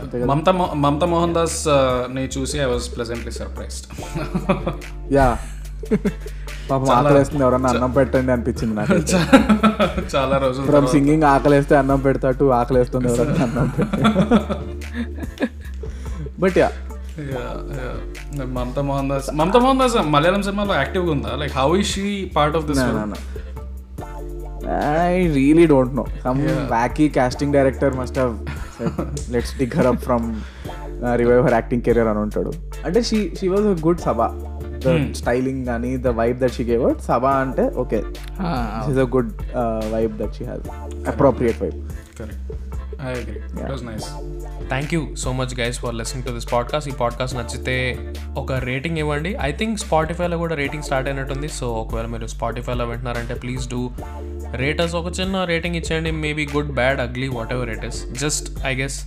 [0.00, 0.18] అంతే.
[0.30, 3.86] మమతా మమతా మోహన్ దాస్ని చూసి I was pleasantly surprised
[5.16, 5.38] yeah
[6.70, 8.98] పాపం ఆకలేస్తుంది ఎవరన్నా అన్నం పెట్టండి అనిపించింది నాకు
[10.14, 13.68] చాలా రోజులు ఫ్రమ్ సింగింగ్ ఆకలేస్తే అన్నం పెడతాటు ఆకలేస్తుంది ఎవరన్నా అన్నం
[16.42, 16.68] బట్ యా
[18.54, 21.32] మమతా మోహన్ దాస్ మమతా మోహన్ దాస్ మలయాళం సినిమాలో యాక్టివ్గా ఉందా?
[21.42, 22.80] Like how is she part of this
[25.04, 26.40] I really don't know some
[26.72, 28.34] wacky casting director must have
[29.76, 30.22] her up from
[31.02, 32.52] uh, revive her acting career అని ఉంటాడు.
[32.86, 34.28] అంటే she she was a good Sabha
[34.86, 38.00] the styling కానీ the vibe that she gave Sabha అంటే okay
[38.90, 39.32] is a good
[39.94, 40.66] vibe that she has
[41.08, 41.78] appropriate vibe
[42.18, 42.52] correct
[43.02, 44.08] I agree it was nice
[44.68, 47.76] thank you so much guys for listening to this podcast ఈ podcast నచ్చితే
[48.36, 49.30] ఒక rating ఇవ్వండి.
[49.34, 51.48] I think స్పాటిఫైలో కూడా rating start అయినట్టుంది.
[51.48, 53.90] So ఒకవేళ మీరు స్పాటిఫైలో వింటున్నారంటే please do
[54.56, 56.10] రేటర్స్ ఒక చిన్న రేటింగ్ ఇచ్చేయండి.
[56.10, 59.04] Maybe good bad ugly whatever it is just I guess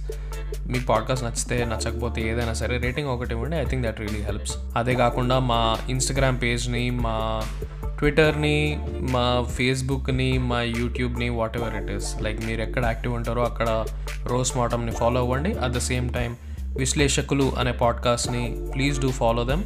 [0.67, 3.55] me podcast నచ్చితే నచ్చకపోతే ఏదైనా సరే రేటింగ్ ఒకటి ఇవ్వండి.
[3.55, 7.41] I think that really helps అదే కాకుండా మా ఇన్స్టాగ్రామ్ పేజ్ని మా
[7.99, 13.85] ట్విట్టర్ని మా ఫేస్బుక్ని మా యూట్యూబ్ని whatever it is like మీరు ఎక్కడ యాక్టివ్ ఉంటారో అక్కడ
[14.25, 15.53] రోస్ మాటమ్ని ఫాలో అవ్వండి.
[15.53, 16.35] అట్ ద సేమ్ టైం
[16.77, 19.63] విశ్లేషకులు అనే పాడ్కాస్ట్ని ప్లీజ్ డూ ఫాలో దెమ్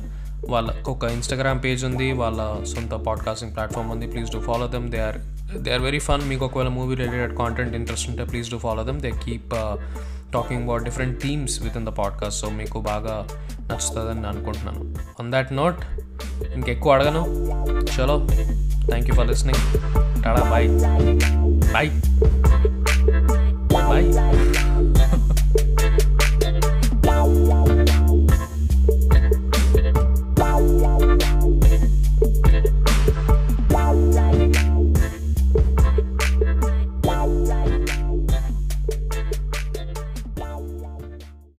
[0.47, 4.99] వాళ్ళ ఒక ఇన్స్టాగ్రామ్ పేజ్ ఉంది వాళ్ళ సొంత పాడ్కాస్టింగ్ ప్లాట్ఫామ్ ఉంది please do follow them they
[4.99, 5.17] are
[5.57, 8.99] they are very fun మీకు ఒకవేళ మూవీ రిలేటెడ్ కాంటెంట్ ఇంట్రెస్ట్ ఉంటే please do follow them
[8.99, 9.49] they keep
[10.33, 13.27] talking about different themes with in the podcast so మీకు బాగా
[13.61, 14.95] నచ్చుతుందని అనుకుంటున్నాను.
[15.21, 15.79] On that note
[16.53, 17.25] ఇంకెక్కువ అడగను.
[17.97, 18.27] చలో
[18.87, 19.61] thank you for listening
[20.23, 20.69] tada bye
[21.73, 21.89] bye
[23.73, 24.88] bye